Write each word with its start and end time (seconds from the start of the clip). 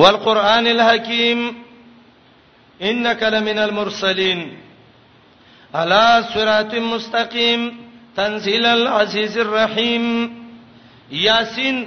والقران 0.00 0.66
الحکیم 0.76 1.40
انك 2.88 3.20
لمن 3.34 3.58
المرسلين 3.58 4.40
على 5.74 6.04
صراط 6.34 6.74
مستقيم 6.94 7.62
تنزيل 8.16 8.66
العزيز 8.66 9.38
الرحيم 9.44 10.04
یاسین 11.22 11.84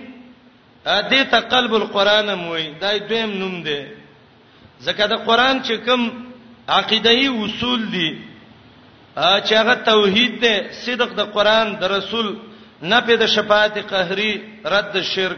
دې 0.86 1.22
ته 1.32 1.40
قلب 1.54 1.74
القران 1.80 2.34
موي 2.40 2.68
دا 2.82 2.92
دویم 3.10 3.32
نوم 3.44 3.56
دی 3.68 3.80
ځکه 4.86 5.06
دا 5.14 5.18
قران 5.30 5.62
چې 5.64 5.74
کوم 5.86 6.12
عقیدایي 6.80 7.28
اصول 7.44 7.90
دي 7.92 8.10
چې 9.16 9.54
هغه 9.54 9.74
توحید 9.92 10.40
دی 10.44 10.54
صدق 10.86 11.14
د 11.20 11.32
قران 11.36 11.76
د 11.84 11.94
رسول 11.96 12.34
نه 12.82 13.02
په 13.10 13.16
د 13.24 13.34
شفاعت 13.38 13.78
قهري 13.94 14.32
رد 14.76 15.02
شرک 15.14 15.38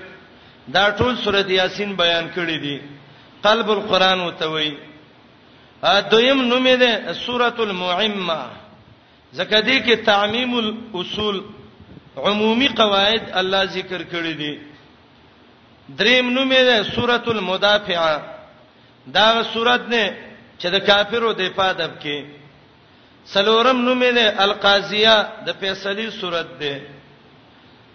دا 0.71 0.89
ټول 0.97 1.15
سورۃ 1.23 1.49
یاسین 1.51 1.93
بیان 1.97 2.27
کړی 2.35 2.57
دی 2.59 2.77
قلب 3.43 3.71
القرآن 3.71 4.19
وتوي 4.21 4.71
ا 5.87 5.99
دویم 6.11 6.41
نوم 6.47 6.67
یې 6.67 6.75
ده 6.83 7.13
سورۃ 7.13 7.59
المعمه 7.59 8.41
زکه 9.39 9.57
دې 9.61 9.79
کې 9.85 9.95
تعمیم 10.05 10.53
الاصول 10.57 11.43
عمومي 12.17 12.67
قواعد 12.67 13.23
الله 13.39 13.63
ذکر 13.73 14.01
کړی 14.11 14.33
دي 14.33 14.59
دریم 15.89 16.29
نوم 16.29 16.51
یې 16.51 16.63
ده 16.63 16.83
سورۃ 16.93 17.27
المدافعه 17.33 18.21
دا 19.17 19.27
سورۃ 19.53 19.87
نه 19.87 20.07
چې 20.59 20.67
د 20.75 20.85
کافرو 20.85 21.33
د 21.33 21.41
پادب 21.55 21.91
کې 22.05 22.25
سلورم 23.33 23.81
نوم 23.85 24.01
یې 24.03 24.11
ده 24.11 24.43
القاضیه 24.45 25.15
د 25.45 25.55
فیصله 25.59 26.09
سورۃ 26.19 26.47
ده 26.63 26.73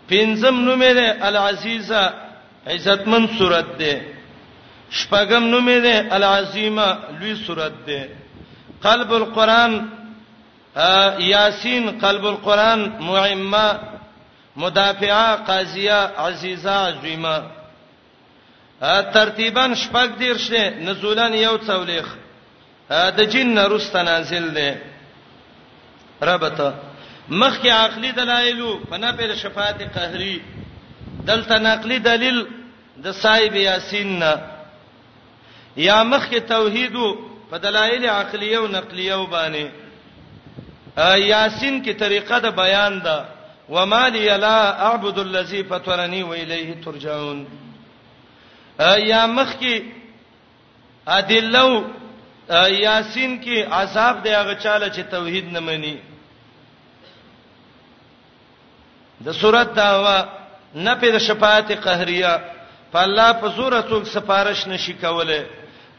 پنځم 0.09 0.65
نوم 0.69 0.83
یې 0.83 0.95
ده 1.01 1.27
العزیزه 1.29 2.05
عزتمن 2.67 3.27
صورت 3.39 3.67
ده 3.79 4.01
شپغم 4.91 5.45
نومې 5.53 5.79
ده 5.81 6.15
العظیمه 6.17 6.99
لوی 7.21 7.35
صورت 7.47 7.73
ده 7.87 8.09
قلب 8.83 9.13
القرآن 9.13 9.73
یاسین 11.19 11.91
قلب 11.99 12.27
القرآن 12.27 12.93
معمه 13.01 13.79
مدافعه 14.57 15.37
قاضیه 15.37 16.01
عزیزه 16.27 16.71
عظیمه 16.71 17.43
ترتیبا 19.15 19.65
شپږ 19.83 20.09
دیرشه 20.23 20.65
نزولان 20.85 21.35
یو 21.35 21.59
څولېخ 21.59 22.07
د 23.17 23.21
جن 23.33 23.59
رست 23.59 23.97
نازل 23.97 24.47
ده 24.55 24.79
ربته 26.23 26.73
مخکې 27.31 27.67
عقلي 27.69 28.11
دلایل 28.13 28.61
په 28.91 28.97
نه 28.97 29.13
پر 29.13 29.35
شفاعت 29.35 29.83
قهري 29.95 30.41
دلته 31.25 31.59
نقلي 31.59 31.99
دلیل 31.99 32.47
د 33.05 33.13
صاحب 33.23 33.55
یاسین 33.57 34.23
یا 35.89 35.99
مخک 36.13 36.33
توحید 36.53 36.97
په 37.51 37.57
دلایل 37.67 38.05
عقلیه 38.21 38.59
او 38.59 38.67
نقلیه 38.73 39.17
وبانه 39.23 39.65
یاسین 41.35 41.81
کی 41.85 41.93
طریقه 42.03 42.39
د 42.47 42.55
بیان 42.57 42.99
ده 43.05 43.17
وما 43.77 44.03
لي 44.09 44.25
لا 44.47 44.59
اعبد 44.89 45.19
الذي 45.25 45.63
فطرني 45.71 46.23
واليه 46.33 46.75
ترجعون 46.85 47.39
یا 49.11 49.23
مخک 49.37 49.65
ادلو 51.19 51.71
یاسین 52.87 53.39
کی 53.49 53.63
عذاب 53.81 54.23
دی 54.25 54.31
هغه 54.41 54.55
چاله 54.55 54.89
چې 54.95 55.01
توحید 55.17 55.51
نه 55.53 55.61
مني 55.71 55.97
د 59.25 59.33
سورته 59.43 59.73
دا 59.83 59.91
و 60.07 60.25
نه 60.87 60.95
په 60.95 61.19
شفاعت 61.31 61.73
قهریه 61.83 62.39
فالله 62.93 63.33
په 63.41 63.49
صورت 63.57 63.89
څوک 63.91 64.05
سفارش 64.15 64.67
نشي 64.69 64.93
کوله 65.03 65.41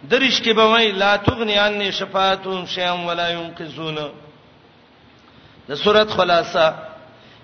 درش 0.10 0.42
کې 0.42 0.52
به 0.60 0.66
وای 0.72 0.92
لا 0.92 1.16
تغنی 1.18 1.56
عني 1.66 1.92
شفاعتهم 1.92 2.66
شيئا 2.66 2.92
ولا 3.08 3.28
ينقذون 3.30 3.98
د 5.70 5.76
صورت 5.84 6.10
خلاصه 6.18 6.64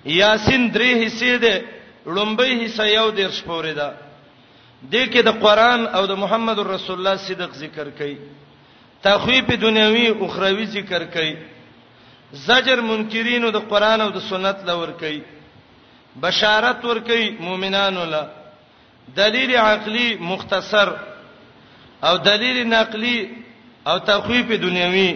یاسین 0.06 0.72
درې 0.76 1.06
حصے 1.06 1.38
ده 1.38 1.64
لومبي 2.16 2.66
حصہ 2.66 2.88
یو 2.92 3.10
د 3.18 3.30
شپوري 3.40 3.74
ده 3.82 3.88
د 4.92 4.96
کې 4.96 5.22
د 5.28 5.38
قران 5.44 5.88
او 5.88 6.06
د 6.12 6.18
محمد 6.24 6.60
رسول 6.70 6.98
الله 6.98 7.16
صدق 7.26 7.54
ذکر 7.66 7.92
کړي 7.98 8.18
تخویف 9.04 9.52
دنیوي 9.62 10.08
او 10.08 10.26
اخروی 10.26 10.66
ذکر 10.80 11.04
کړي 11.18 11.36
زجر 12.48 12.82
منکرینو 12.82 13.52
د 13.52 13.68
قران 13.74 14.02
او 14.02 14.10
د 14.18 14.22
سنت 14.30 14.66
لور 14.70 14.90
کړي 15.02 15.20
بشارت 16.26 16.86
ور 16.86 16.98
کړي 16.98 17.42
مؤمنانو 17.48 18.06
لپاره 18.14 18.45
دلیل 19.16 19.56
عقلی 19.56 20.16
مختصر 20.22 20.90
او 22.04 22.18
دلیل 22.18 22.68
نقلی 22.74 23.30
او 23.86 24.00
تخویف 24.00 24.52
دنیوي 24.52 25.16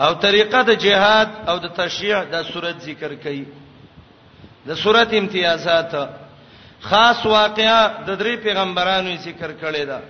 او 0.00 0.14
طریقه 0.14 0.62
د 0.62 0.70
جهاد 0.78 1.28
او 1.48 1.58
د 1.58 1.66
تشریع 1.76 2.24
د 2.24 2.34
صورت 2.52 2.78
ذکر 2.80 3.12
کړي 3.24 3.44
د 4.68 4.74
صورت 4.74 5.14
امتیازات 5.20 5.92
خاص 6.80 7.26
واقعا 7.26 7.86
د 8.06 8.10
درې 8.18 8.34
پیغمبرانو 8.44 9.16
ذکر 9.16 9.50
کړي 9.62 9.84
ده 9.90 10.00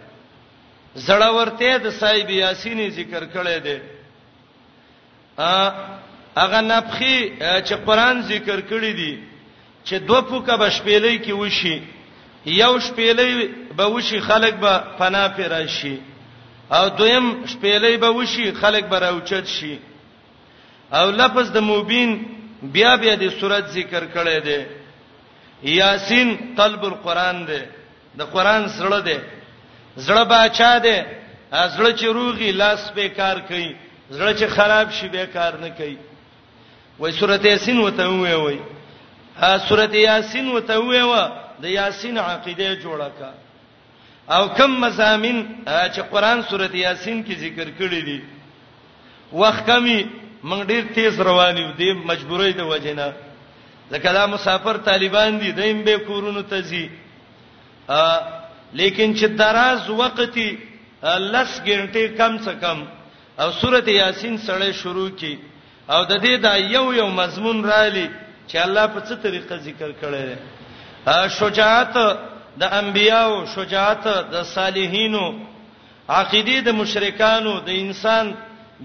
زړورته 0.97 1.77
د 1.84 1.91
صاحب 2.00 2.31
یاسینی 2.31 2.91
ذکر 2.91 3.27
کړي 3.34 3.59
ده 3.66 3.78
ا 5.39 5.72
هغه 6.37 6.60
نفخي 6.60 7.31
چې 7.41 7.75
قران 7.87 8.22
ذکر 8.22 8.60
کړي 8.60 8.93
دي 9.00 9.19
چې 9.84 9.95
دوه 9.95 10.21
پوکه 10.22 10.56
بشپېلې 10.56 11.19
کې 11.25 11.31
وشي 11.33 11.83
یو 12.48 12.81
شپېلې 12.81 13.34
به 13.76 13.84
وشي 13.86 14.20
خلک 14.20 14.54
به 14.54 14.75
پناه 14.98 15.28
پیرا 15.36 15.66
شي 15.66 15.98
او 16.72 16.88
دویم 16.88 17.44
شپېلې 17.47 17.97
به 18.00 18.09
وشي 18.10 18.53
خلک 18.53 18.84
به 18.84 18.98
راوچت 18.98 19.47
شي 19.47 19.78
او 20.92 21.10
لفظ 21.10 21.50
د 21.53 21.59
مبین 21.59 22.10
بیا 22.62 22.97
بیا 22.97 23.14
د 23.16 23.28
صورت 23.41 23.66
ذکر 23.70 24.04
کړي 24.14 24.38
دي 24.47 24.60
یاسین 25.62 26.36
طلب 26.56 26.82
القرآن 26.84 27.44
دی 27.47 27.60
د 28.19 28.20
قرآن 28.32 28.69
سره 28.69 29.00
دی 29.00 29.19
زړه 29.97 30.25
باچا 30.32 30.78
دی 30.78 30.98
زړه 31.76 31.91
چې 31.98 32.04
روغي 32.04 32.53
لاس 32.53 32.91
به 32.94 33.09
کار 33.09 33.36
کوي 33.48 33.76
زړه 34.10 34.32
چې 34.41 34.44
خراب 34.56 34.91
شي 34.92 35.09
به 35.09 35.26
کار 35.26 35.53
نه 35.60 35.70
کوي 35.70 35.98
وای 36.98 37.12
سورته 37.12 37.48
یاسین 37.48 37.78
وته 37.80 38.06
وای 38.09 38.34
وای 38.34 38.59
ها 39.36 39.59
سورته 39.59 39.97
یاسین 39.98 40.48
وته 40.50 40.78
وای 40.80 41.03
وای 41.03 41.28
د 41.63 41.65
یاسین 41.81 42.17
عقیده 42.35 42.69
جوړه 42.85 43.11
کا 43.19 43.31
او 44.37 44.43
کم 44.59 44.73
مزامین 44.85 45.39
چې 45.95 46.01
قران 46.13 46.39
سورته 46.51 46.77
یاسین 46.89 47.23
کې 47.27 47.35
ذکر 47.45 47.69
کړی 47.79 48.01
دي 48.09 48.19
وخت 49.41 49.67
کمی 49.67 49.99
موږ 50.49 50.61
ډیر 50.71 50.85
تیز 50.95 51.21
روان 51.29 51.57
یو 51.59 51.71
د 51.81 51.83
مجبورۍ 52.11 52.53
د 52.59 52.63
وجنه 52.73 53.09
لکه 53.93 54.13
دا 54.19 54.25
مسافر 54.35 54.77
طالبان 54.91 55.39
دي 55.43 55.51
دیم 55.61 55.83
به 55.87 55.99
کورونو 56.09 56.43
ته 56.53 56.61
زی 56.71 56.85
لیکن 58.81 59.15
چې 59.19 59.25
دراز 59.41 59.91
وخت 59.91 60.19
لس 61.33 61.51
غنټه 61.67 62.03
کم 62.19 62.33
څه 62.45 62.53
کم 62.63 62.79
او 63.41 63.49
سورته 63.61 63.91
یاسین 63.93 64.35
سره 64.47 64.71
شروع 64.83 65.11
کی 65.21 65.35
او 65.95 66.01
د 66.11 66.15
دې 66.25 66.35
دا 66.43 66.55
یو 66.75 66.87
یو 67.01 67.07
مضمون 67.21 67.59
را 67.71 67.85
لې 67.95 68.07
چې 68.49 68.57
الله 68.67 68.87
په 68.95 69.01
څه 69.07 69.13
طریقه 69.25 69.57
ذکر 69.67 69.91
کړی 70.03 70.23
دی 70.29 70.37
شجاعت 71.39 71.97
د 72.61 72.73
انبیایو 72.81 73.37
شجاعت 73.55 74.05
د 74.33 74.45
صالحینو 74.55 75.27
عقیده 76.21 76.57
د 76.69 76.71
مشرکانو 76.81 77.53
د 77.69 77.71
انسان 77.85 78.27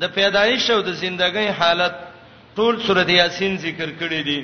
د 0.02 0.04
پیدایش 0.16 0.66
او 0.76 0.80
د 0.88 0.92
زندګۍ 1.04 1.48
حالت 1.60 1.94
ټول 2.56 2.74
سورۃ 2.86 3.10
یاسین 3.22 3.54
ذکر 3.66 3.90
کړی 4.00 4.22
دي 4.28 4.40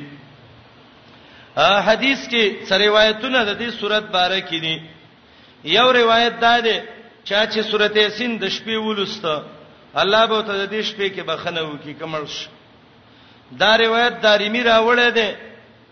حدیث 1.88 2.20
کې 2.32 2.44
څه 2.68 2.76
روایتونه 2.86 3.40
د 3.46 3.52
دې 3.62 3.70
سورۃ 3.80 4.06
باره 4.16 4.40
کې 4.50 4.58
دي 4.66 4.76
یو 5.78 5.88
روایت 6.00 6.34
دا 6.42 6.56
ده 6.68 6.76
چا 7.30 7.42
چې 7.52 7.60
سورۃ 7.72 7.96
یاسین 8.06 8.32
د 8.44 8.46
شپې 8.56 8.76
ولسته 8.88 9.34
الله 10.02 10.24
به 10.30 10.42
ته 10.48 10.54
د 10.58 10.66
دې 10.72 10.82
شپې 10.90 11.08
کې 11.16 11.24
بخنه 11.32 11.62
وکي 11.70 11.94
کمل 12.00 12.26
شي 12.36 12.46
دا 13.62 13.72
روایت 13.86 14.16
داریمی 14.26 14.64
راوړې 14.64 15.10
ده 15.18 15.36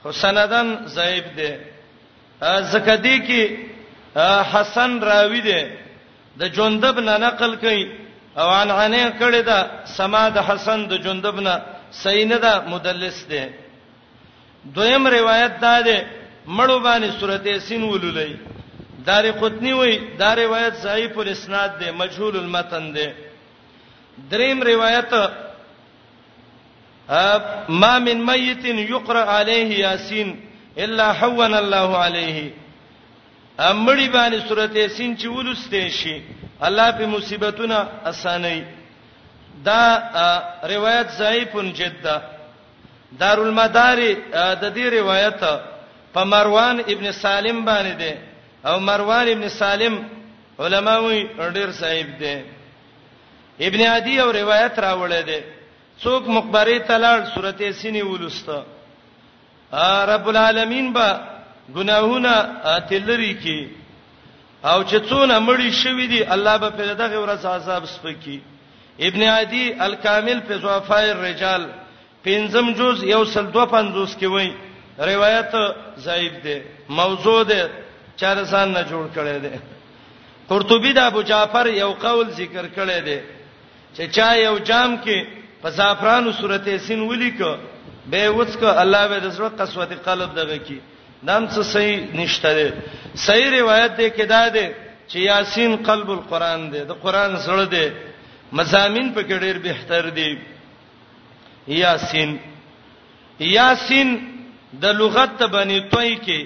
خو 0.01 0.11
سندن 0.21 0.69
ضعیف 0.97 1.25
ده 1.37 1.51
زکدی 2.41 3.19
کې 3.19 3.57
حسن 4.53 4.99
راوی 5.03 5.41
دی 5.41 5.61
د 6.39 6.43
جندب 6.55 6.99
نه 6.99 7.17
نقل 7.17 7.55
کړي 7.55 7.91
او 8.37 8.49
عن 8.49 8.71
عنه 8.71 9.09
کړي 9.19 9.41
دا 9.43 9.59
سما 9.85 10.29
د 10.29 10.37
حسن 10.47 10.87
د 10.87 10.93
جندب 11.03 11.39
نه 11.39 11.55
صحیح 11.91 12.25
نه 12.27 12.37
ده 12.37 12.63
مدلس 12.67 13.23
دی 13.29 13.43
دویم 14.75 15.07
روایت 15.07 15.51
دا 15.61 15.81
ده 15.81 16.03
مړو 16.47 16.79
باندې 16.79 17.19
سورته 17.19 17.59
سین 17.59 17.83
ولولې 17.83 18.35
دار 19.05 19.31
قطنی 19.31 19.73
وای 19.73 19.97
دا 20.19 20.33
روایت 20.35 20.73
صحیح 20.81 21.07
پر 21.13 21.25
اسناد 21.27 21.79
ده 21.79 21.91
مجهول 21.91 22.37
المتن 22.37 22.93
ده 22.93 23.13
دریم 24.31 24.63
روایت 24.63 25.11
ما 27.69 27.99
من 27.99 28.17
میت 28.25 28.65
یقرأ 28.65 29.23
علیه 29.39 29.79
یاسین 29.79 30.35
الا 30.83 31.07
حون 31.19 31.53
الله 31.63 31.89
علیه 32.05 32.39
امړي 33.71 34.07
باندې 34.15 34.39
سورته 34.49 34.87
سین 34.95 35.11
چې 35.19 35.27
ولسته 35.35 35.89
شي 35.99 36.21
الله 36.67 36.87
په 36.97 37.05
مصیبتونه 37.13 37.77
اساني 38.11 38.63
دا 39.67 39.81
روایت 40.73 41.07
ضعیفن 41.21 41.67
جدا 41.79 42.15
دارالمداري 43.19 44.11
د 44.63 44.65
دې 44.77 44.85
روایت 44.99 45.39
په 46.13 46.21
مروان 46.31 46.77
ابن 46.93 47.05
سالم 47.11 47.65
باندې 47.65 47.93
ده 48.01 48.17
او 48.65 48.79
مروان 48.79 49.27
ابن 49.29 49.49
سالم 49.49 49.95
علماوی 50.59 51.21
ډیر 51.55 51.71
صاحب 51.81 52.07
ده 52.19 52.45
ابن 53.67 53.81
عدی 53.81 54.15
او 54.21 54.29
روایت 54.31 54.75
راوړل 54.79 55.13
ده 55.31 55.43
څوک 56.03 56.23
مخبری 56.35 56.79
تلل 56.79 57.19
سورته 57.35 57.71
سینې 57.73 58.01
ولسته 58.05 58.57
رب 59.73 60.27
العالمین 60.29 60.93
با 60.93 61.07
ګناهونه 61.75 62.35
تلری 62.89 63.33
کی 63.43 63.69
او 64.63 64.83
چې 64.83 64.97
څونه 65.09 65.39
مړی 65.39 65.71
شوی 65.71 66.07
دی 66.07 66.23
الله 66.23 66.57
به 66.57 66.69
په 66.69 66.93
دغه 66.93 67.17
ورځ 67.19 67.45
عذاب 67.45 67.83
سپکی 67.85 68.39
ابن 68.99 69.21
عدی 69.21 69.73
الکامل 69.79 70.39
په 70.47 70.57
زوافای 70.57 71.09
الرجال 71.11 71.65
پنځم 72.23 72.67
جز 72.77 73.03
یو 73.03 73.25
سل 73.25 73.45
250 73.51 74.15
کې 74.19 74.25
وای 74.25 74.51
روایت 74.97 75.51
ضعیف 75.97 76.33
ده 76.43 76.61
موضوع 76.89 77.43
ده 77.43 77.69
چارسان 78.17 78.71
نه 78.71 78.83
جوړ 78.89 79.05
کړي 79.17 79.37
ده 79.45 79.59
قرطبی 80.49 80.93
د 80.93 80.97
ابو 80.97 81.21
جعفر 81.21 81.67
یو 81.67 81.91
قول 81.93 82.29
ذکر 82.29 82.65
کړي 82.75 82.99
ده 83.07 83.19
چې 83.95 84.15
چا 84.15 84.33
یو 84.33 84.59
جام 84.59 84.97
کې 85.05 85.25
په 85.61 85.69
زعفرانو 85.69 86.31
صورت 86.31 86.67
یې 86.67 86.77
سین 86.77 86.99
ولیکو 86.99 87.55
به 88.11 88.21
وڅک 88.37 88.63
الله 88.81 89.03
به 89.11 89.17
د 89.25 89.27
زړه 89.35 89.49
قسوت 89.59 89.91
قلب 90.07 90.29
دغه 90.39 90.57
کی 90.67 90.79
نام 91.27 91.43
څه 91.53 91.61
صحیح 91.73 91.97
نشته 92.19 92.49
ده 92.57 92.67
صحیح 93.25 93.49
روایت 93.59 93.91
ده 93.99 94.07
کې 94.15 94.25
دا 94.33 94.43
ده 94.55 94.67
چې 95.09 95.17
یاسین 95.29 95.71
قلب 95.89 96.09
القرآن 96.15 96.61
ده 96.73 96.81
د 96.91 96.93
قرآن 97.03 97.37
سره 97.45 97.65
ده 97.73 97.93
مزامین 98.59 99.07
په 99.15 99.21
کې 99.21 99.37
ډېر 99.43 99.57
بهتر 99.57 100.09
دي 100.09 100.37
یاسین 101.83 102.37
یاسین 103.39 104.15
د 104.83 104.85
لغت 105.01 105.35
ته 105.39 105.47
باندې 105.47 105.79
توي 105.91 106.15
کې 106.25 106.39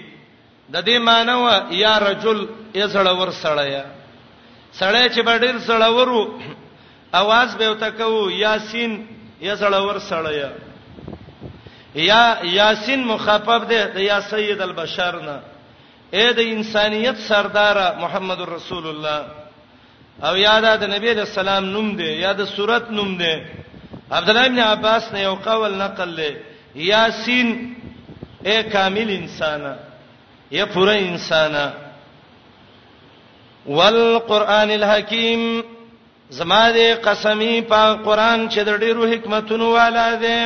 د 0.74 0.84
دې 0.84 0.98
معنی 1.10 1.34
وا 1.44 1.56
یا 1.84 1.94
رجل 2.08 2.40
یزړور 2.80 3.30
سړیا 3.44 3.84
سړی 4.80 5.06
چې 5.14 5.22
باندې 5.30 5.64
سړورو 5.68 6.28
आवाज 7.22 7.56
به 7.60 7.70
وتا 7.72 7.90
کو 8.02 8.30
یاسین 8.44 8.92
یزړور 9.42 9.98
سړیا 10.10 10.50
یا 11.96 12.36
یاسین 12.44 13.04
مخاطب 13.08 13.70
دی 13.70 13.84
د 13.96 14.00
یا 14.00 14.20
سید 14.30 14.62
البشر 14.62 15.16
نه 15.26 15.40
اې 16.14 16.34
د 16.38 16.42
انسانيت 16.42 17.16
سردار 17.28 17.78
محمد 18.04 18.42
رسول 18.50 18.88
الله 18.88 19.20
او 20.30 20.38
یاد 20.38 20.64
د 20.82 20.90
نبی 20.96 21.14
له 21.14 21.26
سلام 21.34 21.66
نوم 21.66 21.96
دی 21.96 22.10
یاد 22.26 22.40
صورت 22.56 22.92
نوم 22.92 23.18
دی 23.18 23.34
عبد 24.12 24.30
الله 24.30 24.46
ابن 24.46 24.60
عباس 24.60 25.12
نه 25.14 25.20
یو 25.22 25.36
قول 25.36 25.76
نقل 25.82 26.16
لې 26.16 26.32
یاسین 26.76 27.52
اې 28.46 28.64
کامل 28.74 29.10
انسان 29.10 29.76
یا 30.52 30.66
پوره 30.66 30.94
انسان 30.96 31.56
والقران 33.68 34.72
الحکیم 34.72 35.46
زما 36.40 36.64
دې 36.74 37.06
قسمی 37.06 37.62
په 37.62 37.94
قران 38.04 38.50
چې 38.50 38.60
د 38.60 38.80
ډیرو 38.80 39.06
حکمتونو 39.08 39.72
والا 39.74 40.14
دی 40.16 40.46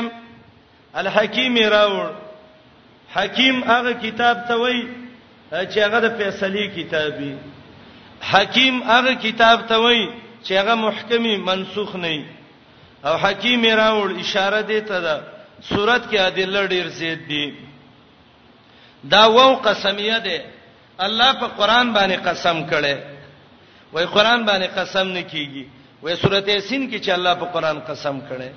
الحکیم 1.02 1.56
راوړ 1.76 2.10
حکیم 3.16 3.58
هغه 3.72 3.92
کتاب 4.04 4.38
ته 4.52 4.56
وای 4.64 4.78
چې 5.72 5.78
هغه 5.86 6.00
د 6.06 6.14
فیصله 6.20 6.64
کتابي 6.78 7.32
حکیم 8.32 8.76
هغه 8.92 9.14
کتاب 9.26 9.60
ته 9.74 9.78
وای 9.86 10.00
چې 10.46 10.52
هغه 10.62 10.76
محکمی 10.86 11.36
منسوخ 11.50 11.92
نه 12.04 12.16
او 13.10 13.14
حکیم 13.26 13.64
راوړ 13.82 14.08
اشاره 14.24 14.62
دی 14.70 14.80
ته 14.92 14.98
دا 15.10 15.16
صورت 15.74 16.04
کې 16.10 16.18
ادله 16.30 16.68
ډیر 16.74 16.86
زیات 17.00 17.22
دي 17.32 17.44
دا 19.16 19.24
وو 19.40 19.48
قسمیه 19.70 20.20
ده 20.26 20.44
الله 21.10 21.32
په 21.42 21.48
قران 21.58 21.88
باندې 21.96 22.20
قسم 22.30 22.58
کړي 22.70 22.96
وای 23.94 24.06
قران 24.16 24.46
باندې 24.46 24.70
قسم 24.80 25.08
نه 25.18 25.24
کیږي 25.32 25.64
وای 26.04 26.16
سورته 26.16 26.52
یاسین 26.52 26.82
کې 26.92 27.00
چې 27.06 27.10
الله 27.18 27.34
په 27.44 27.58
قران 27.58 27.80
قسم 27.90 28.22
کړي 28.30 28.50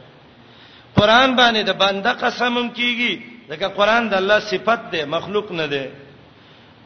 قران 0.98 1.36
باندې 1.36 1.62
د 1.64 1.72
بنده 1.78 2.12
قسمم 2.12 2.68
کیږي 2.78 3.12
ځکه 3.50 3.66
قران 3.78 4.08
د 4.08 4.14
الله 4.14 4.38
صفت 4.40 4.80
ده 4.92 5.04
مخلوق 5.14 5.50
نه 5.52 5.66
ده 5.66 5.84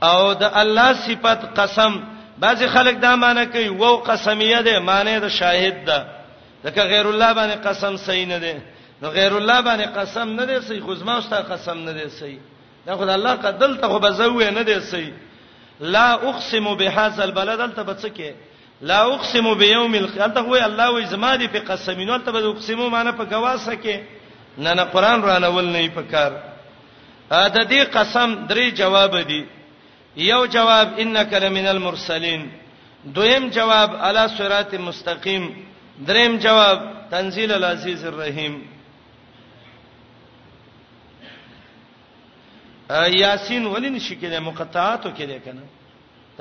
او 0.02 0.32
د 0.34 0.42
الله 0.44 0.92
صفت 1.06 1.40
قسم 1.60 1.92
بعضی 2.38 2.66
خلک 2.74 2.96
دا 3.00 3.16
معنی 3.16 3.46
کوي 3.46 3.68
وو 3.68 3.96
قسمیه 3.96 4.60
ده 4.62 4.78
معنی 4.78 5.20
د 5.20 5.28
شاهد 5.28 5.84
ده 5.86 5.98
ځکه 6.64 6.80
غیر 6.92 7.06
الله 7.08 7.30
باندې 7.34 7.58
قسم 7.66 7.96
صحیح 7.96 8.26
نه 8.26 8.38
ده 8.38 8.54
نو 9.02 9.08
غیر 9.08 9.32
الله 9.36 9.58
باندې 9.62 9.88
قسم 9.98 10.28
نه 10.28 10.44
دی 10.46 10.60
صحیح 10.68 10.80
خو 10.82 10.94
زما 10.94 11.14
واست 11.14 11.32
قسم 11.34 11.78
نه 11.78 11.92
دی 11.92 12.08
صحیح 12.08 12.38
دا 12.86 12.96
خدای 12.96 13.14
الله 13.14 13.34
قدل 13.36 13.76
ته 13.76 13.88
خو 13.88 13.98
بزوې 13.98 14.44
نه 14.50 14.62
دی 14.62 14.80
صحیح 14.80 15.12
لا 15.80 16.14
اقسم 16.28 16.74
بهذا 16.74 17.22
البلد 17.24 17.58
دلته 17.58 17.82
بڅکه 17.84 18.34
لا 18.88 19.02
اقسم 19.14 19.46
بيوم 19.62 19.92
القيامه 20.02 20.38
هو 20.48 20.54
الله 20.68 20.86
وي 20.94 21.04
زما 21.12 21.32
دي 21.40 21.46
په 21.54 21.58
قسمینو 21.68 22.16
ته 22.24 22.30
به 22.34 22.42
اقسمو 22.52 22.86
معنی 22.94 23.10
په 23.18 23.24
گواسه 23.32 23.74
کې 23.82 23.96
نه 24.64 24.72
نه 24.78 24.84
قران 24.92 25.22
را 25.28 25.36
لول 25.44 25.66
نه 25.74 25.80
پکار 25.96 26.32
ا 27.42 27.48
د 27.54 27.58
دې 27.70 27.82
قسم 27.96 28.30
درې 28.50 28.66
جواب 28.80 29.12
دي 29.30 29.42
یو 30.30 30.40
جواب 30.46 30.88
انک 31.02 31.32
لمن 31.42 31.66
المرسلین 31.66 32.42
دویم 33.16 33.44
جواب 33.56 33.90
علی 34.06 34.24
صراط 34.38 34.74
مستقیم 34.74 35.44
دریم 36.08 36.36
جواب 36.38 36.78
تنزيل 37.10 37.52
العزيز 37.52 38.04
الرحيم 38.04 38.54
یاسین 43.22 43.66
ولې 43.66 43.88
نشی 43.96 44.14
کېده 44.20 44.38
مقطعاتو 44.40 45.08
کېده 45.18 45.38
کنه 45.44 45.64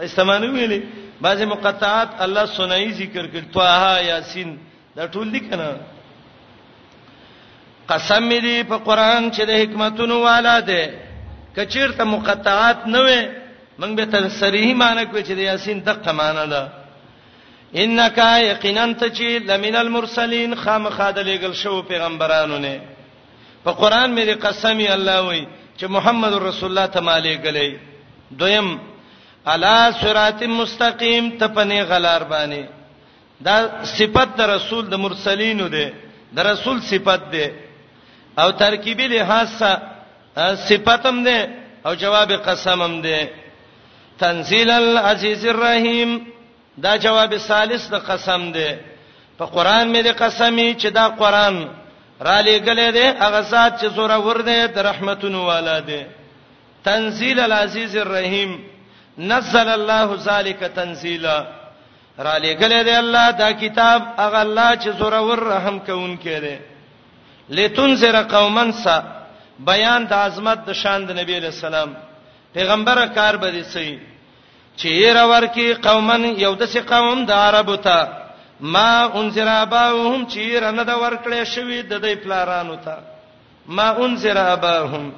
استمانه 0.06 0.48
ویلې 0.52 0.80
بعضی 1.22 1.46
مقطعات 1.46 2.22
الله 2.26 2.46
سنئی 2.56 2.92
ذکر 3.00 3.26
کړ 3.34 3.42
توها 3.54 4.02
یاسین 4.08 4.56
دا 4.98 5.06
ټول 5.16 5.28
لیکنه 5.36 5.68
قسم 7.92 8.30
دې 8.30 8.64
په 8.74 8.78
قران 8.90 9.30
چې 9.32 9.42
د 9.42 9.52
حکمتونو 9.62 10.20
والا 10.26 10.58
ده 10.60 10.94
کچیر 11.58 11.92
ته 12.00 12.04
مقطعات 12.16 12.86
نه 12.94 13.00
وې 13.00 13.28
موږ 13.80 13.96
به 14.02 14.06
تر 14.16 14.30
صریح 14.42 14.68
معنی 14.84 15.06
کوي 15.06 15.24
چې 15.24 15.44
یاسین 15.48 15.80
دغه 15.90 16.12
معنی 16.22 16.48
ده 16.54 16.64
انک 17.82 18.18
یقینا 18.44 18.86
ته 19.02 19.08
چې 19.10 19.46
لمن 19.50 19.76
المرسلین 19.82 20.56
خامخا 20.62 21.10
د 21.18 21.28
لګل 21.28 21.54
شو 21.60 21.82
پیغمبرانو 21.92 22.58
نه 22.58 22.82
په 23.64 23.72
قران 23.84 24.16
مې 24.16 24.30
قسمی 24.46 24.88
الله 24.96 25.26
وې 25.30 25.48
چې 25.78 25.86
محمد 25.98 26.34
رسول 26.46 26.70
الله 26.70 26.86
تعالی 26.96 27.34
علیه 27.52 27.78
دویم 28.42 28.68
الا 29.48 29.92
صراط 30.02 30.44
مستقیم 30.44 31.30
ته 31.40 31.48
پنه 31.48 31.84
غلار 31.90 32.22
باندې 32.24 32.66
دا 33.46 33.84
صفت 33.98 34.30
د 34.38 34.42
رسول 34.42 34.90
د 34.90 34.94
مرسلینو 35.04 35.68
ده 35.68 35.94
د 36.36 36.40
رسول 36.40 36.82
صفت 36.92 37.22
ده 37.32 37.52
او 38.40 38.52
ترکیبی 38.52 39.08
لحاظ 39.08 39.48
صفتم 40.68 41.24
ده 41.24 41.38
او 41.86 41.94
جواب 41.96 42.32
قسمم 42.32 43.02
ده 43.02 43.30
تنزيل 44.20 44.70
العزيز 44.72 45.46
الرحيم 45.46 46.28
دا 46.78 46.98
جواب 46.98 47.38
ثالث 47.38 47.88
د 47.90 47.96
قسم 47.96 48.52
ده 48.52 48.80
په 49.40 49.46
قران 49.46 49.94
مې 49.96 50.02
د 50.04 50.08
قسمی 50.24 50.76
چې 50.80 50.88
دا 50.88 51.08
قران 51.10 51.68
را 52.22 52.42
لېګلې 52.42 52.90
ده 52.98 53.08
هغه 53.20 53.42
ذات 53.42 53.82
چې 53.82 53.86
زوره 53.96 54.18
ور 54.18 54.42
ده 54.42 54.66
د 54.68 54.78
رحمتونو 54.80 55.46
والا 55.46 55.80
ده 55.80 56.08
تنزيل 56.84 57.40
العزيز 57.40 57.98
الرحيم 57.98 58.71
نزل 59.30 59.68
الله 59.80 60.10
ذالک 60.30 60.62
تنزیلا 60.78 61.38
را 62.26 62.36
لګلې 62.46 62.82
دی 62.88 62.96
الله 63.04 63.28
دا 63.42 63.50
کتاب 63.64 64.02
هغه 64.24 64.40
الله 64.48 64.72
چې 64.82 64.90
زورور 65.00 65.40
رحم 65.54 65.78
کوون 65.80 66.18
کړي 66.24 66.58
لتنذر 67.50 68.16
قومن 68.24 68.72
سا 68.84 68.98
بیان 69.60 70.02
د 70.12 70.14
عظمت 70.28 70.60
د 70.68 70.74
شان 70.82 71.02
د 71.06 71.10
نبی 71.20 71.40
له 71.40 71.52
سلام 71.52 71.90
پیغمبر 72.54 72.98
کار 73.18 73.36
به 73.42 73.50
دي 73.52 73.64
سي 73.64 74.00
چې 74.80 74.92
راور 75.18 75.44
کې 75.56 75.68
قومن 75.88 76.22
یو 76.46 76.54
د 76.56 76.66
سي 76.66 76.80
قوم 76.82 77.26
د 77.26 77.32
عربو 77.32 77.76
ته 77.76 78.08
ما 78.60 78.92
انذر 79.20 79.48
اباهم 79.62 80.28
چې 80.32 80.44
رنه 80.64 80.84
د 80.84 80.92
ورکړې 81.04 81.44
شوی 81.54 81.82
د 81.82 81.94
دې 82.04 82.14
پلارانو 82.24 82.76
ته 82.86 82.98
ما 83.68 83.88
انذر 84.06 84.38
اباهم 84.54 85.12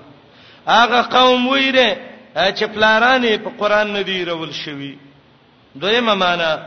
هغه 0.68 1.02
قوم 1.18 1.48
ویره 1.48 1.90
چې 2.34 2.66
پلارانه 2.74 3.38
په 3.38 3.50
قران 3.60 3.94
ندی 3.98 4.26
رول 4.26 4.52
شوی 4.52 4.98
دویمه 5.80 6.14
معنا 6.14 6.58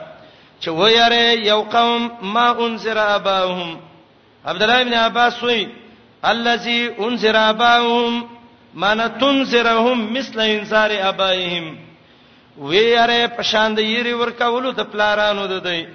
چې 0.61 0.69
ویاره 0.69 1.43
یو 1.47 1.63
قوم 1.63 2.11
ما 2.23 2.51
انذر 2.59 2.99
اباهم 2.99 3.77
عبد 4.47 4.63
الله 4.63 4.81
ابن 4.81 4.95
عباس 4.95 5.43
وی 5.43 5.69
الذي 6.25 6.91
انذر 6.99 7.37
اباهم 7.51 8.25
من 8.75 9.19
تنذرهم 9.21 10.13
مثل 10.13 10.41
انذار 10.41 10.91
ابائهم 11.09 11.77
ویاره 12.59 13.27
په 13.27 13.43
شان 13.43 13.75
د 13.77 13.81
یری 13.81 14.13
ورکولو 14.13 14.71
د 14.73 14.81
پلارانو 14.93 15.47
د 15.47 15.65
دی 15.67 15.87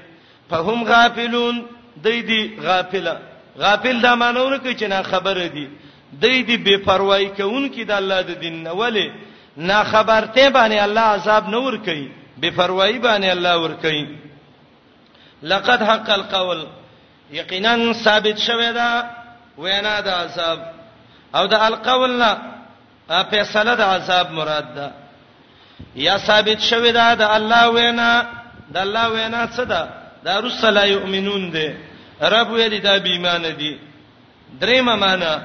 فهم 0.50 0.84
غافلون 0.84 1.66
دی 2.04 2.22
دی 2.22 2.58
غافله 2.64 3.18
غافل 3.60 4.02
دا 4.02 4.16
مانونه 4.16 4.58
کوي 4.58 4.76
چې 4.76 4.84
نه 4.84 5.02
خبره 5.04 5.48
دي 5.48 5.68
دی 6.22 6.44
دی 6.44 6.58
بے 6.58 6.78
پروايي 6.86 7.30
کوونکې 7.38 7.80
د 7.86 7.92
الله 7.92 8.22
د 8.22 8.40
دین 8.40 8.64
نه 8.64 8.72
ولی 8.72 9.10
نا 9.58 9.84
خبرته 9.84 10.50
باندې 10.50 10.84
الله 10.84 11.02
عذاب 11.02 11.50
نور 11.50 11.74
کوي 11.86 12.12
بے 12.38 12.50
پروايي 12.52 13.00
باندې 13.00 13.32
الله 13.32 13.58
ور 13.58 13.72
کوي 13.82 14.08
لقد 15.44 15.84
حق 15.84 16.10
القول 16.10 16.68
یقینا 17.32 17.94
ثابت 17.94 18.38
شوه 18.38 18.72
دا 18.72 19.10
وینا 19.58 20.00
د 20.00 20.08
عذاب 20.10 20.60
او 21.36 21.46
د 21.46 21.54
القول 21.54 22.18
نه 22.20 22.38
فیصله 23.30 23.74
د 23.76 23.82
عذاب 23.82 24.32
مراد 24.32 24.76
ده 24.76 24.92
یا 25.96 26.18
ثابت 26.18 26.60
شوه 26.60 26.92
دا 26.92 27.14
د 27.16 27.22
الله 27.22 27.70
وینا 27.70 28.24
د 28.70 28.78
الله 28.78 29.08
وینا 29.10 29.48
څه 29.48 29.62
ده 29.64 29.90
دا 30.24 30.40
رسل 30.40 30.78
یؤمنون 30.90 31.52
ده 31.52 31.76
رب 32.22 32.52
ویلی 32.52 32.80
دا 32.80 33.00
بې 33.00 33.08
ایمان 33.08 33.42
دي 33.58 33.80
درېمه 34.62 34.96
معنا 34.96 35.42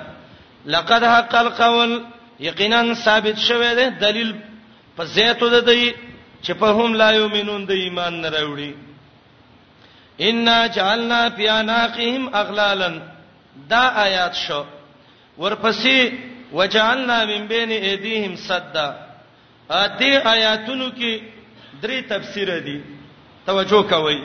لقد 0.66 1.04
حق 1.04 1.34
القول 1.34 2.02
یقینا 2.40 2.94
ثابت 2.94 3.38
شوه 3.48 3.74
ده 3.74 3.88
دلیل 4.00 4.34
په 4.96 5.04
زیاتو 5.14 5.48
ده 5.48 5.60
دی 5.68 5.94
چې 6.42 6.52
په 6.60 6.66
هم 6.66 6.94
لا 6.94 7.10
یومنون 7.12 7.64
د 7.66 7.70
ایمان 7.70 8.20
نه 8.20 8.28
راوړي 8.30 8.72
ان 10.20 10.46
جعلنا 10.74 11.28
فی 11.36 11.48
اناقهم 11.48 12.34
اغلالا 12.34 12.88
دا 13.70 13.82
آیات 14.04 14.34
شو 14.34 14.64
ورپسې 15.38 16.12
وجعلنا 16.52 17.24
من 17.24 17.46
بین 17.46 17.70
ایدیهم 17.70 18.36
صدا 18.36 18.94
دې 19.70 20.26
آیاتونو 20.34 20.90
کې 20.90 21.22
درې 21.82 22.08
تفسیر 22.08 22.58
دي 22.58 22.80
توجه 23.46 23.82
کوئ 23.82 24.16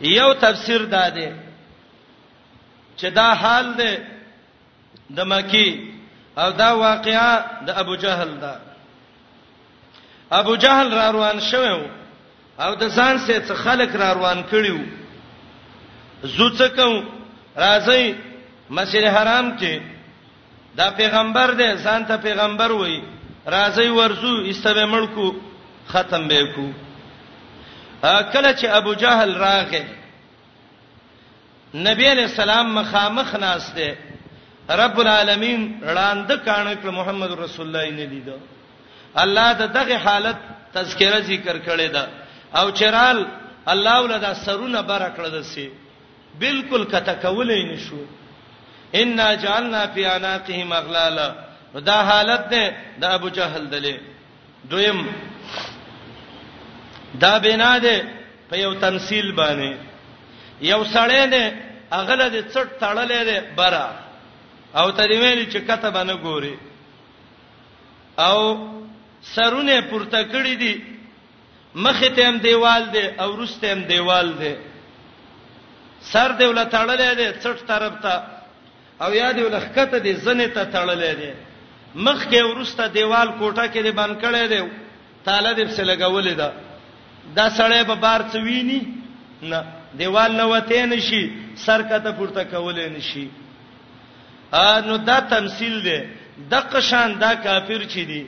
یو 0.00 0.34
تفسیر 0.34 0.84
دا 0.84 1.08
دی 1.08 1.28
چې 2.98 3.04
دا 3.14 3.32
حال 3.34 3.74
دی 3.78 3.94
د 5.14 5.20
مکی 5.20 5.97
او 6.38 6.50
دا 6.52 6.70
واقعا 6.78 7.40
د 7.66 7.70
ابو 7.70 7.94
جهل 7.96 8.38
دا 8.40 8.56
ابو 10.32 10.54
جهل 10.56 10.92
را 10.94 11.10
روان 11.10 11.40
شوو 11.40 11.82
او 12.60 12.74
د 12.74 12.82
ځان 12.88 13.18
سره 13.18 13.54
خلک 13.54 13.96
را 13.96 14.12
روان 14.14 14.42
کړیو 14.50 14.78
زو 16.24 16.48
څه 16.58 16.68
کوم 16.76 16.96
راځي 17.64 18.04
مسجد 18.76 19.04
حرام 19.16 19.46
کې 19.58 19.74
دا 20.76 20.90
پیغمبر 21.00 21.48
دی 21.60 21.68
ځان 21.84 22.04
ته 22.08 22.16
پیغمبر 22.26 22.70
وای 22.72 23.02
راځي 23.46 23.88
ورسو 23.98 24.34
استوي 24.52 24.84
ملکو 24.94 25.26
ختم 25.92 26.28
به 26.28 26.42
کو 26.54 26.66
کله 28.32 28.52
چې 28.52 28.66
ابو 28.80 28.94
جهل 28.94 29.34
راغی 29.44 29.84
نبی 31.74 32.06
علیہ 32.10 32.24
السلام 32.30 32.74
مخامخ 32.74 33.34
ناس 33.34 33.64
دی 33.76 33.90
رب 34.70 34.98
العالمین 35.00 35.60
وړاند 35.84 36.32
کانه 36.44 36.74
کړ 36.82 36.90
محمد 36.92 37.30
رسول 37.40 37.66
الله 37.66 37.90
نه 37.90 38.06
لیدو 38.12 38.36
الله 39.22 39.52
د 39.52 39.62
دغه 39.74 39.96
حالت 40.04 40.36
تذکرہ 40.74 41.20
ذکر 41.26 41.56
کړی 41.66 41.88
دا 41.92 42.06
او 42.52 42.70
چرال 42.70 43.24
الله 43.66 44.00
ولدا 44.02 44.34
سرونه 44.34 44.82
بار 44.82 45.00
کړل 45.16 45.40
دسی 45.40 45.68
بالکل 46.40 46.84
کته 46.84 47.12
کولې 47.22 47.64
نشو 47.72 47.98
ان 48.94 49.16
جعلنا 49.42 49.86
فی 49.94 50.04
اناقهم 50.06 50.72
اغلالا 50.72 51.28
دا 51.84 52.02
حالت 52.02 52.48
ده 52.50 52.74
د 53.00 53.04
ابو 53.04 53.28
جهل 53.28 53.66
دله 53.70 54.00
دویم 54.70 55.08
دا 57.18 57.38
بنا 57.38 57.78
ده 57.78 58.02
په 58.50 58.56
یو 58.56 58.74
تمثيل 58.74 59.32
باندې 59.36 59.76
یو 60.60 60.84
سړی 60.84 61.26
ده 61.26 61.52
اغله 61.92 62.28
د 62.28 62.38
څټ 62.50 62.68
تړلې 62.78 63.24
ده 63.30 63.44
برا 63.56 64.07
او 64.76 64.90
ته 64.92 65.06
دی 65.08 65.18
ویل 65.18 65.50
چې 65.50 65.58
کته 65.68 65.90
باندې 65.90 66.14
ګوري 66.22 66.56
او 68.18 68.38
سرونه 69.34 69.80
پورته 69.90 70.22
کړی 70.32 70.54
دي 70.56 70.74
مخ 71.74 72.00
ته 72.16 72.28
هم 72.28 72.36
دیوال 72.38 72.82
دی 72.92 73.06
او 73.22 73.30
روسته 73.36 73.72
هم 73.72 73.80
دیوال 73.82 74.28
دی 74.40 74.54
سر 76.12 76.32
دی 76.32 76.44
ول 76.44 76.64
تړلې 76.64 77.14
دی 77.16 77.28
څټ 77.40 77.58
طرف 77.68 77.92
ته 78.02 78.22
او 79.02 79.12
یاد 79.12 79.38
ول 79.38 79.58
خکته 79.60 79.98
دی 80.04 80.12
زنه 80.12 80.46
ته 80.48 80.64
تړلې 80.64 81.12
دی 81.20 81.32
مخ 81.94 82.26
کې 82.28 82.40
ورسته 82.44 82.86
دیوال 82.88 83.28
کوټه 83.28 83.64
کې 83.72 83.80
دی 83.82 83.90
باندې 83.92 84.20
کړی 84.22 84.44
دی 84.52 84.60
تاله 85.24 85.54
دې 85.54 85.68
څه 85.76 85.82
لګولې 85.90 86.32
ده 86.36 86.52
دا 87.36 87.48
سړی 87.50 87.82
به 87.84 87.94
بار 87.94 88.20
څویني 88.32 88.80
نه 89.42 89.64
دیوال 89.98 90.32
نه 90.36 90.44
وته 90.46 90.86
نشي 90.86 91.22
سر 91.64 91.82
کته 91.82 92.10
پورته 92.12 92.44
کولې 92.44 92.88
نشي 92.96 93.28
ا 94.56 94.68
نو 94.86 94.96
دا 94.96 95.18
تمثيل 95.20 95.82
دی 95.84 95.98
د 96.50 96.54
قشان 96.72 97.18
دا 97.20 97.34
کافر 97.44 97.84
چي 97.92 98.04
دي 98.04 98.24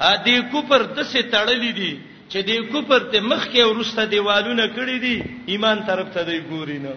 ا 0.00 0.16
دې 0.26 0.50
کوپر 0.52 0.82
د 0.82 1.02
څه 1.04 1.22
تړلې 1.32 1.72
دي 1.74 1.92
چې 2.30 2.38
دې 2.48 2.58
کوپر 2.72 2.98
ته 3.12 3.20
مخ 3.20 3.46
کې 3.48 3.62
ورسته 3.66 4.04
دیوالونه 4.10 4.64
کړې 4.76 4.98
دي 5.00 5.16
ایمان 5.52 5.82
طرف 5.86 6.08
ته 6.14 6.22
دی 6.24 6.40
ګورینه 6.50 6.92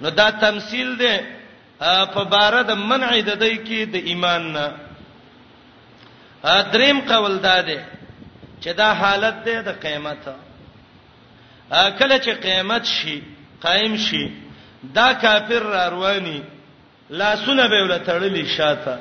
نو 0.00 0.10
دا 0.10 0.30
تمثيل 0.30 0.96
دی 0.98 1.16
په 2.14 2.24
بار 2.32 2.54
د 2.70 2.72
منع 2.78 3.10
د 3.20 3.38
دې 3.42 3.52
کې 3.66 3.80
د 3.94 3.96
ایمان 4.10 4.52
نه 4.52 4.66
ا 6.44 6.62
دریم 6.72 7.00
قول 7.08 7.38
دا 7.38 7.60
دی 7.62 7.78
چې 8.62 8.70
دا 8.74 8.92
حالت 9.00 9.44
دی 9.44 9.56
د 9.62 9.68
قیامت 9.84 10.24
کله 11.98 12.16
چې 12.18 12.30
قیامت 12.46 12.84
شي 12.96 13.20
قائم 13.62 13.96
شي 13.96 14.24
دا 14.84 15.12
کافر 15.12 15.62
رواني 15.94 16.40
لاسونه 17.20 17.66
به 17.72 17.80
ول 17.84 17.94
تړلې 18.08 18.44
شاته 18.56 18.94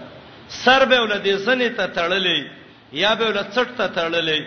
سر 0.63 0.86
به 0.91 1.00
ول 1.01 1.13
دې 1.25 1.34
زنې 1.46 1.70
ته 1.77 1.86
تړلې 1.98 2.39
یا 3.03 3.12
به 3.15 3.25
ول 3.27 3.39
څټ 3.53 3.68
ته 3.80 3.86
تړلې 3.98 4.41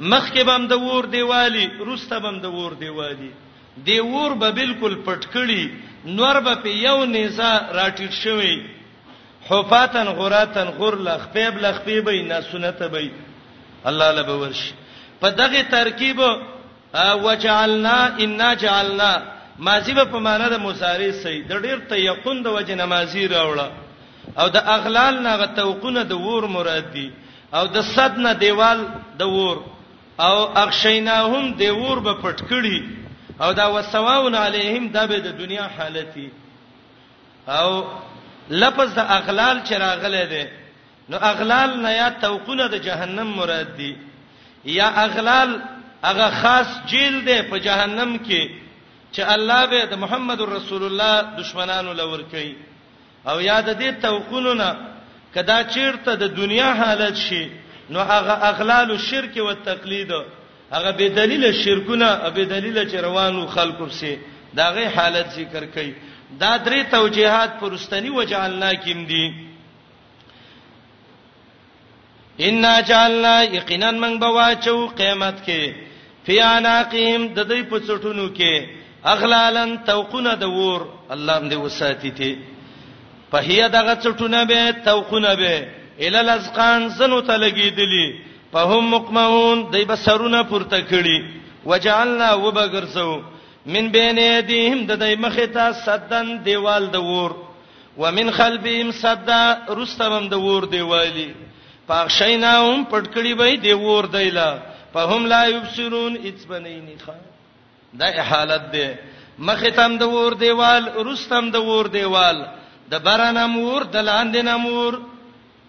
مخ 0.00 0.24
کې 0.34 0.42
بم 0.48 0.66
د 0.72 0.82
ور 0.86 1.04
دیوالي 1.14 1.66
روسته 1.88 2.18
بم 2.24 2.36
د 2.44 2.46
ور 2.56 2.72
دیوالي 2.82 3.30
دی 3.86 3.98
ور 4.12 4.32
به 4.40 4.50
بالکل 4.60 4.94
پټکړي 5.06 5.62
نور 6.18 6.40
به 6.46 6.54
په 6.62 6.68
یو 6.86 7.04
نيزه 7.04 7.50
راټیټ 7.78 8.12
شوی 8.24 8.54
حفاتن 9.48 10.08
غراتن 10.18 10.68
غر 10.78 10.94
لخپیب 11.06 11.54
لخپیبې 11.64 12.16
نه 12.30 12.40
سنت 12.50 12.82
به 12.82 13.10
الله 13.90 14.08
لبه 14.16 14.34
ورشي 14.42 14.72
په 15.20 15.28
دغه 15.40 15.62
ترکیب 15.76 16.18
وجعلنا 17.24 17.96
ان 18.22 18.42
جعلنا 18.64 19.12
ماضی 19.58 19.94
په 19.94 20.18
معنا 20.18 20.48
د 20.48 20.54
مصاری 20.60 21.12
سي 21.12 21.42
د 21.42 21.52
ډیر 21.62 21.78
تيقن 21.90 22.42
د 22.42 22.46
وجه 22.48 22.74
نمازي 22.74 23.26
راوړه 23.28 23.68
او 24.38 24.48
د 24.48 24.56
اغلال 24.56 25.22
نه 25.22 25.34
غتوقونه 25.36 26.02
د 26.04 26.12
ور 26.12 26.46
مراد 26.46 26.92
دي 26.94 27.10
او 27.54 27.66
د 27.66 27.76
صد 27.82 28.16
نه 28.18 28.32
دیوال 28.34 28.78
د 29.18 29.22
ور 29.28 29.58
او 30.20 30.36
اخشیناهم 30.64 31.52
د 31.58 31.62
ور 31.76 31.98
په 32.06 32.12
پټکړی 32.22 32.78
او 33.42 33.52
دا 33.52 33.66
وسواون 33.68 34.34
علیهم 34.34 34.88
د 34.88 34.96
به 35.08 35.18
د 35.18 35.26
دنیا 35.38 35.68
حالتي 35.76 36.28
او 37.48 37.68
لفظ 38.50 38.94
د 38.94 38.98
اغلال 39.08 39.60
چراغله 39.68 40.24
ده 40.32 40.46
نو 41.08 41.16
اغلال 41.20 41.70
نه 41.84 41.90
یا 41.90 42.08
توقونه 42.24 42.66
د 42.68 42.74
جهنم 42.88 43.28
مراد 43.36 43.76
دي 43.76 43.96
یا 44.64 44.88
اغلال 45.04 45.60
هغه 46.04 46.30
خاص 46.42 46.68
جیل 46.90 47.24
ده 47.26 47.42
په 47.42 47.56
جهنم 47.58 48.18
کې 48.26 48.42
چې 49.14 49.20
الله 49.32 49.66
به 49.70 49.86
د 49.92 49.98
محمد 50.02 50.40
رسول 50.40 50.82
الله 50.82 51.22
دشمنانو 51.40 51.92
لور 52.00 52.22
کوي 52.34 52.54
او 53.26 53.40
یاد 53.40 53.66
دې 53.80 54.00
توقونو 54.02 54.54
نه 54.60 54.70
کدا 55.34 55.58
چیرته 55.74 56.14
د 56.22 56.34
دنیا 56.40 56.72
حالت 56.84 57.16
شي 57.24 57.42
نو 57.90 57.98
هغه 58.12 58.32
اغلال 58.52 58.90
او 58.90 58.98
شرک 59.08 59.38
او 59.44 59.52
تقلید 59.68 60.12
هغه 60.72 60.90
به 60.92 61.08
دلیل 61.20 61.52
شرکونه 61.64 62.30
به 62.30 62.44
دلیل 62.54 62.78
چې 62.90 62.94
روانو 63.08 63.46
خلکو 63.46 63.88
سي 64.00 64.18
داغه 64.56 64.88
حالت 64.96 65.28
ذکر 65.36 65.66
کوي 65.78 65.94
دا 66.40 66.58
درې 66.64 66.90
توجيهات 66.90 67.60
پرستنی 67.60 68.10
وجعلنا 68.10 68.74
کیم 68.84 69.06
دي 69.06 69.24
ان 72.48 72.64
جعلنا 72.86 73.42
یقینا 73.44 73.90
من 73.90 74.18
بواچو 74.20 74.86
قیامت 74.86 75.42
کې 75.46 75.74
فی 76.26 76.40
اناقهم 76.40 77.34
د 77.34 77.48
دې 77.48 77.70
پڅټونو 77.72 78.28
کې 78.38 78.80
اغلالن 79.10 79.70
توقونه 79.88 80.32
د 80.42 80.50
ور 80.58 80.80
الله 81.14 81.38
دې 81.50 81.58
وساتې 81.64 82.10
ته 82.18 82.30
په 83.30 83.38
هي 83.48 83.68
دغه 83.76 83.94
چټونه 84.02 84.40
به 84.50 84.60
توقونه 84.88 85.34
به 85.40 85.68
ال 86.08 86.14
الازقان 86.20 86.88
زنو 86.98 87.20
ته 87.28 87.34
لګیدلی 87.44 88.06
په 88.52 88.60
هم 88.70 88.84
مقمون 88.96 89.64
دای 89.72 89.84
بسرونه 89.92 90.42
پورته 90.50 90.80
کړي 90.90 91.18
وجعلنا 91.66 92.28
وبغرسو 92.44 93.10
من 93.74 93.88
بین 93.96 94.18
یدیهم 94.18 94.86
د 94.92 95.02
دای 95.04 95.14
مخه 95.26 95.46
ته 95.58 95.72
صدن 95.86 96.26
دیوال 96.50 96.86
د 96.94 97.04
ور 97.08 97.32
ومن 97.98 98.30
خلفهم 98.38 98.90
صدا 99.00 99.42
رستمم 99.80 100.28
د 100.28 100.34
ور 100.44 100.64
دیوالی 100.76 101.30
پاښینا 101.90 102.52
هم 102.66 102.80
پټکړی 102.90 103.32
وای 103.40 103.56
دی 103.66 103.74
ور 103.88 104.04
دیلا 104.16 104.48
په 104.96 105.00
هم 105.12 105.22
لا 105.36 105.42
یبصرون 105.56 106.12
اڅ 106.28 106.38
بنینی 106.50 106.96
خان 107.04 107.22
دا 108.00 108.10
حالت 108.30 108.64
ده 108.74 108.86
مختم 109.38 109.92
د 109.98 110.02
ور 110.02 110.34
دیوال 110.40 110.84
رستم 111.10 111.50
د 111.50 111.56
ور 111.68 111.86
دیوال 111.96 112.38
د 112.90 112.94
برانه 113.06 113.46
مور 113.54 113.82
د 113.94 113.96
لاندې 114.08 114.40
نمور 114.50 114.92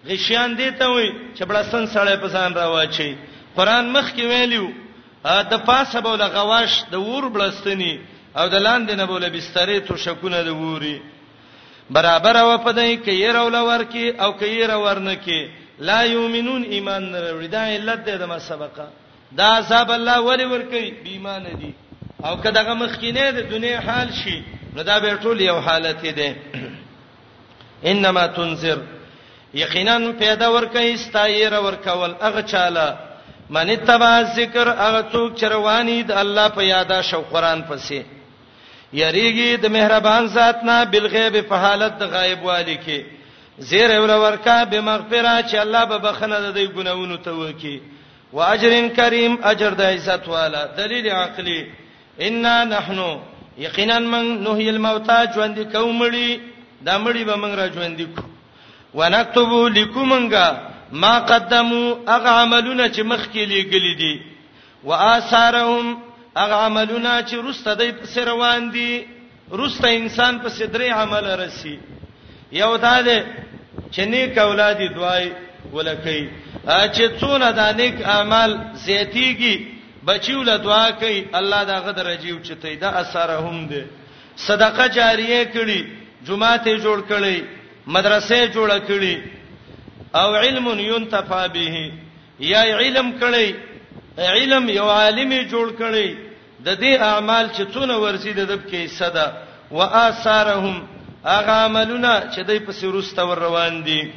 غشیان 0.08 0.56
دي 0.58 0.70
ته 0.80 0.86
وي 0.92 1.06
چبړسن 1.38 1.84
سړې 1.94 2.16
په 2.22 2.28
ځان 2.34 2.52
راوچی 2.54 3.14
قران 3.56 3.84
مخ 3.96 4.12
کې 4.16 4.24
ویلیو 4.32 4.68
د 5.50 5.54
پاسه 5.66 6.00
بول 6.00 6.22
غواش 6.36 6.72
د 6.90 6.94
ور 7.08 7.24
بلستنی 7.34 7.98
او 8.36 8.48
د 8.48 8.54
لاندې 8.54 8.92
نه 9.00 9.04
بوله 9.06 9.28
بسترې 9.28 9.78
تو 9.88 9.96
شکونه 9.96 10.42
د 10.42 10.48
ووري 10.56 10.98
برابر 11.90 12.36
او 12.36 12.58
پدای 12.58 12.96
کې 12.96 13.14
ير 13.26 13.36
اول 13.36 13.56
ورکی 13.56 14.10
او 14.10 14.32
کې 14.32 14.48
ير 14.60 14.70
ورنکی 14.84 15.40
لا 15.88 16.02
یؤمنون 16.02 16.62
ایمان 16.64 17.02
نه 17.12 17.18
وړي 17.18 17.46
دا 17.56 17.64
علت 17.76 18.04
ده 18.06 18.16
د 18.16 18.22
ما 18.26 18.38
سبقه 18.38 18.88
دا 19.32 19.60
صاحب 19.68 19.90
الله 19.92 20.20
ولی 20.20 20.44
ورکی 20.44 20.90
بیمانه 21.04 21.52
دي 21.60 21.70
او 22.22 22.36
کداغه 22.36 22.74
مخکینه 22.74 23.30
د 23.32 23.38
دنیا 23.50 23.78
حال 23.86 24.08
شي 24.22 24.42
نو 24.76 24.82
دا 24.82 24.98
به 25.00 25.14
ټول 25.22 25.40
یو 25.40 25.58
حالت 25.66 26.02
دی 26.16 26.30
انما 27.90 28.26
تنذر 28.26 28.78
یقینا 29.54 29.96
پیدا 30.18 30.52
ورکه 30.54 30.94
استایر 30.94 31.58
ورکول 31.60 32.14
اغه 32.20 32.42
چاله 32.42 32.96
من 33.50 33.74
تبع 33.86 34.22
ذکر 34.36 34.66
اغه 34.68 35.02
څوک 35.12 35.34
چروانی 35.40 36.02
د 36.02 36.12
الله 36.12 36.48
په 36.48 36.62
یادا 36.64 37.02
شو 37.02 37.20
قران 37.22 37.64
پسې 37.70 38.02
یریږي 38.92 39.56
د 39.56 39.66
مهربان 39.70 40.26
ذات 40.26 40.56
نه 40.64 40.84
بالغیب 40.84 41.40
په 41.48 41.54
حالت 41.56 41.98
د 41.98 42.02
غایب 42.14 42.42
والی 42.44 42.78
کې 42.86 43.00
زیر 43.58 43.90
اور 43.96 44.08
ورکا 44.10 44.64
بمغفرہ 44.64 45.34
چې 45.48 45.54
الله 45.56 45.84
به 45.84 45.98
بخنه 45.98 46.38
د 46.40 46.54
دې 46.58 46.68
ګناونو 46.76 47.16
ته 47.16 47.30
وکي 47.32 47.80
واجر 48.32 48.88
کریم 48.96 49.36
اجر 49.42 49.70
د 49.74 49.80
عزت 49.82 50.28
والا 50.28 50.64
دلیل 50.78 51.06
عقلی 51.08 51.62
ان 52.26 52.46
نحنو 52.70 53.08
یقینا 53.62 53.98
من 53.98 54.24
نهی 54.42 54.68
الموتى 54.70 55.18
ژوند 55.34 55.58
کومړي 55.72 56.40
دا 56.86 56.98
مړي 56.98 57.24
به 57.24 57.36
من 57.36 57.50
را 57.54 57.66
ژوند 57.72 58.00
کو 58.14 58.22
ونكتب 58.98 59.52
لكمنګه 59.76 60.56
ما 60.92 61.18
قدمو 61.18 61.96
اغه 62.08 62.28
عملونه 62.28 62.88
چې 62.88 63.00
مخکې 63.00 63.42
لګلې 63.52 63.94
دي 64.00 64.20
واثارهم 64.84 65.98
اغه 66.36 66.54
عملونه 66.66 67.22
چې 67.28 67.34
رسته 67.48 67.74
دی 67.74 67.92
پس 68.02 68.18
روان 68.18 68.70
دي 68.72 69.04
رسته 69.52 69.88
انسان 69.88 70.38
په 70.38 70.48
صدرې 70.48 70.90
عمل 70.90 71.24
رسی 71.44 71.78
یو 72.52 72.76
دا 72.76 73.00
ده 73.02 73.18
چې 73.90 73.98
نیک 74.12 74.38
اولاد 74.38 74.74
دی 74.78 74.88
دوای 74.88 75.32
ولکې 75.72 76.28
چې 76.66 77.04
څونه 77.20 77.50
د 77.58 77.76
نیک 77.82 77.96
اعمال 78.06 78.58
زیاتیږي 78.86 79.54
بچیو 80.06 80.42
له 80.48 80.56
دعا 80.56 80.90
کوي 80.90 81.26
الله 81.34 81.64
دا 81.64 81.78
غدر 81.80 82.14
جیو 82.16 82.40
چته 82.40 82.74
دا 82.74 82.88
اثرهم 82.88 83.66
دي 83.66 83.82
صدقه 84.36 84.86
جاریه 84.88 85.44
کړي 85.54 85.80
جمعه 86.26 86.56
ته 86.64 86.72
جوړ 86.84 86.98
کړي 87.12 87.36
مدرسې 87.86 88.40
جوړ 88.54 88.70
کړي 88.88 89.16
او 90.14 90.34
علم 90.34 90.66
ينتفع 90.78 91.46
به 91.46 91.76
یا 92.40 92.62
علم 92.64 93.12
کړي 93.20 93.48
علم 94.18 94.68
یو 94.68 94.88
عالم 94.88 95.30
جوړ 95.52 95.68
کړي 95.80 96.08
د 96.66 96.76
دې 96.82 96.92
اعمال 97.10 97.46
چې 97.56 97.62
څونه 97.74 97.94
ورسي 98.04 98.32
د 98.32 98.40
دب 98.50 98.62
کې 98.70 98.88
صدا 98.98 99.32
واثارهم 99.70 100.86
اغه 101.24 101.52
عملونه 101.66 102.22
چې 102.34 102.40
دای 102.48 102.58
په 102.66 102.72
سیروسته 102.72 103.24
ور 103.24 103.38
روان 103.38 103.84
دي 103.84 104.12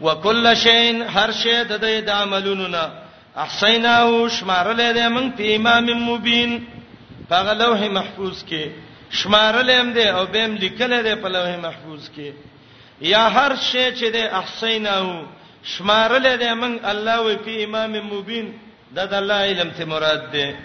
وکل 0.00 0.54
شین 0.56 1.02
هر 1.16 1.30
شی 1.42 1.64
د 1.70 1.74
دې 1.78 2.04
د 2.06 2.10
عملونو 2.10 2.66
نه 2.68 3.03
احسینا 3.36 3.94
او 4.02 4.28
شمارلې 4.28 4.88
دې 4.96 5.06
موږ 5.14 5.26
په 5.36 5.44
امام 5.56 5.86
مبین 6.08 6.50
په 7.28 7.52
لوح 7.60 7.80
محفوظ 7.98 8.42
کې 8.48 8.64
شمارلې 9.18 9.74
هم 9.80 9.94
دې 9.94 10.06
او 10.16 10.26
به 10.26 10.44
هم 10.44 10.52
لیکلې 10.64 11.00
دې 11.06 11.14
په 11.22 11.28
لوح 11.28 11.50
محفوظ 11.66 12.08
کې 12.16 12.30
یا 13.12 13.24
هر 13.36 13.56
شی 13.70 13.86
چې 13.98 14.14
دې 14.14 14.24
احسینا 14.40 14.90
او 14.98 15.08
شمارلې 15.74 16.34
دې 16.42 16.50
موږ 16.60 16.74
الله 16.92 17.18
وی 17.26 17.36
په 17.36 17.64
امام 17.64 17.92
مبین 18.12 18.52
دا 18.96 19.04
د 19.06 19.14
الله 19.14 19.40
علم 19.50 19.70
ته 19.78 19.84
مراد 19.84 20.22
ده 20.32 20.56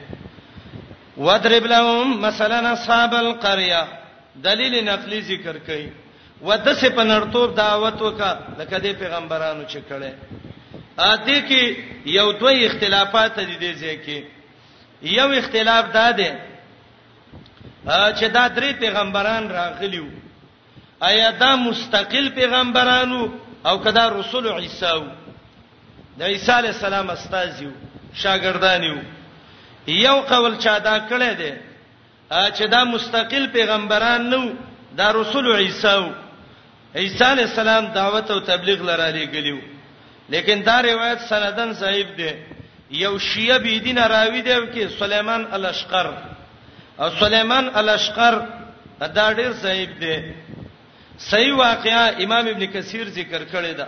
وضرب 1.26 1.66
لهم 1.74 2.20
مثلا 2.28 2.60
اصحاب 2.76 3.14
القريه 3.26 3.82
دلیل 4.48 4.74
نقلی 4.92 5.22
ذکر 5.32 5.56
کړي 5.68 5.88
ودسه 6.48 6.90
پنړتوب 7.00 7.50
دعوت 7.64 7.98
وکړه 8.00 8.60
لکه 8.60 8.76
د 8.84 9.00
پیغمبرانو 9.00 9.64
چې 9.72 9.80
کړي 9.90 10.12
ا 11.08 11.16
دې 11.26 11.40
کې 11.50 11.64
یو 12.20 12.32
دوه 12.40 12.54
اختلافات 12.68 13.36
دي 13.50 13.56
دې 13.64 13.72
ځکه 13.84 14.18
یو 15.18 15.30
اختلاف 15.40 15.84
دا 15.98 16.08
دی 16.20 16.30
چې 18.18 18.26
دا 18.38 18.46
درې 18.58 18.72
پیغمبران 18.84 19.44
راغلیو 19.52 20.08
آیا 21.10 21.30
دا 21.40 21.56
مستقل 21.56 22.30
پیغمبرانو 22.30 23.22
او 23.70 23.76
کدا 23.84 24.10
رسول 24.10 24.46
عیساو 24.48 25.02
د 26.18 26.22
عیسی 26.22 26.52
علی 26.52 26.68
السلام 26.68 27.10
استاذیو 27.10 27.72
شاګردانیو 28.24 29.00
یو 29.88 30.18
قول 30.30 30.54
چا 30.64 30.78
دا 30.80 30.96
کړی 31.10 31.32
دی 31.40 31.52
چې 32.32 32.64
دا 32.70 32.84
مستقل 32.84 33.48
پیغمبران 33.48 34.30
نو 34.30 34.42
دا 34.98 35.12
رسول 35.14 35.56
عیساو 35.56 36.06
عیسی 36.96 37.24
علی 37.24 37.42
السلام 37.44 37.86
دعوت 37.86 38.32
او 38.32 38.40
تبلیغ 38.40 38.82
لرا 38.84 39.10
لګلیو 39.12 39.79
لیکن 40.34 40.58
دا 40.66 40.80
روایت 40.82 41.20
سندن 41.30 41.74
صحیح 41.80 42.10
دی 42.18 42.30
یو 43.04 43.18
شیعه 43.30 43.58
بی 43.66 43.74
دین 43.86 43.98
راوی 43.98 44.42
دی 44.42 44.54
کې 44.56 45.00
سليمان 45.00 45.46
الاشقر 45.58 46.08
او 47.00 47.10
سليمان 47.20 47.70
الاشقر 47.80 48.36
دا 49.16 49.26
ډیر 49.34 49.52
صحیح 49.64 49.88
دی 50.00 50.16
صحیح 51.32 51.54
واقعا 51.54 52.06
امام 52.26 52.48
ابن 52.54 52.66
کثیر 52.74 53.10
ذکر 53.18 53.42
کړی 53.54 53.74
دا 53.80 53.86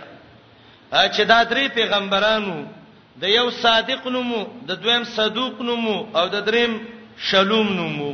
چې 0.92 1.20
دا 1.32 1.42
درې 1.44 1.68
پیغمبرانو 1.74 2.56
د 3.22 3.34
یو 3.34 3.46
صادق 3.62 4.06
نومو 4.06 4.42
د 4.68 4.82
دویم 4.82 5.04
صدوق 5.14 5.60
نومو 5.70 5.96
او 6.18 6.26
د 6.34 6.46
دریم 6.50 6.78
شلوم 7.30 7.72
نومو 7.80 8.12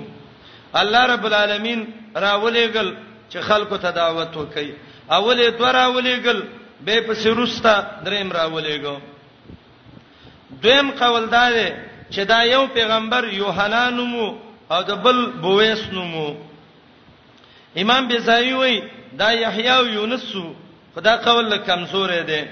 الله 0.83 1.07
رب 1.12 1.27
العالمین 1.27 1.85
راولېګل 2.17 2.95
چې 3.33 3.38
خلکو 3.51 3.77
ته 3.77 3.91
دعوت 3.91 4.37
وکړي 4.37 4.71
اولې 5.11 5.49
دوه 5.59 5.73
راولېګل 5.81 6.41
به 6.85 7.01
پس 7.01 7.27
رستا 7.27 7.75
دریم 8.05 8.31
راولېګو 8.33 8.97
دویم 10.62 10.91
قول 10.91 11.27
دا 11.31 11.47
دی 11.51 11.69
چې 12.11 12.25
دا 12.27 12.43
یو 12.45 12.67
پیغمبر 12.67 13.25
یوحنا 13.33 13.88
نومو 13.91 14.29
او 14.71 14.83
د 14.83 14.93
بل 15.03 15.27
بویس 15.43 15.81
نومو 15.93 16.29
امام 17.83 18.07
بیزایی 18.09 18.53
وای 18.53 18.83
دا 19.19 19.33
یحیی 19.33 19.69
او 19.69 19.87
یونس 19.87 20.31
خدا 20.95 21.17
قول 21.27 21.45
له 21.51 21.59
کمزورې 21.67 22.23
دی 22.31 22.43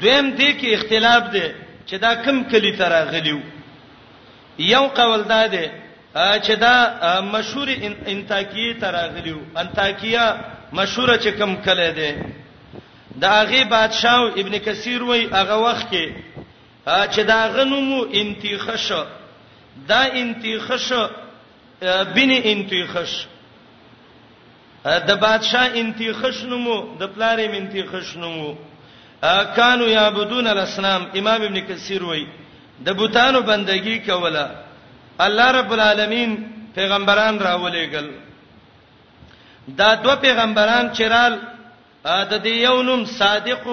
دویم 0.00 0.30
دی 0.30 0.60
کې 0.60 0.66
اختلاف 0.74 1.22
دی 1.32 1.48
چې 1.86 1.94
دا 2.00 2.14
کم 2.14 2.44
کلی 2.50 2.72
تر 2.76 3.04
غلیو 3.12 3.38
یو 4.58 4.86
قول 4.88 5.22
دا 5.22 5.46
دی 5.46 5.66
چې 6.14 6.54
دا 6.60 6.76
مشهور 7.32 7.68
انتاکیه 8.06 8.74
تراغلیو 8.80 9.36
انتاکیه 9.56 10.34
مشهور 10.72 11.16
چې 11.18 11.28
کم 11.38 11.54
کله 11.64 11.90
ده 11.90 12.24
دا 13.20 13.44
غي 13.44 13.64
بادشاہ 13.64 14.38
ابن 14.40 14.58
کثیر 14.58 15.02
وای 15.02 15.26
هغه 15.30 15.54
وخت 15.56 15.86
کې 15.90 16.12
چې 17.10 17.20
دا 17.26 17.48
غنومو 17.54 18.04
انتخش 18.12 18.92
دا 19.88 20.00
انتخش 20.04 20.92
بن 22.14 22.30
انتخش 22.44 23.26
د 24.84 25.10
بادشاہ 25.10 25.68
انتخش 25.74 26.42
نومو 26.44 26.96
د 26.98 27.02
پلارې 27.14 27.54
انتخش 27.56 28.16
نومو 28.16 28.54
کانو 29.56 29.86
یعبدون 29.88 30.46
الاسنام 30.46 31.06
امام 31.22 31.42
ابن 31.42 31.60
کثیر 31.66 32.02
وای 32.04 32.26
د 32.84 32.88
بوتانو 32.96 33.40
بندگی 33.40 33.98
کوله 33.98 34.69
الله 35.26 35.48
رب 35.58 35.70
العالمین 35.72 36.30
پیغمبران 36.74 37.34
راولېګل 37.38 38.08
دا 39.78 39.94
دوه 40.04 40.14
پیغمبران 40.26 40.84
چرال 40.98 41.32
د 42.04 42.32
دې 42.44 42.54
یو 42.66 42.82
نوم 42.82 43.04
صادق 43.18 43.66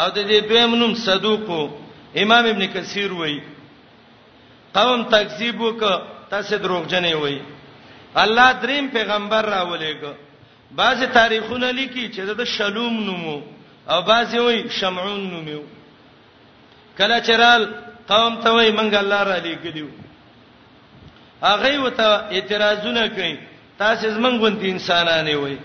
او 0.00 0.08
د 0.16 0.18
دې 0.30 0.38
دویم 0.48 0.74
نوم 0.74 0.94
صدوق 0.94 1.46
امام 2.22 2.44
ابن 2.50 2.66
کثیر 2.74 3.12
وایي 3.12 3.40
قوم 4.74 5.02
تکذیب 5.14 5.60
وک 5.60 5.82
تاسو 6.30 6.56
دروغجنې 6.64 7.14
وایي 7.14 7.40
الله 8.22 8.48
دریم 8.62 8.88
پیغمبر 8.96 9.42
راولېګو 9.54 10.12
بعضی 10.80 11.06
تاریخونه 11.06 11.70
لیکي 11.70 12.08
چې 12.14 12.20
د 12.40 12.44
شلوم 12.44 13.00
نومو 13.06 13.42
او 13.90 14.02
بعضی 14.02 14.38
وایي 14.38 14.68
شمعون 14.80 15.22
نومو 15.30 15.62
کله 16.98 17.20
چرال 17.20 17.70
قوم 18.12 18.42
ته 18.42 18.50
وایي 18.50 18.72
منګ 18.72 18.94
الله 18.94 19.22
را 19.22 19.36
لېګلیو 19.38 20.07
هغه 21.46 21.74
وته 21.84 22.04
اعتراضونه 22.34 23.04
کوي 23.16 23.34
تاسو 23.80 24.08
زمنګ 24.16 24.36
غونتی 24.42 24.68
انسانانه 24.70 25.36
وي 25.44 25.56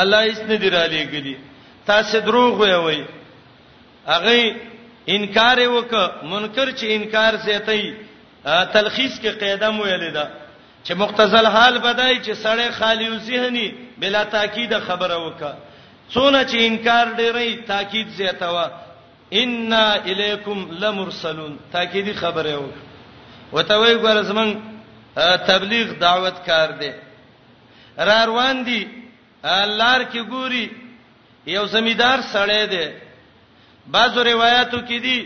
الله 0.00 0.22
یې 0.28 0.32
ستنه 0.34 0.56
دی 0.56 0.68
را 0.70 0.84
لېګلی 0.86 1.36
تاسو 1.86 2.18
دروغ 2.18 2.60
وي 2.60 2.74
وي 2.86 3.00
هغه 4.12 4.56
انکار 5.08 5.58
وک 5.76 5.92
منکر 6.30 6.68
چې 6.78 6.86
انکار 6.96 7.36
زیاتای 7.46 7.94
تلخیص 8.74 9.14
کې 9.22 9.30
قیدم 9.42 9.80
ویلیدا 9.80 10.26
چې 10.84 10.92
مختزل 10.96 11.46
حال 11.46 11.78
بدای 11.78 12.20
چې 12.24 12.32
سړی 12.44 12.70
خالی 12.78 13.06
او 13.08 13.16
ذهني 13.16 13.74
بلا 13.98 14.24
تاکید 14.24 14.78
خبره 14.78 15.16
وکا 15.26 15.52
څونه 16.14 16.42
چې 16.50 16.54
انکار 16.58 17.06
ډیری 17.18 17.50
تاکید 17.68 18.08
زیاتوا 18.08 18.66
ان 19.32 19.72
الیکم 19.72 20.66
لمرسلون 20.80 21.56
تاکیدی 21.72 22.12
خبره 22.14 22.56
وکړه 22.60 22.87
وته 23.52 23.74
وی 23.80 23.94
ګور 24.00 24.16
زمنګ 24.30 24.50
تبلیغ 25.46 25.86
دعوت 26.00 26.38
کار 26.46 26.68
دی 26.80 26.92
را 27.98 28.24
روان 28.26 28.64
دي 28.64 28.88
لار 29.80 30.00
کې 30.12 30.20
ګوري 30.30 30.66
یو 31.46 31.64
زمیدار 31.66 32.18
سړی 32.32 32.64
دی 32.72 32.84
بعضو 33.94 34.22
روایتو 34.24 34.80
کې 34.88 34.98
دي 35.04 35.18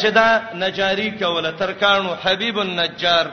چې 0.00 0.08
دا 0.10 0.28
نجاری 0.54 1.10
کوله 1.10 1.50
ترکانو 1.50 2.14
حبیب 2.22 2.58
النجار 2.58 3.26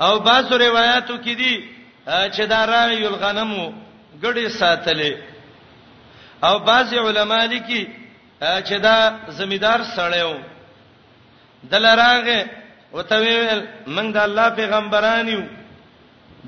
او 0.00 0.18
بعضو 0.18 0.56
روایتو 0.58 1.16
کې 1.18 1.34
دي 1.40 1.54
چې 2.06 2.42
دا 2.46 2.64
راوی 2.66 3.06
الغنمو 3.06 3.72
ګډي 4.22 4.46
ساتلې 4.48 5.14
او 6.44 6.58
بعض 6.58 6.94
علما 6.94 7.46
دي 7.46 7.60
کې 7.60 7.88
چې 8.66 8.74
دا 8.80 8.98
زمیدار 9.28 9.80
سړیو 9.96 10.36
دل 11.70 11.84
راغه 11.96 12.46
او 12.92 13.02
ته 13.02 13.16
ویل 13.20 13.62
موږ 13.86 14.06
د 14.14 14.16
الله 14.16 14.48
پیغمبران 14.60 15.28
یو 15.28 15.42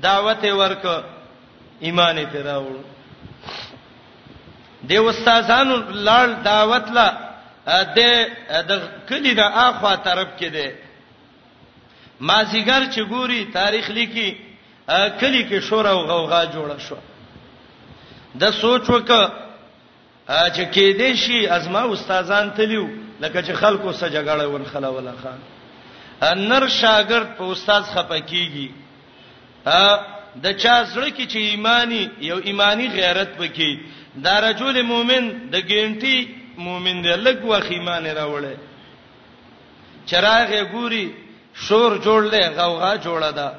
دعوت 0.05 0.43
ورک 0.59 0.83
ایمان 1.85 2.15
پر 2.31 2.39
راوړو 2.49 2.83
دی 4.87 4.97
استادانو 4.97 5.75
لال 6.07 6.29
دعوت 6.45 6.85
لا 6.97 7.07
د 7.95 7.97
د 8.69 8.71
کلی 9.09 9.33
د 9.41 9.43
اخوا 9.67 9.93
طرف 10.07 10.27
کې 10.39 10.45
دی 10.55 10.69
مازیګر 12.27 12.81
چې 12.93 13.01
ګوري 13.13 13.39
تاریخ 13.59 13.89
لیکي 13.97 14.29
کلی 15.19 15.43
کې 15.49 15.59
شور 15.67 15.85
او 15.93 15.99
غوغا 16.07 16.45
جوړه 16.45 16.77
شو 16.87 16.95
د 18.41 18.51
سوچ 18.61 18.89
وک 18.89 19.11
چې 20.55 20.63
کې 20.73 20.85
دې 20.99 21.11
شي 21.23 21.39
ازما 21.49 21.81
استادان 21.93 22.51
تلیو 22.57 22.87
لکه 23.21 23.41
چې 23.41 23.53
خلکو 23.53 23.91
سره 23.93 24.09
جګړه 24.09 24.47
ون 24.49 24.65
خلا 24.65 24.89
ولا 24.89 25.13
خان 25.23 26.47
نر 26.49 26.67
شاګرد 26.69 27.35
په 27.37 27.51
استاد 27.51 27.81
خپکیږي 27.93 28.69
ا 29.65 29.99
د 30.43 30.51
چا 30.63 30.75
زړه 30.83 31.09
کې 31.15 31.25
چې 31.25 31.37
ایمانی 31.51 32.07
یو 32.29 32.37
ایمانی 32.49 32.87
غیرت 32.93 33.39
وکي 33.39 33.71
دا 34.25 34.39
رجل 34.47 34.81
مؤمن 34.81 35.31
د 35.51 35.55
ګینټي 35.55 36.27
مؤمن 36.65 37.01
دی 37.03 37.13
لګ 37.13 37.43
واخ 37.43 37.71
ایمان 37.71 38.05
راوړي 38.07 38.55
چراغه 40.05 40.61
ګوري 40.73 41.07
شور 41.55 41.97
جوړلې 42.01 42.45
غوغا 42.57 42.93
جوړه 42.97 43.31
ده 43.31 43.55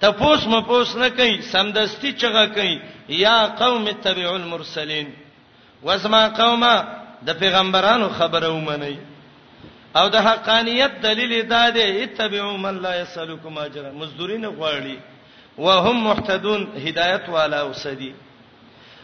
تپوس 0.00 0.46
مپوس 0.46 0.94
نه 0.96 1.08
کوي 1.16 1.40
سمدستي 1.50 2.12
چغه 2.12 2.46
کوي 2.54 2.78
یا 3.08 3.36
قوم 3.58 3.90
تبعوا 3.90 4.36
المرسلین 4.36 5.10
واسما 5.82 6.22
قومه 6.28 6.99
د 7.26 7.30
پیغمبرانو 7.40 8.08
خبره 8.18 8.48
ومني 8.56 8.96
او 9.98 10.08
د 10.14 10.16
حقانیت 10.28 10.90
دلیل 11.02 11.32
دا 11.52 11.68
دی 11.76 12.04
اتبعوا 12.04 12.56
من 12.56 12.80
لا 12.82 12.92
يسالكم 13.00 13.58
اجرا 13.58 13.90
مزدورین 13.92 14.44
غواړي 14.46 14.96
وهم 15.58 16.06
محتدون 16.06 16.62
هدایت 16.86 17.28
والا 17.28 17.62
وسدي 17.62 18.14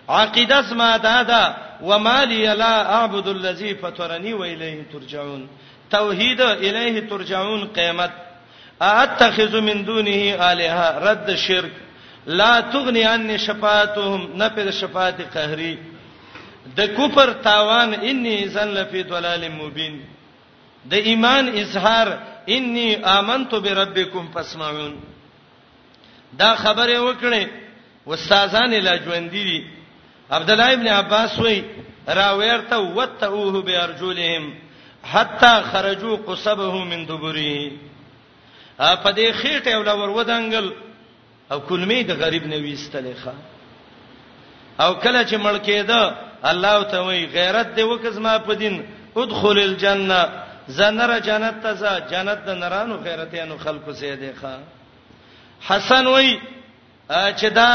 عقیده 0.09 0.63
سما 0.63 0.97
دا 0.97 1.23
دا 1.23 1.57
ومالي 1.83 2.47
لا 2.55 2.93
اعبد 2.97 3.29
الذي 3.29 3.75
فطرني 3.75 4.33
واليه 4.35 4.83
ترجعون 4.93 5.49
توحید 5.91 6.41
الیه 6.41 7.01
ترجعون 7.01 7.65
قیامت 7.67 8.11
اتخذ 8.83 9.57
من 9.61 9.85
دونه 9.85 10.49
الها 10.53 10.99
رد 10.99 11.35
شرک 11.35 11.71
لا 12.27 12.61
تغني 12.61 13.05
عني 13.05 13.39
شفاعتهم 13.39 14.29
نفذ 14.37 14.71
شفاعت 14.71 15.21
قهري 15.35 15.79
د 16.75 16.87
کوپر 16.97 17.33
تاوان 17.43 17.95
انی 18.03 18.37
زن 18.53 18.69
لفی 18.75 19.03
ضلال 19.09 19.49
مبین 19.59 20.01
د 20.91 20.95
ایمان 20.95 21.49
اظهار 21.59 22.07
انی 22.57 22.95
آمنت 23.17 23.55
بربکم 23.55 24.27
فاسمعون 24.35 25.01
دا 26.39 26.55
خبره 26.55 26.99
وکړي 26.99 27.47
استادان 28.09 28.71
لا 28.75 28.97
ژوند 28.97 29.31
دي 29.31 29.67
عبد 30.31 30.51
الله 30.51 30.73
ابن 30.73 30.89
عباس 30.89 31.39
وای 31.39 31.63
راویرته 32.09 32.79
وتوه 32.79 33.63
بارجلهم 33.63 34.55
حتا 35.03 35.63
خرجوا 35.63 36.17
قصبه 36.17 36.85
من 36.85 37.05
دبره 37.07 37.71
په 38.79 39.13
دې 39.13 39.33
خېټه 39.41 39.75
ولا 39.79 39.93
ور 39.95 40.09
ودانګل 40.09 40.71
او 41.53 41.61
کلمې 41.69 42.01
د 42.07 42.11
غریب 42.21 42.47
نه 42.47 42.57
وېستلې 42.57 43.15
ښا 43.25 43.33
او 44.81 44.95
کله 44.95 45.25
چې 45.25 45.35
مړ 45.37 45.59
کېده 45.59 46.26
الله 46.51 46.83
ته 46.91 46.99
وای 46.99 47.27
غیرت 47.27 47.69
دی 47.77 47.83
وکزما 47.83 48.39
په 48.39 48.55
دین 48.55 48.83
ادخل 49.17 49.59
الجنه 49.59 50.21
زنر 50.69 51.11
جنت 51.29 51.63
ته 51.63 51.75
ځه 51.75 51.93
جنت 52.11 52.41
د 52.47 52.51
نرانو 52.61 52.97
غیرتانو 53.07 53.57
خلقو 53.65 53.93
سي 53.93 54.17
دی 54.17 54.31
ښا 54.41 54.53
حسن 55.69 56.07
وای 56.07 56.39
چې 57.39 57.47
دا 57.59 57.71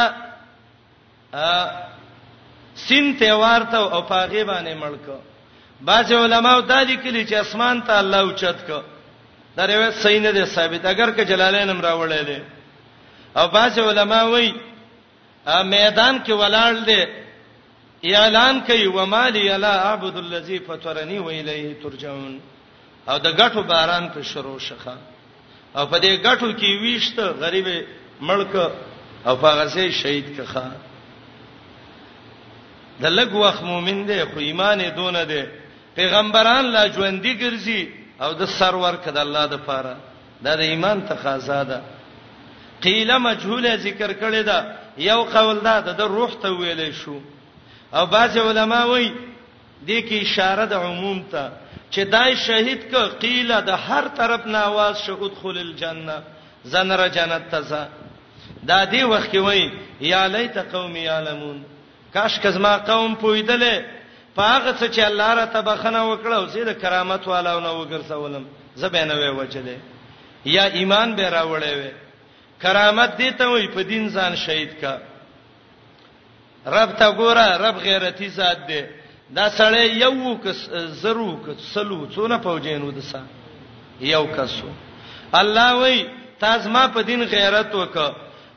سین 2.85 3.15
ته 3.19 3.33
ورته 3.37 3.77
او 3.77 4.01
پاغه 4.01 4.43
باندې 4.45 4.73
ملک 4.83 5.09
بعض 5.81 6.11
علماو 6.13 6.61
دا 6.61 6.81
لیکلي 6.83 7.25
چې 7.27 7.33
اسمان 7.33 7.81
ته 7.81 7.93
الله 7.99 8.17
اوچت 8.19 8.67
کو 8.67 8.81
دا 9.55 9.65
روایت 9.67 9.93
صحیح 9.93 10.19
نه 10.21 10.31
ده 10.31 10.45
ثابت 10.45 10.85
اگر 10.85 11.11
که 11.11 11.25
جلالین 11.25 11.69
هم 11.69 11.81
راوړل 11.81 12.25
دي 12.25 12.41
او 13.37 13.47
بعض 13.47 13.79
علما 13.79 14.23
وایي 14.23 14.53
میدان 15.63 16.23
کې 16.25 16.29
ولاړ 16.31 16.85
دي 16.85 17.05
اعلان 18.05 18.61
کوي 18.61 18.87
ومالي 18.87 19.57
لا 19.57 19.85
اعبد 19.85 20.17
الذي 20.17 20.59
فطرني 20.59 21.19
والیه 21.19 21.73
ترجعون 21.83 22.39
او 23.09 23.17
د 23.17 23.27
غټو 23.37 23.61
باران 23.63 24.09
په 24.09 24.21
شروع 24.21 24.57
شخه 24.59 24.97
او 25.77 25.85
په 25.87 25.99
دې 25.99 26.25
غټو 26.25 26.51
کې 26.57 26.81
ویشت 26.81 27.19
غریب 27.19 27.67
ملک 28.21 28.55
او 29.25 29.35
هغه 29.35 29.67
سي 29.67 29.91
شهید 29.91 30.37
کخه 30.37 30.71
د 33.01 33.05
لګ 33.05 33.33
وخت 33.33 33.63
مؤمن 33.63 34.05
دی 34.07 34.23
خو 34.25 34.39
ایمان 34.39 34.81
دونه 34.95 35.23
دی 35.23 35.43
پیغمبران 35.95 36.65
لا 36.65 36.87
ژوندۍ 36.87 37.33
ګرځي 37.41 37.81
او 38.21 38.33
د 38.33 38.45
سرور 38.45 38.95
کده 38.95 39.21
الله 39.21 39.45
د 39.47 39.55
پاره 39.65 39.97
دا 40.43 40.55
د 40.55 40.59
ایمان 40.59 41.01
تقاضا 41.09 41.63
ده 41.63 41.81
قیل 42.81 43.17
مجهوله 43.17 43.75
ذکر 43.77 44.13
کړی 44.13 44.41
دا 44.43 44.59
یو 44.97 45.23
قول 45.23 45.59
دا 45.63 45.79
د 45.79 46.01
روح 46.01 46.29
ته 46.41 46.49
ویلې 46.51 46.91
شو 46.93 47.19
او 47.93 48.05
بعض 48.05 48.37
علما 48.37 48.83
وایي 48.85 49.13
دې 49.87 50.01
کې 50.09 50.13
اشاره 50.21 50.65
د 50.65 50.73
عموم 50.73 51.19
ته 51.31 51.51
چې 51.91 51.99
دای 52.15 52.35
شهید 52.45 52.81
ک 52.91 52.95
قیل 53.23 53.61
د 53.61 53.69
هر 53.69 54.07
طرف 54.19 54.45
نه 54.47 54.57
आवाज 54.65 54.95
شو 55.05 55.17
ادخل 55.25 55.57
الجنه 55.57 56.17
زنر 56.71 57.07
جنت 57.07 57.49
ته 57.51 57.61
ځه 57.69 57.83
دا 58.63 58.85
دې 58.85 59.03
وخت 59.11 59.29
کې 59.31 59.37
وایي 59.47 59.67
یا 60.13 60.25
لیت 60.27 60.57
قوم 60.71 60.95
یعلمون 60.95 61.63
کاش 62.13 62.39
کزما 62.43 62.77
قوم 62.77 63.15
پویدلې 63.21 63.77
پاغه 64.35 64.71
څه 64.79 64.85
چې 64.95 64.99
الله 65.09 65.33
را 65.33 65.45
تبخنه 65.45 66.01
وکړه 66.03 66.33
او 66.35 66.45
زید 66.45 66.69
کرامت 66.81 67.27
والاو 67.27 67.59
نه 67.59 67.71
وګرځولم 67.81 68.43
زبینه 68.75 69.13
وې 69.13 69.37
وچلې 69.39 69.77
یا 70.45 70.63
ایمان 70.65 71.15
به 71.15 71.29
راوړې 71.29 71.69
وې 71.79 71.91
کرامت 72.61 73.17
دې 73.17 73.37
ته 73.37 73.45
وایي 73.49 73.67
په 73.67 73.81
دین 73.83 74.09
ځان 74.09 74.35
شهید 74.35 74.79
کا 74.81 74.97
رب 76.67 76.91
ته 76.99 77.11
ګوره 77.17 77.57
رب 77.57 77.77
غیرتی 77.79 78.27
ذات 78.29 78.67
دی 78.67 78.81
دا 79.35 79.49
سړی 79.49 79.85
یو 79.85 80.37
کس 80.43 80.69
زرو 81.01 81.35
کس 81.47 81.61
سلو 81.73 82.07
څونه 82.13 82.39
فوجینو 82.43 82.91
دسا 82.91 83.21
یو 84.01 84.25
کسو 84.35 84.67
الله 85.39 85.75
وای 85.75 86.07
تاسو 86.39 86.69
ما 86.69 86.87
په 86.87 87.01
دین 87.01 87.23
غیرت 87.31 87.75
وک 87.75 87.97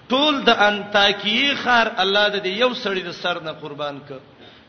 ټول 0.08 0.44
د 0.44 0.48
انتاکی 0.50 1.54
خار 1.62 1.90
الله 1.96 2.28
د 2.28 2.46
یو 2.46 2.72
سړی 2.74 3.00
د 3.04 3.10
سر 3.12 3.40
نه 3.40 3.52
قربان 3.52 3.98
ک 4.08 4.12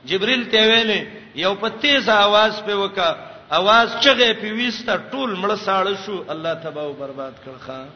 جبريل 0.05 0.47
ته 0.51 0.57
ویلې 0.67 1.07
یو 1.35 1.55
په 1.55 1.67
تیز 1.81 2.09
आवाज 2.09 2.63
په 2.65 2.75
وکا 2.75 3.15
आवाज 3.51 3.99
چغه 3.99 4.33
په 4.33 4.47
وسته 4.53 5.01
ټول 5.11 5.35
مړ 5.35 5.55
ساړ 5.57 5.87
شو 6.05 6.23
الله 6.29 6.53
تباہ 6.53 6.83
او 6.83 6.93
برباد 6.93 7.31
کړ 7.45 7.57
خان 7.59 7.87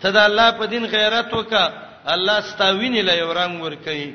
ته 0.00 0.10
د 0.10 0.16
الله 0.16 0.50
په 0.50 0.66
دین 0.66 0.86
غیرت 0.86 1.34
وکا 1.34 1.68
الله 2.06 2.40
ستاوینې 2.40 3.02
لې 3.08 3.22
ورنګ 3.22 3.60
ور 3.62 3.74
کوي 3.84 4.14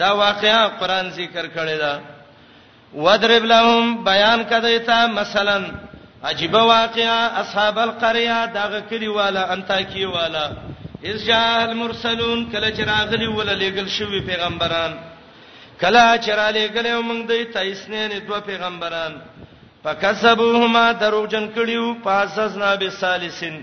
دا 0.00 0.10
واقعا 0.24 0.60
قران 0.80 1.08
ذکر 1.18 1.44
کړی 1.56 1.78
دا 1.78 1.94
وضرب 3.04 3.44
لهم 3.54 4.04
بیان 4.04 4.42
کده 4.50 4.78
تا 4.78 5.06
مثلا 5.06 5.58
عجيبه 6.24 6.62
واقعا 6.62 7.20
اصحاب 7.40 7.78
القريه 7.78 8.46
دا 8.46 8.80
کلی 8.90 9.06
والا 9.08 9.52
انتاکی 9.52 10.04
والا 10.04 10.46
اسجاء 11.10 11.62
المرسلون 11.68 12.50
کله 12.52 12.70
چراغلی 12.70 13.26
ول 13.26 13.48
لګل 13.58 13.88
شوی 13.88 14.20
پیغمبران 14.20 14.92
کله 15.80 16.16
چراله 16.18 16.66
لګل 16.66 17.00
موږ 17.02 17.26
دوی 17.28 17.44
ته 17.44 17.60
اسنین 17.72 18.26
دوه 18.26 18.40
پیغمبران 18.40 19.14
فکسبوهما 19.84 20.92
دروجن 20.92 21.50
کړیو 21.56 21.94
پاسسنا 22.04 22.74
بالسالسین 22.74 23.62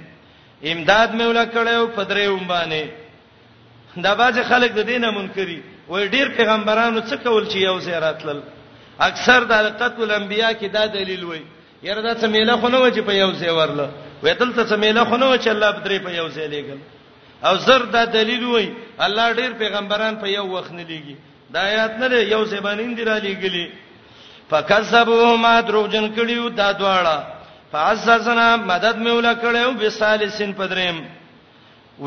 امداد 0.63 1.09
مې 1.13 1.21
ول 1.27 1.45
کړیو 1.51 1.95
پدریوم 1.95 2.47
باندې 2.47 2.85
دا 4.03 4.13
باز 4.13 4.39
خلک 4.49 4.71
د 4.75 4.79
دینه 4.85 5.11
منکری 5.11 5.61
و 5.91 5.97
ډیر 6.13 6.27
پیغمبرانو 6.37 6.99
څه 7.09 7.15
کول 7.25 7.43
چې 7.51 7.57
یو 7.69 7.77
ځای 7.85 7.97
راتلل 8.01 8.39
اکثر 9.05 9.41
د 9.51 9.67
قتل 9.81 10.11
انبیا 10.17 10.51
کې 10.59 10.67
دا 10.75 10.83
دلیل 10.91 11.23
وای 11.31 11.41
یره 11.87 12.01
دا 12.05 12.13
څه 12.21 12.27
میله 12.35 12.53
خو 12.61 12.67
نه 12.75 12.79
و 12.83 12.85
چې 12.95 13.01
په 13.09 13.13
یو 13.17 13.31
ځای 13.39 13.51
ورله 13.59 13.87
وې 14.23 14.33
دلته 14.41 14.61
څه 14.69 14.75
میله 14.83 15.03
خو 15.09 15.17
نه 15.21 15.27
و 15.31 15.37
چې 15.41 15.47
الله 15.53 15.71
بدري 15.79 15.97
په 16.05 16.09
یو 16.17 16.27
ځای 16.35 16.47
لېګل 16.47 16.79
او 17.49 17.53
زر 17.65 17.81
دا 17.95 18.03
دلیل 18.13 18.45
وای 18.51 18.69
الله 19.07 19.25
ډیر 19.39 19.51
پیغمبران 19.63 20.15
په 20.21 20.27
یو 20.35 20.45
وخت 20.53 20.71
نه 20.77 20.83
لېږي 20.83 21.15
دا 21.53 21.59
آیات 21.73 21.93
نه 21.99 22.19
یو 22.35 22.39
ځای 22.45 22.61
باندې 22.67 22.83
اندرا 22.89 23.17
لېګلې 23.19 23.67
فکذبوا 24.53 25.35
ما 25.47 25.53
دروغجن 25.71 26.09
کړیو 26.19 26.47
دا 26.61 26.69
دواړه 26.73 27.17
فعززنا 27.75 28.47
مدد 28.71 28.97
مې 29.03 29.11
ولا 29.19 29.33
کړو 29.43 29.75
بسالسین 29.83 30.53
پدریم 30.63 30.99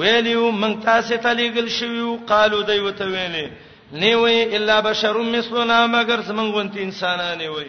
ویلیو 0.01 0.51
مونږ 0.61 0.75
تاسو 0.91 1.17
ته 1.17 1.35
لېګل 1.43 1.69
شویو 1.79 2.19
قالو 2.33 2.63
دوی 2.71 2.81
وته 2.89 3.05
ویلې 3.13 3.47
نه 3.95 4.17
وی 4.17 4.57
الا 4.57 4.81
بشر 4.81 5.19
مثلنا 5.23 5.87
مگر 5.87 6.21
سمنګونتی 6.29 6.79
انسانان 6.83 7.41
وی 7.41 7.67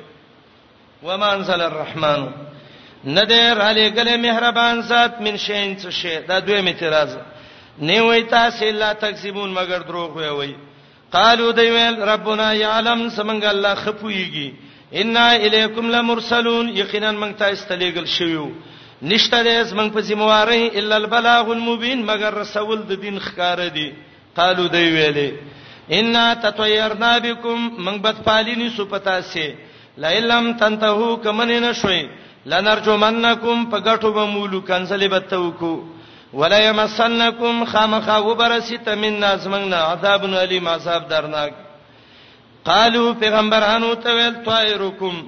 وما 1.03 1.31
انزل 1.31 1.61
الرحمن 1.61 2.21
ندر 3.05 3.61
علی 3.61 3.89
گله 3.89 4.17
مهربان 4.17 4.81
ذات 4.81 5.21
من 5.21 5.37
شین 5.37 5.77
څه 5.79 5.89
شی 5.89 6.19
دا 6.27 6.39
دوی 6.39 6.55
اعتراض 6.67 7.15
نه 7.79 8.01
وی 8.01 8.21
تاسو 8.23 8.65
الا 8.65 8.93
تکذبون 8.93 9.53
مگر 9.53 9.79
دروغ 9.79 10.17
وی 10.17 10.29
وی 10.29 10.55
قالو 11.11 11.51
دی 11.51 11.69
ویل 11.71 12.01
ربنا 12.09 12.53
یعلم 12.53 13.09
سمنګ 13.09 13.43
الله 13.45 13.75
خپویږي 13.75 14.51
ان 14.93 15.17
الیکم 15.17 15.89
لمرسلون 15.91 16.69
یقینا 16.77 17.11
من 17.11 17.35
تاسو 17.37 17.65
تلیګل 17.69 18.05
شویو 18.05 18.49
نشته 19.01 19.43
دې 19.43 19.61
زمنګ 19.67 19.91
په 19.93 19.99
ذمہواره 20.01 20.79
الا 20.79 20.95
البلاغ 20.95 21.51
المبین 21.51 22.05
مگر 22.05 22.33
رسول 22.33 22.81
د 22.83 22.91
دین 23.01 23.19
ښکار 23.19 23.59
دی 23.73 23.91
قالو 24.35 24.67
دی 24.67 24.83
ویلې 24.97 25.31
ان 25.93 26.13
تطيرنا 26.43 27.17
بكم 27.17 27.71
من 27.85 27.97
بد 28.01 28.17
پالینی 28.25 28.69
سپتا 28.77 29.19
سي 29.21 29.53
لئلم 29.97 30.53
تنتهو 30.59 31.15
کمن 31.23 31.47
نشوي 31.61 32.09
لنرجمنکم 32.45 33.65
پګټو 33.71 34.09
بمولو 34.15 34.61
کنسلی 34.65 35.07
بتوکو 35.07 35.83
ولا 36.33 36.59
يمسنکم 36.67 37.63
خامخا 37.65 38.17
وبرسیت 38.17 38.89
من 38.89 39.19
نازمنا 39.19 39.77
عذاب 39.83 40.23
الیم 40.25 40.67
عذاب 40.67 41.07
درناک 41.09 41.53
قالو 42.65 43.13
پیغمبرانو 43.19 43.93
ته 43.95 44.13
ویل 44.15 44.33
طائرکم 44.45 45.21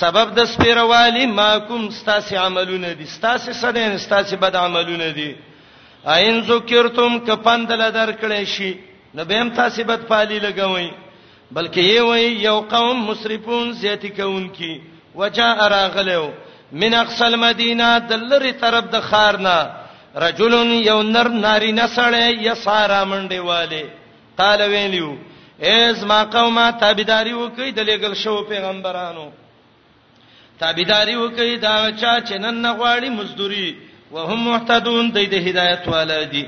سبب 0.00 0.34
د 0.36 0.44
سپیروالی 0.46 1.26
ماکم 1.26 1.90
ستاسي 1.90 2.36
عملونه 2.36 2.92
دي 2.92 3.06
ستاسي 3.06 3.52
سره 3.52 3.96
ستاسي 3.96 4.36
بد 4.36 4.56
عملونه 4.56 5.08
دي 5.10 5.36
اين 6.08 6.40
ذکرتم 6.40 7.18
کپندل 7.18 7.92
درکړې 7.92 8.44
شي 8.46 8.89
نو 9.14 9.24
به 9.24 9.36
هم 9.40 9.50
تاسو 9.50 9.84
بد 9.84 10.00
پالي 10.06 10.38
لګوي 10.38 10.90
بلکې 11.54 11.80
یې 11.90 12.00
وای 12.00 12.26
یو 12.32 12.60
قوم 12.60 13.06
مسرفون 13.08 13.72
زیاتی 13.80 14.08
کون 14.08 14.48
کی 14.48 14.80
وجاء 15.14 15.68
راغلو 15.68 16.30
من 16.72 16.94
اقصى 16.94 17.24
المدینه 17.24 17.98
دلری 17.98 18.52
طرف 18.52 18.84
د 18.92 19.00
خارنا 19.00 19.56
رجل 20.16 20.52
یو 20.86 21.02
نر 21.02 21.28
ناری 21.28 21.72
نسړې 21.72 22.46
یسارا 22.46 23.04
منډه 23.04 23.38
والے 23.44 23.84
قال 24.38 24.60
ویلیو 24.62 25.16
از 25.62 26.04
ما 26.04 26.24
قومه 26.24 26.70
تابیداری 26.70 27.32
وکي 27.32 27.70
د 27.72 27.80
لګل 27.80 28.14
شو 28.22 28.42
پیغمبرانو 28.42 29.30
تابیداری 30.60 31.14
وکي 31.16 31.56
دا 31.56 31.90
چا 32.00 32.20
چې 32.20 32.32
نن 32.32 32.76
غواړي 32.78 33.08
مزدوري 33.10 33.76
وهم 34.12 34.48
محتدون 34.48 35.10
د 35.10 35.14
دې 35.30 35.34
هدایت 35.48 35.88
والدي 35.88 36.46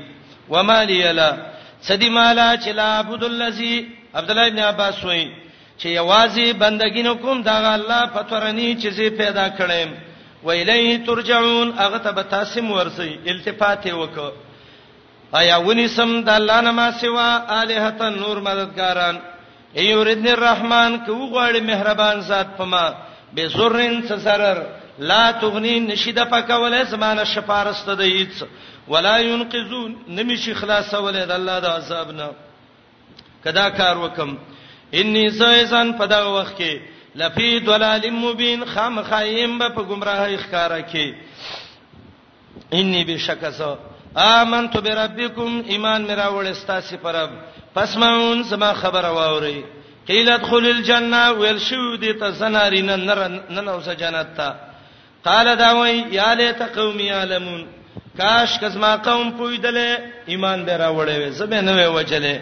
وما 0.49 0.83
لي 0.83 1.11
لا 1.13 1.31
سدي 1.87 2.09
مالا 2.09 2.47
چې 2.55 2.69
لا 2.73 2.97
عبد 2.99 3.23
الذي 3.23 3.75
عبد 4.15 4.29
الله 4.31 4.47
ابن 4.47 4.59
عباس 4.59 5.03
وایي 5.05 5.31
چې 5.79 5.85
یوازې 5.99 6.53
بندګی 6.61 7.03
نو 7.07 7.15
کوم 7.23 7.41
دا 7.47 7.73
الله 7.75 8.05
پتورنی 8.13 8.67
چې 8.81 8.89
زی 8.97 9.09
پیدا 9.09 9.47
کړم 9.59 9.89
ویلیه 10.43 10.97
ترجعون 11.07 11.73
هغه 11.79 11.97
ته 11.97 12.11
بتاسم 12.11 12.71
ورسي 12.71 13.11
التفات 13.33 13.83
وکړه 13.87 14.31
آیا 15.39 15.55
ونی 15.57 15.87
سم 15.87 16.11
د 16.23 16.29
الله 16.29 16.61
نما 16.61 16.89
سوا 17.01 17.29
الہه 17.61 18.01
نور 18.01 18.41
مددګاران 18.41 19.15
ایوردن 19.77 20.27
الرحمن 20.27 20.97
کو 21.05 21.13
غواړي 21.13 21.61
مهربان 21.61 22.19
ذات 22.21 22.57
پما 22.57 22.89
به 23.33 23.45
زرن 23.47 24.01
سسرر 24.09 24.63
لا 24.99 25.31
تغنی 25.31 25.79
نشیده 25.79 26.23
پکوله 26.25 26.83
زمانه 26.83 27.23
شفارست 27.23 27.87
د 27.89 28.01
هیڅ 28.01 28.43
ولا 28.87 29.17
ينقذون 29.17 29.97
نمیشي 30.07 30.53
خلاصول 30.53 31.13
د 31.25 31.31
الله 31.31 31.59
د 31.59 31.65
عذاب 31.77 32.07
نه 32.19 32.27
کدا 33.43 33.67
کار 33.79 33.97
وکم 33.97 34.35
انی 34.99 35.23
سایزان 35.39 35.93
په 35.99 36.05
دا 36.13 36.19
وخت 36.37 36.57
کې 36.57 36.73
لفی 37.21 37.59
ضلال 37.65 38.09
مبین 38.11 38.63
خام 38.73 39.01
خایم 39.09 39.59
په 39.75 39.81
گمراهی 39.89 40.37
ښکارا 40.43 40.79
کې 40.91 41.15
انی 42.77 43.03
بشکسا 43.07 43.73
آمنت 44.25 44.77
بربکم 44.87 45.61
ایمان 45.67 46.01
میرا 46.09 46.27
وړستا 46.29 46.79
سی 46.87 46.97
پرب 47.01 47.29
پس 47.75 47.97
ماون 47.97 48.43
سما 48.49 48.73
خبر 48.81 49.05
واوري 49.19 49.63
قیل 50.07 50.29
ادخل 50.29 50.65
الجنه 50.69 51.21
ویل 51.39 51.59
شو 51.69 51.95
دي 51.95 52.13
ته 52.13 52.29
زناری 52.41 52.81
نن 52.81 53.07
نن 53.49 53.67
اوسه 53.67 53.93
جنت 53.93 54.27
ته 54.37 54.53
قال 55.25 55.55
دا 55.57 55.71
وای 55.75 56.03
یا 56.11 56.33
لیت 56.33 56.61
قوم 56.75 56.99
یعلمون 56.99 57.65
کاش 58.17 58.49
کزما 58.61 58.93
قوم 59.07 59.27
پویدلې 59.37 59.91
ایمان 60.31 60.59
دې 60.65 60.75
راوړې 60.83 61.29
زبې 61.39 61.61
نه 61.67 61.73
وې 61.77 61.87
وجلې 61.95 62.37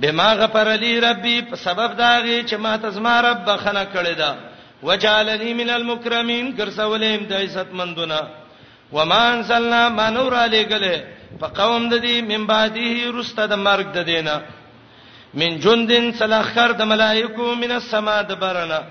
بما 0.00 0.28
غفر 0.40 0.68
لي 0.82 0.92
ربي 1.06 1.36
په 1.48 1.56
سبب 1.64 1.90
داغي 1.98 2.38
چې 2.48 2.56
ما 2.64 2.76
تزما 2.84 3.14
رب 3.26 3.38
بخنه 3.48 3.84
کړې 3.94 4.14
ده 4.22 4.30
وجعلني 4.86 5.50
من 5.60 5.70
المكرمين 5.70 6.54
ګرځولېم 6.58 7.20
د 7.30 7.32
عزت 7.42 7.68
مندونه 7.72 8.20
وما 8.92 9.22
انزلنا 9.34 9.88
ما 9.88 10.10
نور 10.10 10.32
علی 10.44 10.62
گله 10.72 10.96
په 11.40 11.46
قوم 11.60 11.88
د 11.88 11.94
دې 12.04 12.16
من 12.30 12.46
بعده 12.46 12.92
رسته 13.18 13.46
د 13.46 13.54
مرګ 13.66 13.86
د 13.94 13.98
دینه 14.10 14.40
من 15.40 15.58
جندن 15.64 16.12
سلاخر 16.18 16.72
د 16.72 16.82
ملائکو 16.92 17.54
من 17.54 17.72
السما 17.72 18.22
د 18.22 18.32
برنا 18.42 18.82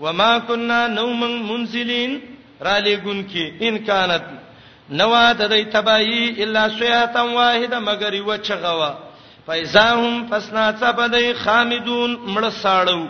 وما 0.00 0.38
كنا 0.38 0.86
نوما 0.86 1.26
منزلين 1.26 2.20
را 2.60 2.78
لګون 2.80 3.28
کې 3.30 3.46
ان 3.62 3.78
كانت 3.78 4.41
نو 4.98 5.12
د 5.40 5.42
دې 5.52 5.62
تباہی 5.72 6.42
الا 6.44 6.66
سیاتم 6.78 7.32
واحده 7.38 7.78
مگر 7.84 8.12
یو 8.20 8.36
چغوا 8.48 8.90
فایزاهم 9.46 10.26
فسنا 10.30 10.64
صبدای 10.82 11.32
خامدون 11.44 12.16
مړ 12.34 12.44
ساړو 12.56 13.06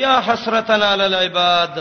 یا 0.00 0.16
حسرتن 0.26 0.82
علی 0.90 1.04
العباد 1.04 1.80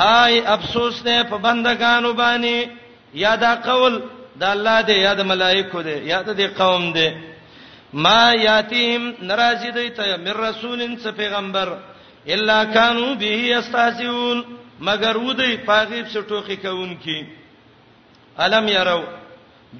هاي 0.00 0.42
افسوس 0.56 1.00
نه 1.06 1.22
په 1.30 1.36
بندگانو 1.46 2.12
باندې 2.22 2.68
یا 3.22 3.36
دا 3.44 3.54
قول 3.68 4.00
د 4.40 4.44
الله 4.50 4.80
دی 4.90 4.94
یا 5.06 5.14
د 5.22 5.30
ملائکو 5.30 5.82
دی 5.90 5.96
یا 6.10 6.20
د 6.26 6.40
قوم 6.58 6.90
دی 6.98 7.08
ما 8.06 8.20
یاتیم 8.40 9.10
ناراضی 9.30 9.70
دی 9.80 9.88
ته 10.00 10.16
مر 10.26 10.36
رسولین 10.48 10.96
څخه 10.98 11.10
پیغمبر 11.22 11.74
الا 12.34 12.60
کانوا 12.74 13.14
به 13.24 13.58
استهزئون 13.64 14.44
مگر 14.90 15.16
ودی 15.16 15.50
پاغیب 15.70 16.08
څخه 16.14 16.28
ټوخی 16.30 16.56
کوونکی 16.66 17.20
الم 18.40 18.68
يروا 18.68 19.04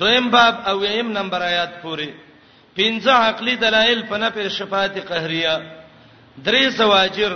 دویم 0.00 0.30
باب 0.30 0.54
او 0.70 0.84
یم 0.84 1.08
نمبر 1.18 1.42
آیات 1.42 1.72
پوری 1.82 2.10
پنځه 2.76 3.12
عقلی 3.28 3.56
دلایل 3.56 4.02
په 4.08 4.16
نفع 4.18 4.48
شفاعت 4.48 4.98
قهریه 4.98 5.56
درې 6.46 6.64
زواجر 6.76 7.32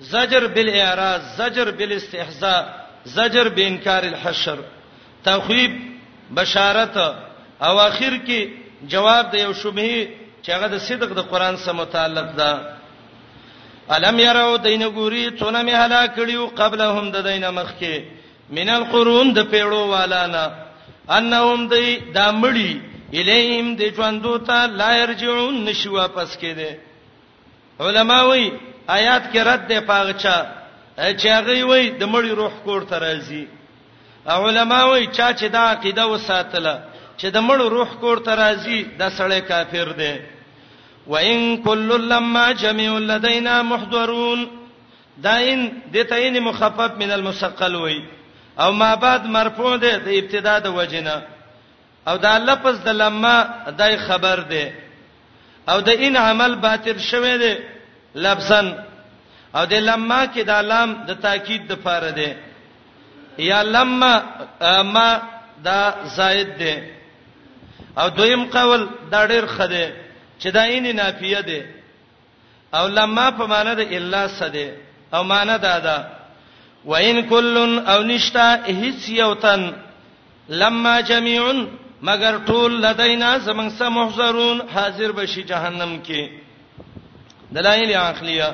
زجر 0.00 0.46
بالاعراض 0.46 1.22
زجر 1.38 1.70
بالاستحزاء 1.70 2.62
زجر 3.04 3.48
بانکار 3.48 4.02
الحشر 4.04 4.58
تخویب 5.24 5.72
بشارت 6.36 6.96
او 7.62 7.78
اخر 7.88 8.18
کې 8.26 8.38
جواب 8.94 9.30
د 9.32 9.34
یو 9.34 9.52
شبهه 9.52 10.08
چې 10.42 10.48
هغه 10.50 10.66
د 10.74 10.78
صدق 10.88 11.12
د 11.16 11.30
قران 11.30 11.56
سره 11.56 11.72
متعلق 11.72 12.30
ده 12.42 12.50
الم 13.96 14.20
يروا 14.20 14.56
دینګوري 14.56 15.26
څونه 15.40 15.60
مهلا 15.68 16.06
کړیو 16.06 16.48
قبلهم 16.62 17.10
د 17.12 17.16
دینه 17.30 17.50
مخکي 17.50 17.96
من 18.56 18.68
القرون 18.68 19.32
د 19.38 19.48
پیړو 19.52 19.80
والانا 19.94 20.44
انهم 21.16 21.60
دی 21.72 21.86
دامړی 22.14 22.72
الیهم 23.20 23.66
د 23.80 23.90
ژوندو 23.98 24.32
ته 24.50 24.66
لا 24.80 24.88
يرجعون 25.02 25.54
نشو 25.64 25.92
واپس 25.96 26.30
کړي 26.40 26.70
علماوی 27.88 28.46
آیات 28.98 29.24
کې 29.32 29.40
رد 29.50 29.68
دی 29.68 29.80
پاغچا 29.92 30.36
چې 31.18 31.28
هغه 31.38 31.64
وی 31.70 31.84
د 31.90 32.02
مړی 32.02 32.30
روح 32.40 32.54
کور 32.64 32.82
ته 32.90 32.98
راځي 33.06 33.44
علماوی 34.34 35.06
چا 35.06 35.28
چې 35.32 35.46
دا 35.56 35.60
عقیده 35.72 36.06
وساتله 36.14 36.74
چې 37.20 37.26
د 37.36 37.48
مړ 37.48 37.58
روح 37.76 37.90
کور 38.04 38.16
ته 38.26 38.32
راځي 38.44 38.78
د 38.98 39.02
سړی 39.18 39.40
کافر 39.48 39.88
دی 40.02 40.14
وان 41.06 41.62
کل 41.64 42.00
لما 42.08 42.52
جميع 42.62 42.92
لدينا 42.98 43.62
محضرون 43.62 44.48
داین 45.24 45.68
دته 45.92 46.16
یې 46.16 46.40
مخفف 46.50 46.92
من 47.00 47.10
المسقل 47.12 47.74
وی 47.76 47.98
او 48.60 48.72
ما 48.72 48.94
بعد 48.94 49.26
مرفوع 49.26 49.76
ده 49.76 49.98
د 49.98 50.08
ابتدا 50.08 50.58
د 50.58 50.66
وجنه 50.78 51.16
او 52.08 52.16
دا 52.24 52.34
لفظ 52.48 52.76
د 52.84 52.88
لما 53.02 53.36
دای 53.80 53.94
خبر 54.06 54.38
ده 54.52 54.64
او 55.68 55.78
د 55.80 55.88
ان 56.04 56.14
عمل 56.16 56.52
باطل 56.66 56.98
شوه 57.10 57.34
ده 57.42 57.52
لفظن 58.24 58.68
او 59.56 59.64
د 59.64 59.74
لما 59.90 60.22
کې 60.32 60.42
د 60.50 60.50
لام 60.70 60.88
د 61.08 61.10
تاکید 61.24 61.62
د 61.68 61.72
فاره 61.84 62.10
ده 62.18 62.30
یا 63.50 63.62
لما 63.62 64.12
ما 64.94 65.10
دا 65.66 65.80
زائد 66.16 66.50
ده 66.60 66.74
او 67.98 68.08
دویم 68.08 68.42
قول 68.54 68.80
دا 69.12 69.26
ډیر 69.26 69.46
خده 69.46 69.86
چې 70.40 70.46
دا 70.56 70.62
عین 70.64 70.86
نافیه 70.96 71.40
ده 71.40 71.60
او 72.74 72.86
لما 72.88 73.30
په 73.30 73.46
معنی 73.46 73.72
د 73.80 73.82
الا 73.96 74.28
سده 74.40 74.68
او 75.14 75.22
معنی 75.24 75.58
دا 75.58 75.78
ده 75.78 76.17
وان 76.92 77.16
کل 77.32 77.56
او 77.94 78.00
نشتا 78.10 78.42
هیڅ 78.80 79.08
یو 79.20 79.32
تن 79.44 79.62
لما 80.60 80.98
جميع 81.08 81.40
مگر 82.08 82.34
ټول 82.46 82.72
لدینا 82.82 83.36
زمنګ 83.44 83.70
سم 83.78 83.92
محضرون 83.94 84.58
حاضر 84.74 85.12
بشي 85.18 85.42
جهنم 85.50 85.92
کې 86.06 86.22
دلایل 87.56 87.92
عقلیه 88.02 88.48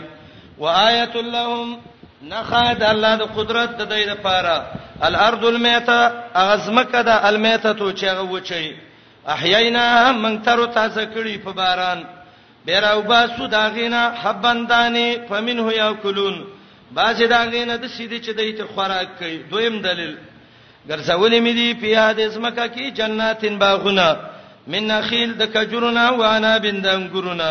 وآیت 0.63 1.15
لهم 1.35 1.79
نخاد 2.33 2.83
الله 2.89 3.13
د 3.21 3.31
قدرت 3.37 3.71
د 3.83 3.89
دې 3.93 4.07
لپاره 4.13 4.65
الارض 5.11 5.45
المیته 5.45 6.01
اغزمکه 6.43 7.03
د 7.11 7.29
المیته 7.31 7.73
تو 7.83 7.93
چې 7.93 8.05
هغه 8.05 8.23
وچی 8.23 8.77
احیینا 9.37 9.85
من 10.25 10.41
تر 10.49 10.65
تازه 10.81 11.07
کړي 11.15 11.45
په 11.45 11.51
باران 11.63 12.03
بیراو 12.67 13.03
باسو 13.15 13.47
داغینا 13.55 14.05
حبندانی 14.25 15.07
فمنه 15.31 15.73
یاکلون 15.79 16.43
باز 16.95 17.21
دا 17.31 17.41
غینه 17.53 17.75
د 17.83 17.85
سیدی 17.97 18.19
چې 18.25 18.31
دایته 18.39 18.65
خوراک 18.75 19.11
کوي 19.19 19.39
دویم 19.53 19.79
دلیل 19.87 20.15
ګرځولې 20.89 21.39
مې 21.45 21.53
دی 21.59 21.69
پیاده 21.83 22.27
زمکه 22.35 22.67
کې 22.75 22.85
جناتین 22.99 23.59
باغونه 23.59 24.07
من 24.73 24.85
نخیل 24.91 25.33
د 25.41 25.51
کجورنا 25.55 26.05
و 26.11 26.21
انا 26.37 26.53
بندنګورنا 26.59 27.51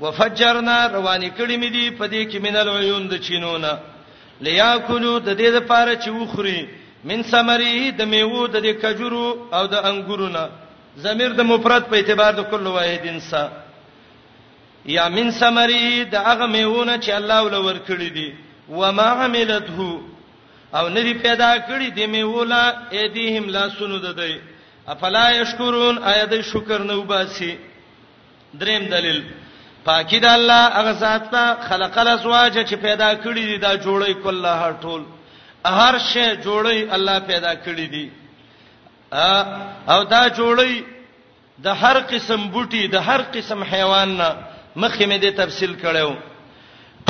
وفجرنا 0.00 0.78
روانې 0.96 1.28
کړې 1.38 1.56
مې 1.62 1.70
دی 1.76 1.90
په 1.90 2.06
دې 2.12 2.22
کې 2.30 2.38
منل 2.44 2.68
عيون 2.68 3.08
د 3.08 3.14
چینونه 3.26 3.78
لیاکلوا 4.40 5.18
د 5.18 5.30
دې 5.40 5.48
لپاره 5.58 5.94
چې 5.96 6.08
وخوري 6.08 6.68
من 7.04 7.22
ثمره 7.32 7.90
د 7.98 8.02
میوه 8.14 8.48
د 8.48 8.66
کجورو 8.82 9.26
او 9.52 9.66
د 9.66 9.74
انګورنا 9.90 10.48
ضمیر 10.98 11.30
د 11.32 11.40
مفرد 11.42 11.84
په 11.90 11.96
اعتبار 11.96 12.32
د 12.34 12.40
کل 12.50 12.66
واحد 12.66 13.06
انسان 13.08 13.48
یا 14.86 15.08
من 15.08 15.30
ثمره 15.32 16.04
د 16.04 16.14
هغه 16.16 16.46
میوه 16.46 16.96
چې 16.96 17.10
الله 17.10 17.42
ولور 17.42 17.76
کړی 17.88 18.10
دی 18.16 18.28
وما 18.68 19.02
عملته 19.24 20.00
او 20.74 20.88
ندی 20.88 21.14
پیدا 21.14 21.54
کړی 21.58 21.90
د 21.96 22.08
میولا 22.10 22.72
ایدیهم 22.92 23.48
لا 23.48 23.68
سونو 23.78 23.98
ددی 23.98 24.38
افلا 24.88 25.28
یشکرون 25.32 25.98
اید 26.04 26.34
شکر 26.52 26.82
نه 26.84 26.94
وباسي 26.94 27.56
دریم 28.54 28.84
دلیل 28.88 29.22
پاکی 29.84 30.18
د 30.20 30.24
الله 30.24 30.62
هغه 30.74 30.92
ذات 30.92 31.30
ته 31.30 31.62
خلق 31.68 31.98
الازواج 31.98 32.58
چې 32.68 32.74
پیدا 32.86 33.14
کړی 33.14 33.44
دي 33.52 33.56
دا 33.56 33.76
جوړی 33.76 34.14
کله 34.22 34.48
هر 34.54 34.72
ټول 34.82 35.02
هر 35.64 35.98
شی 35.98 36.26
جوړی 36.44 36.94
الله 36.96 37.18
پیدا 37.18 37.54
کړی 37.54 37.86
دي 37.90 38.10
او 39.88 40.02
دا 40.04 40.28
جوړی 40.28 40.82
د 41.62 41.66
هر 41.82 41.98
قسم 42.00 42.48
بوټي 42.52 42.86
د 42.88 42.94
هر 42.96 43.20
قسم 43.34 43.62
حیوان 43.62 44.08
نه 44.18 44.36
مخې 44.76 45.02
مې 45.06 45.16
د 45.22 45.30
تفصیل 45.36 45.74
کړو 45.82 46.14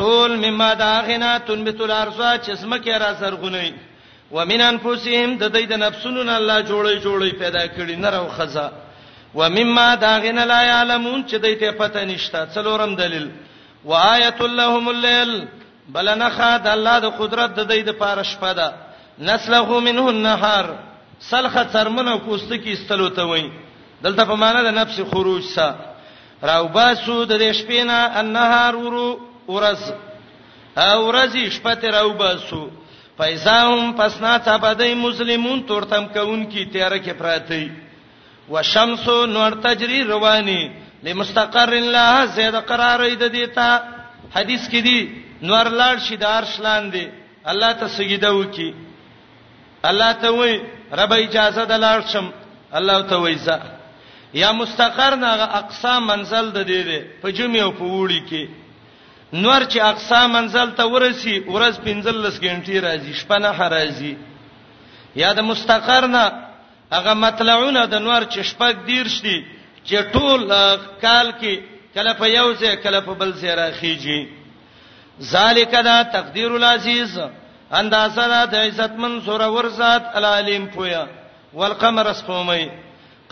ټول 0.00 0.30
مما 0.46 0.70
داغنا 0.85 1.30
تنبت 1.46 1.80
الارض 1.80 2.20
چې 2.44 2.52
سمکه 2.62 2.98
را 2.98 3.12
زرغونی 3.20 3.72
ومن 4.33 4.61
انفسهم 4.61 5.38
د 5.38 5.52
دې 5.59 5.64
د 5.72 5.74
نفسونو 5.85 6.22
نه 6.22 6.37
الله 6.37 6.61
جوړي 6.62 6.94
جوړي 7.07 7.30
پیدا 7.42 7.66
کړي 7.66 7.96
نر 8.04 8.14
او 8.14 8.28
خزا 8.28 8.70
ومما 9.35 9.94
داغنا 9.94 10.44
لا 10.44 10.62
يعلمون 10.62 11.24
چې 11.28 11.35
دې 11.44 11.54
ته 11.61 11.70
پته 11.72 12.04
نشته 12.04 12.46
څلورم 12.54 12.94
دلیل 12.96 13.30
وآیت 13.85 14.40
لهم 14.42 14.88
الليل 14.88 15.44
بلنا 15.88 16.28
خد 16.30 16.66
الله 16.66 16.98
د 17.04 17.14
قدرت 17.18 17.54
د 17.57 17.70
دې 17.74 17.83
د 17.87 17.90
پاره 17.98 18.22
شپه 18.22 18.52
ده 18.52 18.72
نسلغه 19.18 19.80
منه 19.80 20.09
النهار 20.09 20.76
سلخه 21.20 21.64
څرمنه 21.72 22.18
کوسته 22.18 22.57
کی 22.57 22.72
استلو 22.72 23.09
ته 23.09 23.22
وای 23.26 23.50
دلته 24.02 24.24
په 24.24 24.35
معنا 24.35 24.62
د 24.62 24.66
نفس 24.80 25.00
خروج 25.11 25.42
سا 25.54 25.68
راو 26.42 26.68
باسو 26.68 27.24
د 27.24 27.38
دې 27.38 27.52
شپې 27.59 27.85
نه 27.87 28.11
النهار 28.20 28.76
ورو 28.76 29.34
ورځ 29.52 29.80
اورځي 30.76 31.50
شپه 31.57 31.74
تر 31.80 31.94
او 32.02 32.11
باسو 32.12 32.64
فایزاهم 33.16 33.92
پسنا 33.96 34.38
ته 34.46 34.57
بدای 34.59 34.94
مسلمون 34.94 35.62
تورتم 35.68 36.04
کون 36.14 36.44
کی 36.46 36.64
تیار 36.72 36.96
کې 36.98 37.12
پراتی 37.18 37.68
وشمس 38.50 39.09
نور 39.28 39.52
تجری 39.64 40.02
رواني 40.04 40.61
لمستقر 41.02 41.72
الله 41.72 42.26
زید 42.37 42.54
قرار 42.66 43.00
اید 43.00 43.22
دیتا 43.33 43.68
حدیث 44.37 44.66
کې 44.68 44.80
دی 44.83 45.22
نور 45.42 45.64
لاړ 45.66 45.98
شي 46.09 46.16
دار 46.16 46.44
شلان 46.57 46.90
دی 46.92 47.07
الله 47.46 47.72
ته 47.72 47.87
سجده 47.88 48.33
وکي 48.33 48.74
الله 49.85 50.12
ته 50.24 50.30
وای 50.30 50.59
رب 51.02 51.12
اجازه 51.12 51.64
دلار 51.64 52.00
شم 52.12 52.30
الله 52.72 53.00
ته 53.12 53.16
وای 53.16 53.35
ځه 53.37 53.57
یا 54.35 54.52
مستقر 54.52 55.14
نه 55.16 55.28
اقسام 55.62 56.07
منزل 56.07 56.50
د 56.52 56.59
دی 56.68 56.83
دی 56.85 56.98
په 57.22 57.30
جمع 57.33 57.61
او 57.62 57.70
په 57.72 57.85
وړي 57.85 58.20
کې 58.28 58.63
نور 59.42 59.62
چې 59.64 59.81
اقصا 59.83 60.27
منزل 60.37 60.68
ته 60.79 60.85
ورسی 60.90 61.33
ورځ 61.40 61.81
15 61.85 62.16
غنټې 62.42 62.79
راځي 62.87 63.12
شپه 63.20 63.37
نه 63.44 63.53
راځي 63.75 64.16
یا 65.23 65.31
د 65.38 65.47
مستقر 65.51 66.07
نه 66.07 66.25
هغه 66.94 67.14
مطلعونه 67.23 67.81
د 67.94 68.05
نور 68.07 68.23
چې 68.25 68.40
شپږ 68.53 68.75
دیر 68.90 69.09
شتي 69.14 69.38
چې 69.85 69.97
ټول 70.14 70.40
کال 71.05 71.33
کې 71.40 71.59
کله 71.97 72.12
په 72.20 72.27
یو 72.33 72.44
ځای 72.55 72.75
کله 72.85 73.01
په 73.07 73.14
بل 73.23 73.33
ځای 73.40 73.55
راخیږي 73.62 74.29
ذالک 75.31 75.70
دا 75.88 75.97
تقدیر 76.18 76.51
العزیز 76.59 77.18
اندازه 77.81 78.29
دا 78.35 78.40
د 78.53 78.55
عزتمن 78.68 79.18
سوره 79.27 79.49
ورزات 79.57 80.05
العلیم 80.20 80.66
پویا 80.77 81.05
والقمر 81.59 82.07
اسقومی 82.12 82.68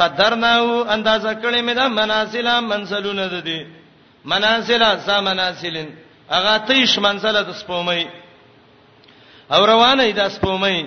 قدرناه 0.03 0.91
اندازه 0.95 1.33
کړی 1.43 1.61
مې 1.67 1.75
دا 1.81 1.87
منازل 2.01 2.51
منزلونه 2.73 3.27
ده 3.37 3.41
دي 3.51 3.61
منازل 4.31 4.83
زمنازلن 5.09 5.89
اغه 6.37 6.55
تیش 6.69 6.93
منزله 7.07 7.41
د 7.49 7.53
سپومې 7.61 8.03
او 9.55 9.61
روانه 9.73 10.05
د 10.21 10.23
سپومې 10.37 10.79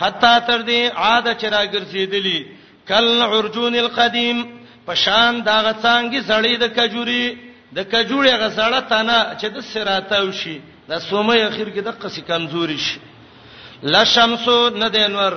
حتا 0.00 0.34
تر 0.48 0.60
دې 0.68 0.80
عاد 1.02 1.26
چرا 1.40 1.62
ګرځېدلی 1.74 2.38
کل 2.90 3.06
عرجون 3.32 3.74
القدیم 3.84 4.38
پشان 4.86 5.34
دا 5.48 5.56
غڅانګي 5.66 6.20
سړې 6.30 6.54
د 6.62 6.66
کجوري 6.76 7.26
د 7.76 7.80
کجوري 7.92 8.30
غسړه 8.40 8.80
تنه 8.90 9.18
چې 9.40 9.46
د 9.54 9.56
سراتاو 9.70 10.32
شي 10.40 10.56
د 10.90 10.92
سومې 11.08 11.36
اخر 11.48 11.68
کې 11.74 11.80
د 11.84 11.88
قصې 12.02 12.20
کمزوري 12.30 12.78
شي 12.86 12.98
لا 13.92 14.04
شمسو 14.04 14.58
ندینور 14.82 15.34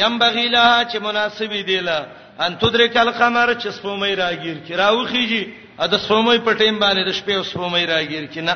یم 0.00 0.14
بغیلا 0.18 0.84
چې 0.90 0.96
مناسبې 1.06 1.62
دی 1.68 1.80
له 1.88 1.98
ان 2.44 2.52
تدریک 2.62 2.96
القمر 2.96 3.48
چې 3.62 3.68
سپومې 3.78 4.12
راګیر 4.22 4.56
کی 4.66 4.74
راوخیږي 4.82 5.44
ا 5.84 5.86
د 5.92 5.94
سومې 6.06 6.38
په 6.46 6.52
ټیم 6.60 6.74
باندې 6.82 7.02
د 7.08 7.10
شپې 7.18 7.34
او 7.38 7.44
سومې 7.52 7.84
راګیر 7.92 8.24
کینه 8.34 8.54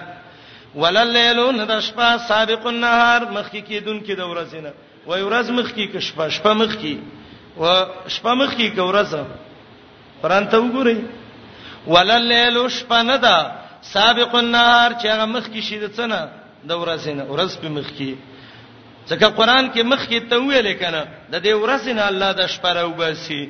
ولل 0.81 1.09
لیلون 1.17 1.57
د 1.71 1.73
شپه 1.89 2.09
سابق 2.31 2.63
النهار 2.71 3.21
مخکې 3.37 3.61
کیدون 3.69 3.99
کې 4.07 4.15
کی 4.15 4.15
د 4.21 4.23
ورځې 4.33 4.59
نه 4.65 4.71
و 5.09 5.13
ورځ 5.29 5.47
مخکې 5.59 5.85
کې 5.93 6.01
شپه 6.09 6.25
شپه 6.37 6.53
مخکې 6.63 6.95
و 7.63 7.65
شپه 8.15 8.33
مخکې 8.43 8.67
کې 8.75 8.83
ورځ 8.89 9.13
قرآن 10.23 10.45
ته 10.51 10.57
وګورئ 10.63 10.99
ولل 11.93 12.23
لیل 12.33 12.57
شپه 12.79 12.99
نه 13.09 13.17
ده 13.25 13.37
سابق 13.97 14.35
النهار 14.41 14.89
چې 15.01 15.07
هغه 15.13 15.27
مخکې 15.37 15.61
شي 15.67 15.77
د 15.85 15.87
څنه 15.97 16.19
د 16.71 16.73
ورځې 16.83 17.11
نه 17.19 17.23
ورځ 17.35 17.53
په 17.63 17.69
مخکې 17.79 18.11
ځکه 19.11 19.27
قرآن 19.39 19.65
کې 19.73 19.83
مخکې 19.83 20.19
ته 20.31 20.37
ویل 20.45 20.69
کنه 20.83 21.03
د 21.33 21.35
دې 21.47 21.53
ورځې 21.63 21.93
نه 21.99 22.05
الله 22.13 22.31
د 22.39 22.43
شپه 22.55 22.71
راوباسي 22.77 23.43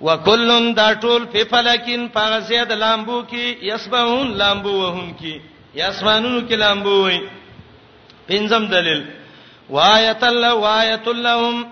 وکلن 0.00 0.74
دا 0.76 0.88
ټول 1.02 1.24
په 1.32 1.44
فلکین 1.50 2.08
په 2.14 2.40
زید 2.50 2.72
لامبو 2.82 3.20
کې 3.30 3.58
یسبهون 3.70 4.32
لامبو 4.42 4.72
وهون 4.78 5.10
کې 5.20 5.40
یسمانونو 5.80 6.40
کې 6.48 6.54
لامبو 6.64 6.96
وي 7.06 7.18
پنځم 8.26 8.66
دلیل 8.72 9.04
وایت 9.70 10.24
الله 10.24 10.54
وایت 10.64 11.08
لهم 11.08 11.66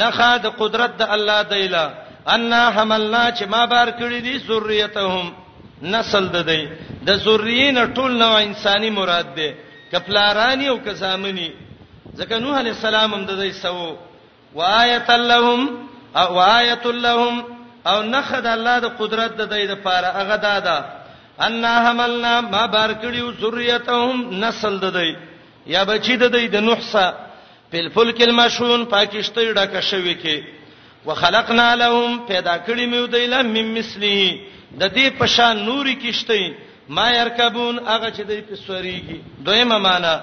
نخاد 0.00 0.46
قدرت 0.62 0.96
د 0.98 1.02
الله 1.16 1.42
دیلا 1.52 1.84
ان 2.34 2.52
حملنا 2.52 3.24
چې 3.32 3.44
ما 3.52 3.64
بار 3.66 3.90
کړی 4.00 4.20
دي 4.26 4.38
ذریتهم 4.48 5.30
نسل 5.82 6.28
د 6.34 6.46
دی 6.48 6.62
د 7.10 7.16
ذریین 7.26 7.78
ټول 7.94 8.10
نو 8.22 8.34
انساني 8.48 8.90
مراد 8.98 9.34
ده 9.36 9.50
کپلارانی 9.92 10.66
او 10.68 10.76
کزامنی 10.88 11.48
ځکه 12.16 12.38
نوح 12.40 12.58
علی 12.58 12.70
السلام 12.70 13.14
هم 13.14 13.22
د 13.30 13.38
دې 13.42 13.52
سو 13.52 13.96
وایت 14.54 15.10
لهم 15.10 15.88
او 16.16 16.40
آیت 16.40 16.86
لهم 17.06 17.57
او 17.90 17.98
نخد 18.02 18.46
الله 18.56 18.76
د 18.84 18.86
قدرت 19.00 19.30
د 19.40 19.42
دې 19.52 19.64
لپاره 19.72 20.08
هغه 20.20 20.36
دادا 20.48 20.76
ان 21.46 21.62
حملنا 21.84 22.34
ما 22.54 22.64
بار 22.74 22.90
کړیو 23.02 23.26
ذریتهم 23.42 24.44
نسل 24.44 24.74
د 24.84 24.86
دې 24.98 25.10
یا 25.74 25.82
بچی 25.90 26.16
د 26.22 26.24
دې 26.36 26.44
د 26.54 26.56
نحسا 26.68 27.06
په 27.72 27.88
فلک 27.94 28.18
المشون 28.28 28.80
پاکشته 28.94 29.52
ډکه 29.58 29.80
شوی 29.90 30.14
کې 30.22 30.36
وخلقنا 31.06 31.68
لهم 31.82 32.10
پیدا 32.30 32.56
کړی 32.66 32.84
مې 32.92 33.10
دوی 33.14 33.26
له 33.34 33.42
مم 33.42 33.68
مثلی 33.74 34.40
د 34.80 34.84
دې 34.96 35.06
په 35.18 35.26
شان 35.36 35.64
نوري 35.70 35.94
کشته 36.04 36.38
ما 36.96 37.06
يرکبون 37.12 37.78
هغه 37.90 38.08
چې 38.10 38.22
دوی 38.28 38.40
په 38.50 38.54
سوريږي 38.66 39.16
دویمه 39.46 39.78
معنا 39.86 40.14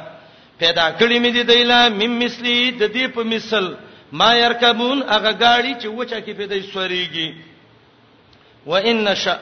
پیدا 0.61 0.85
کړی 0.99 1.17
مې 1.25 1.43
دوی 1.51 1.63
له 1.71 1.89
مم 2.01 2.19
مثلی 2.25 2.71
د 2.71 2.93
دې 2.93 3.05
په 3.17 3.23
مثل 3.33 3.73
ما 4.11 4.31
يرکبون 4.43 5.03
هغه 5.15 5.31
گاڑی 5.43 5.73
چې 5.81 5.87
وچا 5.87 6.19
کې 6.25 6.31
پیدا 6.31 6.55
سوريږي 6.73 7.29
وان 8.65 9.03
نشا 9.03 9.35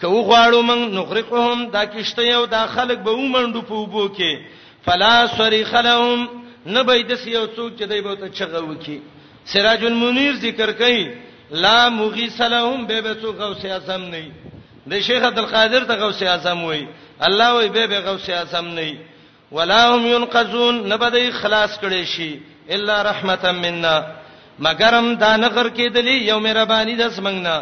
کو 0.00 0.08
غواړو 0.28 0.60
موږ 0.62 0.82
نغرقهم 0.98 1.58
دا 1.74 1.84
کشته 1.94 2.22
یو 2.34 2.46
دا 2.54 2.62
خلک 2.74 2.98
به 3.06 3.12
ومنډو 3.18 3.62
په 3.68 3.74
وبو 3.82 4.06
کې 4.08 4.38
فلا 4.86 5.14
صریخ 5.36 5.74
لهم 5.74 6.28
نبي 6.76 7.02
د 7.10 7.14
سیو 7.24 7.46
څوک 7.56 7.70
چې 7.78 7.84
دای 7.90 8.00
به 8.06 8.14
ته 8.22 8.28
چغو 8.38 8.74
کی 8.84 8.98
سراج 9.52 9.84
المنیر 9.90 10.34
ذکر 10.46 10.72
کوي 10.82 11.02
لا 11.64 11.88
مغیث 11.98 12.40
لهم 12.54 12.86
به 12.86 13.00
به 13.06 13.14
څوک 13.22 13.36
غوث 13.44 13.64
اعظم 13.64 14.02
نه 14.02 14.30
د 14.92 14.98
شیخ 15.08 15.22
عبد 15.30 15.38
القادر 15.42 15.84
ته 15.90 15.96
غوث 16.04 16.22
اعظم 16.22 16.64
وای 16.68 16.86
الله 17.26 17.50
وای 17.56 17.68
به 17.76 17.86
به 17.92 18.00
غوث 18.06 18.30
اعظم 18.38 18.68
نه 18.68 18.98
ولا 19.58 19.82
هم 19.94 20.06
ينقذون 20.06 20.82
نبدای 20.92 21.30
خلاص 21.42 21.78
کړي 21.84 22.04
شي 22.16 22.40
الا 22.74 23.02
رحمتا 23.02 23.52
منا 23.52 23.96
مگرم 24.64 25.14
دا 25.22 25.36
نغر 25.36 25.68
کېدلی 25.78 26.16
یو 26.30 26.38
مهرباني 26.40 26.96
د 26.96 27.10
سمنګنا 27.18 27.56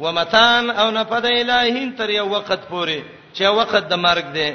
ومتان 0.00 0.70
او 0.70 0.90
نفد 0.90 1.24
الہین 1.24 1.90
تر 1.96 2.10
یو 2.10 2.28
وخت 2.28 2.68
پوري 2.68 3.00
چې 3.34 3.44
وخت 3.58 3.84
د 3.90 3.94
مرګ 4.06 4.26
دی 4.34 4.50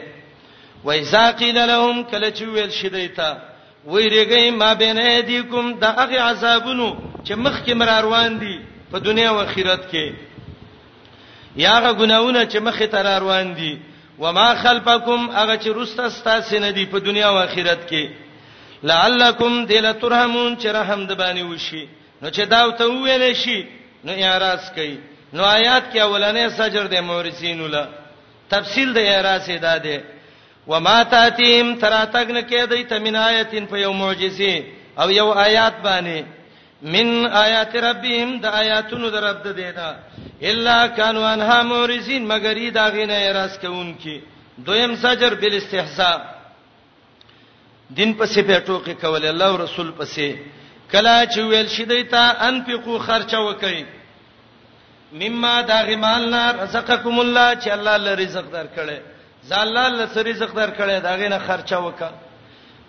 وایذا 0.86 1.24
قیل 1.40 1.58
لهم 1.72 2.04
کله 2.12 2.30
چې 2.32 2.44
ویل 2.48 2.72
شیدایتا 2.82 3.30
ویریږي 3.88 4.52
ما 4.62 4.74
بین 4.82 4.98
ایدیکم 5.00 5.74
د 5.84 5.94
هغه 6.00 6.20
عذابونو 6.32 6.90
چې 7.26 7.32
مخکې 7.46 7.74
مر 7.82 7.92
روان 8.06 8.40
دي 8.42 8.58
په 8.92 9.00
دنیا 9.08 9.30
او 9.30 9.40
آخرت 9.46 9.92
کې 9.92 10.14
یا 11.64 11.74
هغه 11.78 11.92
ګناونه 11.94 12.46
چې 12.46 12.58
مخې 12.68 12.86
تر 12.96 13.22
روان 13.22 13.54
دي 13.54 13.80
وما 14.20 14.48
خلفکم 14.64 15.30
هغه 15.30 15.58
چې 15.58 15.68
رسته 15.78 16.10
ستاسو 16.10 16.60
نه 16.66 16.72
دي 16.72 16.86
په 16.86 16.98
دنیا 17.00 17.28
او 17.28 17.38
آخرت 17.38 17.88
کې 17.90 18.10
لعلکم 18.90 19.66
دل 19.66 19.92
ترحمون 19.94 20.58
چې 20.58 20.66
رحم 20.80 21.08
د 21.08 21.12
باندې 21.18 21.42
وشي 21.52 21.86
نو 22.22 22.30
چې 22.30 22.42
دا 22.46 22.72
ته 22.72 22.86
ویل 22.92 23.34
شي 23.44 23.60
نو 24.06 24.12
اعتراض 24.12 24.70
کوي 24.76 24.98
نو 25.34 25.44
آیات 25.44 25.92
کې 25.94 26.00
اولنې 26.02 26.46
سجر 26.58 26.88
د 26.94 27.02
مورسین 27.10 27.60
ول 27.62 27.78
تفصیل 28.54 28.94
د 28.96 29.08
ایراسه 29.12 29.58
داده 29.68 29.98
وما 30.72 30.98
تاتیم 31.14 31.70
تراتګن 31.84 32.38
کې 32.50 32.66
د 32.72 32.74
ایتمنایتین 32.82 33.66
په 33.72 33.76
یو 33.84 33.94
معجزه 34.02 34.54
او 35.02 35.08
یو 35.20 35.28
آیات 35.48 35.74
باندې 35.84 36.24
من 36.96 37.26
آیات 37.44 37.76
ربهم 37.86 38.30
د 38.44 38.58
آیاتونو 38.64 39.10
د 39.14 39.24
رب 39.28 39.40
د 39.46 39.56
دینا 39.62 39.90
الا 40.52 40.76
کانوا 41.00 41.32
انها 41.34 41.62
مورسین 41.72 42.28
مگر 42.34 42.56
ای 42.64 42.70
دا 42.78 42.86
غینه 42.96 43.14
ایراس 43.26 43.58
کوونکی 43.62 44.20
دویم 44.68 44.96
سجر 45.04 45.34
بل 45.42 45.56
استحزاء 45.58 46.18
دین 47.98 48.14
پسې 48.18 48.40
په 48.48 48.60
ټوکی 48.68 48.94
کول 49.04 49.24
الله 49.26 49.46
او 49.54 49.58
رسول 49.64 49.94
پسې 50.00 50.36
کلا 50.92 51.16
چې 51.26 51.40
ویل 51.40 51.68
شیدای 51.76 52.04
ته 52.14 52.44
انفقو 52.48 52.98
خرچه 53.08 53.38
وکړي 53.38 54.01
مما 55.14 55.62
دا 55.62 55.82
غمال 55.82 56.30
نه 56.32 56.52
رزقکم 56.52 57.20
الله 57.20 57.56
چې 57.56 57.68
الله 57.68 57.98
له 57.98 58.14
رزق 58.14 58.42
درکړي 58.52 59.00
زالال 59.44 59.94
له 59.98 60.22
رزق 60.24 60.52
درکړي 60.56 61.00
دا 61.00 61.16
غینه 61.16 61.38
خرچه 61.40 61.78
وکا 61.80 62.10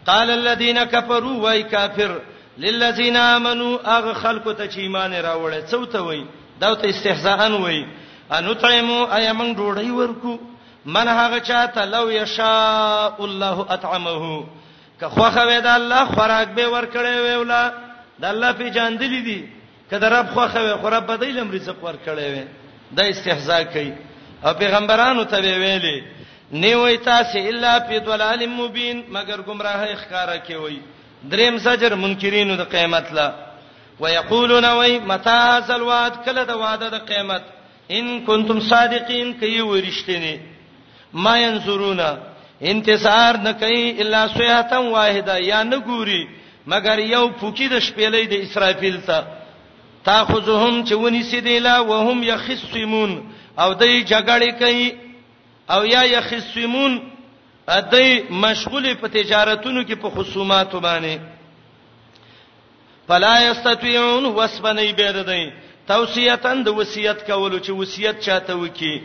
قال 0.06 0.30
الذين 0.30 0.84
كفروا 0.84 1.36
وای 1.42 1.62
کافر 1.62 2.20
للذین 2.58 3.16
آمنوا 3.16 3.78
اغه 3.86 4.12
خلق 4.14 4.52
ته 4.56 4.68
چې 4.70 4.78
ایمان 4.78 5.12
راوړل 5.12 5.70
څو 5.70 5.84
ته 5.92 5.98
وای 6.02 6.24
دا 6.60 6.74
ته 6.74 6.88
استهزاءن 6.90 7.52
وای 7.54 7.86
ان 8.30 8.54
تطعمو 8.54 9.06
ایمن 9.12 9.54
ډوډۍ 9.54 9.90
ورکو 9.90 10.38
من 10.86 11.08
هغه 11.08 11.38
چاته 11.40 11.84
لو 11.84 12.10
یشاء 12.10 13.22
الله 13.24 13.66
اطعمه 13.70 14.44
که 15.00 15.06
خوخه 15.08 15.46
وې 15.46 15.60
دا 15.62 15.74
الله 15.74 16.04
خوراک 16.04 16.48
به 16.48 16.66
ورکړي 16.66 17.26
وې 17.26 17.36
ولا 17.40 17.72
دا 18.18 18.28
الله 18.28 18.52
په 18.52 18.68
جان 18.70 18.96
دي 18.96 19.48
کله 19.92 20.08
رب 20.16 20.28
خوخه 20.34 20.60
وي 20.64 20.74
خو 20.82 20.88
رب 20.90 21.06
بدایل 21.06 21.38
رزق 21.54 21.78
ورکړي 21.84 22.28
وي 22.34 22.44
دا 22.96 23.04
استهزاء 23.12 23.62
کوي 23.72 23.92
او 24.44 24.52
پیغمبرانو 24.60 25.24
ته 25.24 25.38
ویلي 25.60 26.02
نیوي 26.52 26.96
تاسو 26.96 27.38
الا 27.48 27.78
فی 27.88 27.98
ضلال 28.06 28.46
مبین 28.46 29.02
مگر 29.16 29.40
گمراه 29.42 29.94
ښکارا 30.02 30.36
کوي 30.46 30.78
دریم 31.32 31.56
زجر 31.56 31.94
منکرینو 31.94 32.56
د 32.56 32.62
قیامت 32.74 33.12
لا 33.12 33.32
ويقولون 34.00 34.64
وای 34.64 34.98
متى 34.98 35.36
هذا 35.54 35.74
الوعد 35.74 36.14
کله 36.26 36.44
د 36.44 36.50
وعده 36.62 36.88
د 36.88 36.96
قیامت 37.10 37.42
ان 37.90 38.24
کنتم 38.26 38.60
صادقین 38.60 39.34
کوي 39.40 39.60
ورشتنی 39.60 40.36
ما 41.14 41.38
ينظرون 41.38 42.00
انتظار 42.62 43.36
نکای 43.44 44.00
الا 44.02 44.26
سیحتن 44.38 44.90
واحده 44.96 45.38
یا 45.40 45.62
نګوري 45.64 46.28
مگر 46.66 46.98
یو 46.98 47.28
پوکی 47.28 47.68
د 47.68 47.78
شپېلې 47.78 48.26
د 48.26 48.32
اسرافیل 48.42 49.00
ته 49.06 49.24
تاخذهم 50.04 50.82
چې 50.84 50.92
ونیسي 51.04 51.40
دی 51.46 51.58
لا 51.58 51.80
وهم 51.80 52.22
یخصمون 52.28 53.22
او 53.58 53.72
دای 53.74 54.02
جګړه 54.04 54.58
کوي 54.58 54.92
او 55.70 55.84
یا 55.86 56.02
یخصمون 56.12 57.00
دای 57.92 58.22
مشغول 58.30 58.94
په 58.94 59.08
تجارتونو 59.08 59.82
کې 59.84 59.92
په 60.02 60.10
خصومات 60.16 60.72
باندې 60.72 61.18
فلا 63.08 63.34
یستطيعون 63.50 64.24
وسبنی 64.26 64.92
بيددای 64.92 65.50
توصیتن 65.86 66.62
د 66.64 66.68
وصیت 66.78 67.26
کولو 67.30 67.58
چې 67.58 67.70
وصیت 67.70 68.20
چاته 68.20 68.54
وکي 68.56 69.00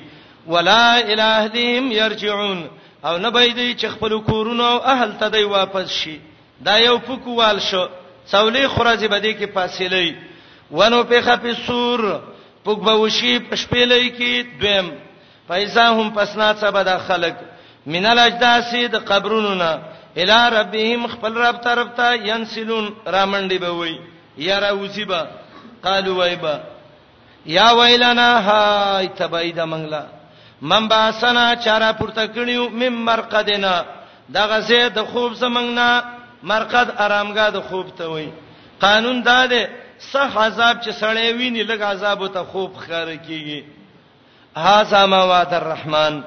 ولا 0.47 0.95
الہدیم 0.95 1.91
یرجعون 1.91 2.67
او 3.03 3.17
نه 3.17 3.31
بيدې 3.31 3.81
چې 3.81 3.85
خپل 3.93 4.19
کورونو 4.31 4.63
او 4.67 4.77
اهل 4.95 5.13
ته 5.19 5.29
دی 5.29 5.43
واپس 5.53 5.89
شي 5.99 6.17
دا 6.67 6.77
یو 6.77 6.97
پکوال 7.07 7.59
شو 7.59 7.87
څولې 8.31 8.67
خرازي 8.75 9.07
بده 9.07 9.33
کې 9.33 9.53
فاصله 9.53 10.15
ونو 10.71 11.03
په 11.09 11.21
خفي 11.21 11.53
سور 11.65 11.99
پوک 12.63 12.79
به 12.83 12.93
وشي 13.01 13.33
پشپېلې 13.39 14.01
کې 14.17 14.31
دویم 14.61 14.87
پیسا 15.47 15.83
هم 15.95 16.09
پسنا 16.15 16.47
څه 16.53 16.71
بد 16.77 16.89
خلق 17.07 17.35
من 17.93 18.05
الاجداس 18.05 18.73
د 18.93 19.05
قبرونو 19.11 19.53
نه 19.61 19.71
الی 20.23 20.39
ربهم 20.57 21.07
خپل 21.13 21.33
رب 21.43 21.61
طرف 21.63 21.87
ته 21.99 22.13
ينسلون 22.29 22.93
رامنډي 23.05 23.57
به 23.57 23.69
وي 23.71 23.99
یا 24.37 24.59
راوسیبا 24.59 25.21
قالو 25.83 26.15
وایبا 26.15 26.59
یا 27.45 27.71
ویلنا 27.77 28.29
هاي 28.47 29.07
تبعید 29.07 29.59
منګلا 29.59 30.03
من 30.61 30.87
باسنا 30.87 31.55
چارا 31.55 31.91
پورته 31.99 32.27
کړیو 32.27 32.69
مم 32.71 33.03
مرقدنا 33.05 33.83
دغه 34.33 34.59
زه 34.59 34.87
د 34.95 34.99
خوب 35.11 35.33
زمنګنا 35.33 36.03
مرقد 36.43 36.87
آرامګاه 36.97 37.49
د 37.53 37.59
خوب 37.69 37.89
ته 37.97 38.05
وای 38.09 38.29
قانون 38.81 39.21
دا 39.23 39.45
دی 39.45 39.65
سخ 39.99 40.37
عذاب 40.37 40.81
چې 40.83 40.89
سړې 40.91 41.31
ویني 41.37 41.63
لږ 41.63 41.81
عذاب 41.81 42.27
ته 42.33 42.43
خوب 42.43 42.75
خاره 42.77 43.15
کیږي 43.17 43.63
ها 44.55 44.83
سما 44.89 45.23
وعد 45.23 45.53
الرحمن 45.53 46.21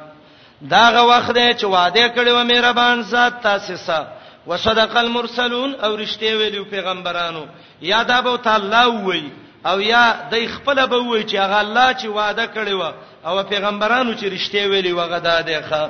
دا 0.62 0.90
غ 0.90 0.96
وخت 1.08 1.32
دی 1.34 1.54
چې 1.54 1.64
وعده 1.64 2.08
کړی 2.08 2.28
و 2.32 2.44
مهربان 2.44 3.00
ذات 3.02 3.42
تاسو 3.42 3.76
سره 3.76 4.08
وصدق 4.46 4.96
المرسلون 4.96 5.74
او 5.74 5.96
رښتې 6.04 6.22
ویلو 6.32 6.64
پیغمبرانو 6.64 7.44
یا 7.82 8.02
دا 8.02 8.20
به 8.20 8.36
تعالی 8.36 8.86
وایي 8.90 9.30
او 9.66 9.80
یا 9.80 10.14
د 10.30 10.46
خپل 10.56 10.86
به 10.86 10.96
وای 10.98 11.24
چې 11.28 11.34
هغه 11.34 11.58
الله 11.58 11.92
چې 11.94 12.04
وعده 12.06 12.46
کړی 12.54 12.72
و 12.74 12.92
او 13.28 13.42
پیغمبرانو 13.42 14.14
چې 14.16 14.24
رښتې 14.32 14.54
ویلي 14.66 14.92
وغه 14.92 15.18
دا 15.18 15.40
دی 15.42 15.60
ښا 15.62 15.88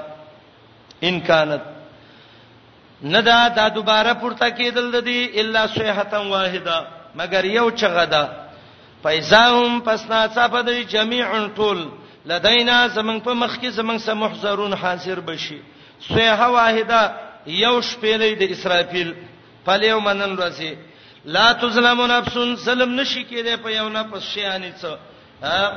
ان 1.03 1.21
کانت 1.21 1.61
ندا 3.05 3.49
دا 3.49 3.69
دوباره 3.69 4.13
پورته 4.15 4.51
کېدل 4.51 4.91
د 4.95 5.05
دې 5.05 5.39
الا 5.41 5.67
صيحه 5.67 6.23
واحده 6.29 7.00
مگر 7.15 7.45
یو 7.45 7.71
چغه 7.71 8.07
ده 8.07 8.29
فایزاهم 9.03 9.81
پسنا 9.81 10.29
صفه 10.29 10.63
د 10.63 10.71
جميع 10.73 11.47
طول 11.49 11.89
لدینا 12.27 12.89
زمنګ 12.89 13.21
په 13.23 13.33
مخ 13.35 13.59
کې 13.61 13.69
زمنګ 13.71 13.99
سم 13.99 14.19
محضرون 14.19 14.73
حاضر 14.75 15.21
بشي 15.21 15.59
سوه 16.09 16.47
واحده 16.47 17.01
یو 17.47 17.81
شپېلې 17.83 18.33
د 18.41 18.43
اسرافیل 18.51 19.15
په 19.65 19.73
یو 19.85 20.01
منن 20.01 20.37
راځي 20.37 20.75
لا 21.25 21.53
تظلم 21.53 22.01
نفس 22.07 22.39
ظلم 22.65 23.01
نشي 23.01 23.25
کېده 23.31 23.57
په 23.63 23.71
یو 23.71 23.89
نه 23.89 24.03
پس 24.03 24.23
شي 24.23 24.45
اني 24.47 24.73
څه 24.83 24.97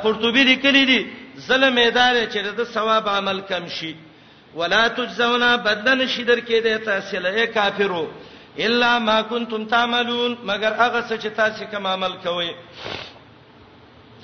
قرطبي 0.03 0.43
لیکلي 0.43 0.85
دي 0.85 1.01
ظلم 1.39 1.75
ادارې 1.77 2.27
چې 2.33 2.37
د 2.57 2.63
ثواب 2.63 3.09
عمل 3.09 3.41
کم 3.41 3.67
شي 3.67 3.95
ولا 4.55 4.87
تجزون 4.87 5.55
بدلن 5.57 6.07
شي 6.07 6.23
در 6.23 6.39
کېده 6.39 6.85
تاسو 6.85 7.17
له 7.19 7.45
کافرو 7.45 8.07
الا 8.59 8.99
ما 8.99 9.21
کنتم 9.21 9.65
تعملون 9.65 10.37
مگر 10.45 10.71
هغه 10.73 11.01
څه 11.01 11.17
چې 11.21 11.29
تاسو 11.35 11.65
کوم 11.71 11.87
عمل 11.87 12.11
کوئ 12.23 12.49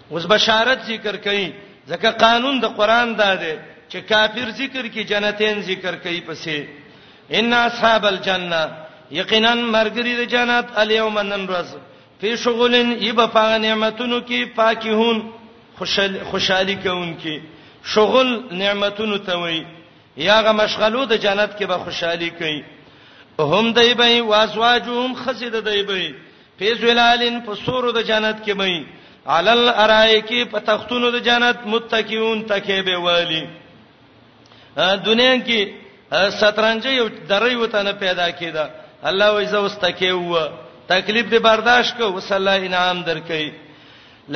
اوس 0.09 0.25
بشارت 0.25 0.79
ذکر 0.85 1.15
کړي 1.17 1.53
ځکه 1.89 2.09
قانون 2.19 2.59
د 2.59 2.65
قران 2.75 3.15
دا 3.17 3.33
دی 3.35 3.53
چې 3.91 3.97
کافر 4.09 4.49
ذکر 4.51 4.85
کې 4.87 4.99
جنتین 5.13 5.61
ذکر 5.61 5.95
کوي 6.03 6.21
پسې 6.21 6.63
ان 7.31 7.53
اصحاب 7.53 8.05
الجنه 8.05 8.63
یقینا 9.11 9.53
مرګری 9.55 10.15
د 10.21 10.23
جنت 10.35 10.65
الیوم 10.83 11.19
نن 11.19 11.47
ورځ 11.49 11.67
په 12.21 12.35
شغلن 12.35 12.91
یب 13.03 13.21
په 13.33 13.57
نعمتونو 13.57 14.21
کې 14.27 14.55
پاکیون 14.55 15.29
خوشحالي 16.31 16.75
کوونکې 16.83 17.41
شغل 17.83 18.27
نعمتونو 18.51 19.17
ته 19.17 19.37
وي 19.41 19.65
یاغه 20.17 20.51
مشغلو 20.51 21.05
د 21.05 21.13
جنت 21.15 21.57
کې 21.59 21.65
به 21.67 21.77
خوشحالي 21.77 22.29
کوي 22.41 22.61
هم 23.41 23.73
دای 23.73 23.93
به 23.93 24.21
واسواجوم 24.21 25.15
خسید 25.15 25.63
دای 25.63 25.83
به 25.83 26.15
فیز 26.59 26.83
ولالین 26.83 27.41
فسور 27.45 27.91
د 27.91 28.01
جنت 28.01 28.43
کې 28.45 28.51
مې 28.51 28.85
علل 29.27 29.69
ارایکی 29.75 30.45
په 30.45 30.59
تختونو 30.59 31.11
د 31.11 31.19
جنت 31.25 31.57
متکیون 31.65 32.41
تکې 32.49 32.85
به 32.85 32.97
والی 32.99 33.45
دنیا 35.05 35.35
کې 35.45 35.67
سترنج 36.39 36.85
یو 36.85 37.07
درې 37.29 37.53
وته 37.61 37.83
نه 37.83 37.91
پیدا 37.93 38.29
کیدا 38.39 38.69
الله 39.03 39.29
وایزه 39.31 39.67
واستکې 39.69 40.03
و 40.03 40.49
تکلیف 40.87 41.25
دې 41.29 41.39
برداشت 41.49 41.97
کو 41.97 42.11
وسله 42.13 42.51
انعام 42.55 43.03
درکې 43.05 43.51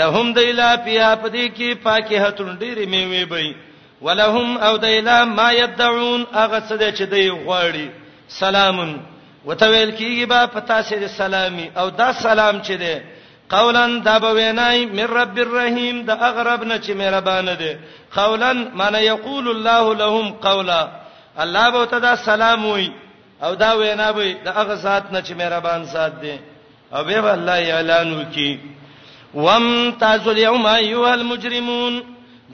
لهم 0.02 0.34
دیلا 0.34 0.76
پیا 0.86 1.16
پدې 1.16 1.50
کې 1.58 1.84
پاکه 1.84 2.22
هتون 2.28 2.58
ډېرې 2.62 2.88
میوي 2.88 3.26
به 3.26 3.56
ولهم 4.02 4.58
او 4.58 4.78
دیلا 4.78 5.26
ما 5.26 5.52
يدعون 5.54 6.26
اغه 6.34 6.60
څه 6.70 6.80
دې 6.80 6.98
چې 6.98 7.04
دی 7.04 7.30
غواړي 7.32 8.03
سلام 8.28 8.80
وتویل 9.46 9.92
کیږي 9.92 10.26
با 10.28 10.46
پتا 10.54 10.82
سي 10.82 10.96
د 11.00 11.08
سلامي 11.08 11.70
او 11.76 11.90
دا 11.90 12.12
سلام 12.14 12.60
چي 12.64 12.78
دي 12.78 12.96
قولن 13.50 14.00
دا 14.02 14.20
به 14.20 14.32
وینای 14.34 14.86
من 14.86 15.08
رب 15.14 15.38
الرحیم 15.38 16.02
دا 16.04 16.14
اغرب 16.14 16.64
نه 16.64 16.80
چې 16.80 16.90
مهربان 16.92 17.56
دي 17.56 17.78
قولن 18.16 18.68
معنی 18.74 19.00
یقول 19.06 19.48
الله 19.50 19.94
لهم 19.96 20.30
قولا 20.42 20.90
الله 21.38 21.70
به 21.72 21.86
تدا 21.86 22.16
سلام 22.16 22.66
وي 22.66 22.92
او 23.44 23.56
دا 23.56 23.76
وینا 23.78 24.12
به 24.14 24.34
د 24.46 24.48
هغه 24.48 24.76
ذات 24.76 25.06
نه 25.12 25.22
چې 25.22 25.32
مهربان 25.32 25.84
ذات 25.84 26.22
دی 26.22 26.40
او 26.94 27.04
به 27.04 27.34
الله 27.34 27.74
اعلان 27.74 28.14
وکي 28.14 28.60
وم 29.36 29.92
تاسو 30.00 30.30
اليوم 30.32 30.66
ايها 30.66 31.14
المجرمون 31.14 32.04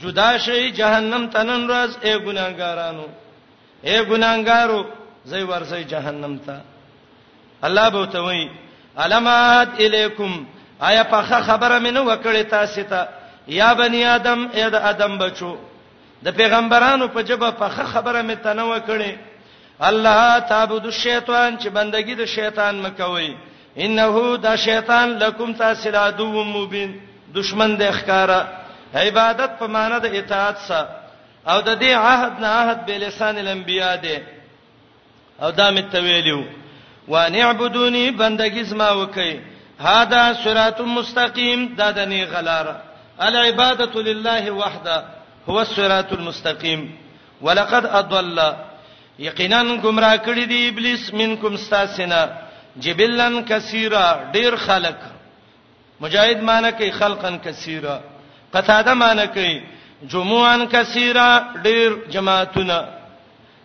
جدا 0.04 0.38
شي 0.38 0.72
جهنم 0.72 1.28
تنن 1.28 1.68
راز 1.68 1.98
اي 2.04 2.16
ګناګارانو 2.20 3.08
اي 3.86 4.06
ګناګارو 4.06 4.86
زئی 5.26 5.44
ورسې 5.44 5.88
جهنم 5.90 6.38
ته 6.46 6.60
الله 7.64 7.90
به 7.90 8.06
ته 8.06 8.20
وای 8.20 8.48
علامات 8.98 9.68
الیکم 9.80 10.44
آیا 10.80 11.04
په 11.04 11.22
خبره 11.46 11.80
مې 11.80 11.92
نو 11.94 12.02
وکړې 12.04 12.50
تاسو 12.50 12.84
ته 12.84 13.08
یا 13.48 13.74
بنی 13.74 14.06
آدم 14.06 14.48
اې 14.54 14.70
د 14.72 14.76
آدم 14.76 15.18
بچو 15.18 15.58
د 16.24 16.28
پیغمبرانو 16.36 17.08
په 17.08 17.22
جبه 17.22 17.52
په 17.52 17.70
خبره 17.70 18.22
مې 18.30 18.36
تنو 18.44 18.76
وکړې 18.76 19.16
الله 19.80 20.40
تعبد 20.40 20.86
الشیطان 20.86 21.58
چې 21.58 21.68
بندگی 21.70 22.16
د 22.16 22.26
شیطان 22.26 22.80
مکوي 22.82 23.36
انه 23.78 24.38
دا 24.42 24.56
شیطان 24.56 25.10
لکم 25.20 25.54
تاسو 25.54 25.90
لا 25.90 26.10
دو 26.12 26.44
مبین 26.44 26.98
دشمن 27.36 27.76
د 27.78 27.92
ښکارا 27.92 28.42
عبادت 28.96 29.52
په 29.60 29.68
معنی 29.68 30.00
د 30.00 30.06
اطاعت 30.20 30.58
سره 30.68 30.88
او 31.48 31.62
د 31.62 31.80
دې 31.80 31.92
عهد 31.94 32.40
نه 32.40 32.48
عهد 32.48 32.86
به 32.86 32.98
لسان 32.98 33.38
الانبیاء 33.38 33.96
دی 33.96 34.18
او 35.42 35.50
دا 35.52 35.72
می 35.72 35.82
تویلو 35.92 36.44
و 37.08 37.30
نعبدونی 37.30 38.12
بندگی 38.20 38.64
زما 38.72 38.90
وکي 39.02 39.32
هاذا 39.86 40.24
صراط 40.44 40.82
مستقیم 40.82 41.76
دا 41.80 41.88
دني 41.98 42.22
غلار 42.34 42.68
العباده 43.28 43.96
لله 44.08 44.46
وحده 44.62 44.98
هو 45.50 45.58
الصراط 45.66 46.10
المستقیم 46.14 46.80
ولقد 47.42 47.86
اضل 48.00 48.40
یقینا 49.20 49.62
گمراه 49.84 50.18
کړی 50.26 50.44
دی 50.52 50.60
ابلیس 50.70 51.04
منکم 51.14 51.54
استاسنا 51.60 52.22
جبلن 52.80 53.46
کثیره 53.46 54.06
ډیر 54.34 54.54
خلک 54.56 55.00
مجاهد 56.02 56.40
معنی 56.44 56.72
کوي 56.72 56.92
خلقن 56.92 57.38
کثیره 57.46 57.96
قتاده 58.54 58.94
معنی 58.94 59.28
کوي 59.28 59.62
جموعن 60.12 60.66
کثیره 60.68 61.30
ډیر 61.64 61.92
جماعتونه 62.14 62.80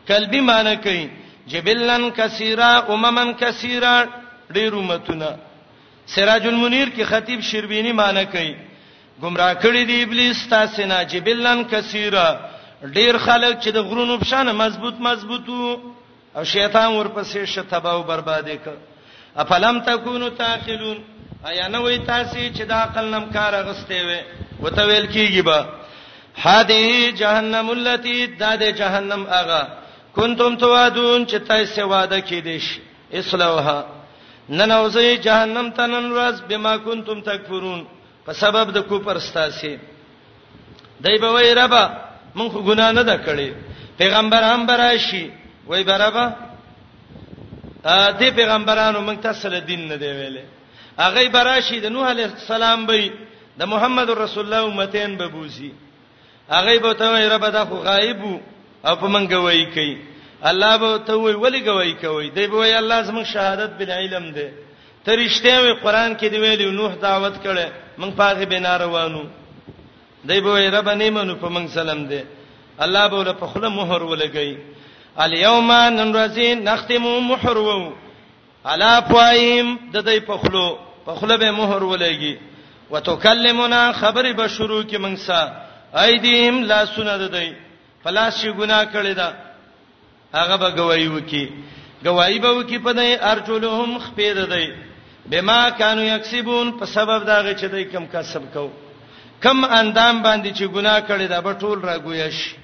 قلبی 0.09 0.41
معنی 0.41 0.77
کوي 0.77 1.24
جبلن 1.53 2.09
کثیرا 2.17 2.71
اممن 2.93 3.33
کثیرا 3.41 3.95
ډیر 4.55 4.73
امتونه 4.81 5.31
سراج 6.15 6.47
المنیر 6.47 6.89
کې 6.95 7.05
خطیب 7.11 7.41
شربینی 7.51 7.93
معنی 8.01 8.25
کوي 8.33 8.55
گمراه 9.23 9.53
کړی 9.65 9.83
دی 9.91 10.03
ابلیس 10.03 10.43
تاسو 10.55 10.87
نه 10.93 11.03
جبلن 11.13 11.63
کثیرا 11.71 12.27
ډیر 12.85 13.19
خلک 13.27 13.61
چې 13.61 13.69
د 13.77 13.87
غرونو 13.91 14.19
په 14.23 14.29
شان 14.31 14.53
مضبوط 14.63 14.95
مضبوطو 15.09 15.75
او 16.39 16.45
شیطان 16.53 16.91
ورپسې 16.99 17.45
شتبه 17.55 17.89
او 17.91 18.03
بربادې 18.03 18.57
ک 18.65 18.71
افلم 19.43 19.81
تکونو 19.87 20.29
تاخلون 20.41 20.99
ایا 21.51 21.69
نه 21.69 21.79
وای 21.79 21.99
تاسو 22.11 22.37
چې 22.55 22.63
د 22.73 22.73
عقل 22.73 23.05
نم 23.15 23.25
کار 23.39 23.53
غستې 23.55 24.05
وې 24.07 24.19
وته 24.63 24.87
ویل 24.89 25.07
کیږي 25.07 25.47
به 25.47 25.67
هذه 26.43 27.11
جهنم 27.23 27.71
التي 27.71 28.27
داد 28.27 28.63
جهنم 28.83 29.27
اغا 29.41 29.63
کنتم 30.15 30.57
توعدون 30.63 31.27
چې 31.27 31.37
تاسو 31.49 31.89
وعده 31.89 32.21
کې 32.29 32.41
دي 32.47 32.59
شي 32.59 32.81
اسلوها 33.21 33.87
ننوزي 34.59 35.17
جهنم 35.27 35.71
تنن 35.79 36.13
راز 36.13 36.43
بما 36.49 36.77
کنتم 36.87 37.21
تکفرون 37.29 37.85
په 38.27 38.33
سبب 38.43 38.71
د 38.77 38.87
کوپر 38.91 39.19
ستاسي 39.27 39.77
دای 41.01 41.19
به 41.19 41.33
وای 41.37 41.55
ربا 41.55 41.85
مونږ 42.37 42.53
ګنا 42.71 42.93
نه 42.93 43.03
ده 43.03 43.17
کړې 43.27 43.51
پیغمبر 43.99 44.43
هم 44.55 44.67
براشي 44.67 45.25
وای 45.67 45.83
برابا 45.91 46.27
ا 47.85 48.13
دې 48.13 48.31
پیغمبرانو 48.39 49.01
مونږ 49.07 49.19
ته 49.23 49.33
سره 49.43 49.61
دین 49.61 49.89
نه 49.89 49.97
دی 49.97 50.07
ویلې 50.07 50.45
هغه 50.99 51.29
براشي 51.29 51.81
د 51.81 51.87
نوح 51.97 52.09
علیه 52.11 52.27
السلام 52.39 52.87
به 52.87 53.11
د 53.59 53.63
محمد 53.75 54.11
رسول 54.11 54.45
الله 54.47 54.71
امتین 54.73 55.17
به 55.17 55.27
بوزي 55.29 55.73
هغه 56.51 56.79
به 56.79 56.93
ته 56.95 57.05
وای 57.11 57.29
ربا 57.29 57.49
دا 57.51 57.65
خو 57.65 57.75
غایب 57.87 58.25
وو 58.25 58.37
او 58.87 58.97
په 59.01 59.07
من 59.09 59.25
گواہی 59.31 59.65
کوي 59.75 59.97
الله 60.49 60.77
به 60.77 60.97
ته 61.07 61.15
وی 61.17 61.33
ولی 61.33 61.61
گواہی 61.67 61.93
کوي 61.95 62.31
دی 62.37 62.47
به 62.47 62.57
وی 62.57 62.75
الله 62.79 63.03
زموږ 63.03 63.25
شهادت 63.25 63.71
بل 63.79 63.91
علم 63.91 64.31
دی 64.33 64.49
ته 65.05 65.13
رښتیا 65.17 65.61
وی 65.61 65.73
قران 65.83 66.17
کې 66.17 66.27
دی 66.33 66.39
ویلی 66.39 66.71
نوح 66.71 66.93
دعوت 67.03 67.35
کړي 67.45 67.67
موږ 67.99 68.11
پاغه 68.21 68.45
بنا 68.45 68.77
روانو 68.79 69.23
دی 70.25 70.41
به 70.41 70.53
وی 70.55 70.67
رب 70.69 70.89
نه 70.89 71.11
منو 71.11 71.35
په 71.35 71.49
موږ 71.49 71.67
سلام 71.69 72.07
دی 72.07 72.21
الله 72.79 73.09
به 73.09 73.23
له 73.25 73.33
په 73.33 73.47
خله 73.47 73.69
مهر 73.69 74.03
ولګي 74.03 74.57
الیوم 75.21 75.73
ننرزی 75.73 76.55
نختم 76.55 77.03
مهر 77.31 77.59
وو 77.59 77.93
علا 78.67 79.01
فایم 79.01 79.79
د 79.93 79.99
دې 80.07 80.21
په 80.29 80.37
خلو 80.37 80.79
په 81.07 81.15
خله 81.15 81.37
به 81.37 81.51
مهر 81.51 81.83
ولګي 81.83 82.37
وتکلمنا 82.91 83.93
خبر 83.93 84.33
به 84.33 84.49
شروع 84.49 84.83
کې 84.83 84.97
موږ 84.99 85.17
سره 85.19 85.53
ايديهم 85.95 86.65
لا 86.65 86.87
سنده 86.87 87.29
دی 87.29 87.53
پلاس 88.05 88.33
شي 88.41 88.51
ګناه 88.61 88.85
کړی 88.95 89.15
دا 89.21 89.29
هغه 90.37 90.57
به 90.63 90.69
گواہی 90.79 91.09
وکي 91.17 91.45
گواہی 92.07 92.39
به 92.45 92.51
وکي 92.59 92.79
په 92.87 92.93
دې 92.93 93.23
ارجلهم 93.33 93.99
خپید 94.07 94.39
دی 94.53 94.67
بما 95.31 95.71
كانوا 95.71 96.05
یکسبون 96.05 96.73
په 96.79 96.85
سبب 96.85 97.25
دا 97.27 97.39
غي 97.45 97.55
چې 97.55 97.65
دوی 97.65 97.85
کم 97.85 98.07
کسب 98.13 98.43
کو 98.55 98.69
کم 99.41 99.65
اندام 99.65 100.23
باندې 100.23 100.51
چې 100.59 100.65
ګناه 100.77 101.01
کړی 101.09 101.27
دا 101.29 101.41
به 101.41 101.53
ټول 101.61 101.79
راګوي 101.89 102.31
شي 102.31 102.57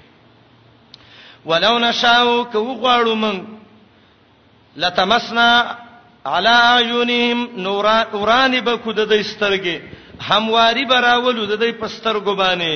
ولو 1.45 1.79
نشاو 1.79 2.43
کو 2.51 2.59
غواړو 2.59 3.15
من 3.15 3.43
لتمسنا 4.77 5.77
على 6.25 6.49
عيونهم 6.49 7.49
نوران 7.57 8.03
اوران 8.13 8.59
به 8.61 8.77
کو 8.77 8.91
د 8.93 9.05
دې 9.09 9.21
سترګې 9.33 9.79
همواري 10.29 10.85
براولو 10.85 11.45
د 11.45 11.57
دې 11.61 11.71
پستر 11.81 12.19
ګبانه 12.19 12.73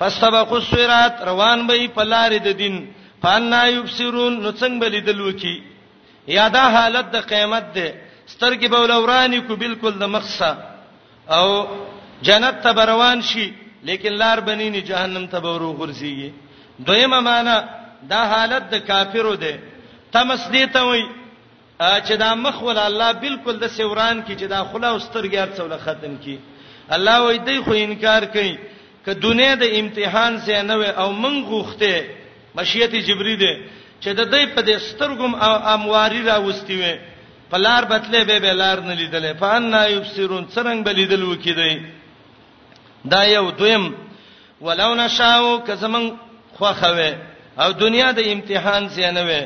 پس 0.00 0.14
تبقوا 0.20 0.58
الصراط 0.58 1.20
روان 1.30 1.66
به 1.66 1.74
په 1.96 2.02
لارې 2.12 2.38
د 2.46 2.54
دین 2.62 2.76
فان 3.22 3.52
یبصرون 3.76 4.40
نو 4.42 4.50
څنګه 4.50 4.80
بلی 4.80 5.00
دلو 5.08 5.30
کی 5.40 5.54
یاده 6.36 6.62
حالت 6.76 7.12
د 7.14 7.26
قیامت 7.32 7.66
ده 7.76 7.88
سترګې 8.26 8.66
به 8.72 8.78
ولورانی 8.84 9.40
کو 9.46 9.56
بالکل 9.62 9.92
د 9.98 10.04
مخصه 10.16 10.50
او 11.36 11.46
جنت 12.26 12.62
ته 12.66 12.84
روان 12.92 13.22
شي 13.32 13.46
لیکن 13.88 14.12
لار 14.22 14.40
بنی 14.40 14.68
نه 14.70 14.80
جهنم 14.90 15.26
ته 15.32 15.38
ورو 15.44 15.72
غرزيږي 15.78 16.30
دویمه 16.86 17.20
معنا 17.20 17.56
دا 18.10 18.22
حالت 18.34 18.70
د 18.70 18.86
کافرو 18.86 19.34
ده 19.44 19.58
تمس 20.12 20.48
دي 20.56 20.66
ته 20.66 20.82
وای 20.88 21.04
چې 21.80 22.12
دا 22.24 22.34
مخ 22.34 22.62
ول 22.62 22.78
الله 22.78 23.12
بالکل 23.24 23.58
د 23.60 23.66
سوران 23.76 24.22
کی 24.22 24.34
چې 24.36 24.44
دا 24.54 24.64
خلا 24.72 24.88
او 24.88 24.98
سترګې 24.98 25.38
هر 25.38 25.50
څول 25.56 25.78
ختم 25.84 26.16
کی 26.24 26.38
الله 26.96 27.20
وای 27.24 27.38
دی 27.38 27.58
خو 27.64 27.72
انکار 27.86 28.24
کوي 28.34 28.56
که 29.04 29.14
دنیا 29.14 29.54
د 29.62 29.64
امتحان 29.80 30.34
سه 30.46 30.56
نه 30.68 30.76
وي 30.80 30.86
او 31.02 31.10
من 31.22 31.34
غوخته 31.50 31.94
مشیت 32.56 32.92
جبري 33.06 33.36
ده 33.36 33.52
چې 34.02 34.08
د 34.18 34.22
دې 34.32 34.42
په 34.56 34.60
دې 34.66 34.76
سترګم 34.88 35.32
امواري 35.74 36.20
راوستي 36.30 36.76
وي 36.80 36.94
پلار 37.50 37.84
بتله 37.84 38.24
به 38.24 38.38
بلار 38.38 38.80
نه 38.80 38.94
لیدله 38.94 39.32
فان 39.40 39.62
نا 39.70 39.86
یبصرون 39.96 40.44
څنګه 40.54 40.84
بلیدل 40.86 41.22
وکیدای 41.22 41.80
دا 43.10 43.22
یو 43.24 43.50
دویم 43.50 43.94
ولو 44.60 44.94
نشاو 44.94 45.64
که 45.66 45.74
زمون 45.74 46.12
خوخه 46.58 47.16
او 47.58 47.72
دنیا 47.72 48.12
د 48.12 48.18
امتحان 48.28 48.88
سه 48.88 49.10
نه 49.10 49.22
وي 49.26 49.42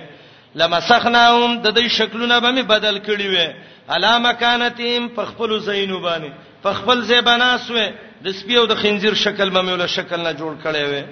لمسخناهم 0.54 1.62
د 1.62 1.68
دې 1.78 1.86
شکلونه 1.90 2.40
به 2.40 2.50
می 2.50 2.62
بدل 2.62 2.98
کړی 3.06 3.26
وي 3.34 3.46
علامه 3.88 4.32
کانتیم 4.32 5.08
په 5.08 5.22
خپل 5.24 5.58
زینوبانی 5.60 6.32
په 6.62 6.72
خپل 6.72 7.02
زباناسوي 7.02 7.88
د 8.24 8.32
سپیو 8.38 8.66
د 8.66 8.74
خنزیر 8.82 9.14
شکل 9.14 9.50
به 9.50 9.62
مولا 9.62 9.86
شکل 9.86 10.20
نه 10.26 10.32
جوړ 10.40 10.52
کړي 10.64 10.84
وي 10.90 11.02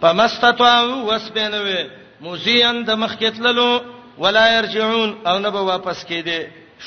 پمستطاعو 0.00 0.94
وسبنوي 1.10 1.80
موزیان 2.26 2.84
د 2.88 2.96
مخکتللو 3.02 3.70
ولا 4.18 4.44
يرجعون 4.56 5.10
او 5.26 5.38
نه 5.38 5.50
به 5.50 5.60
واپس 5.72 6.04
کیده 6.04 6.38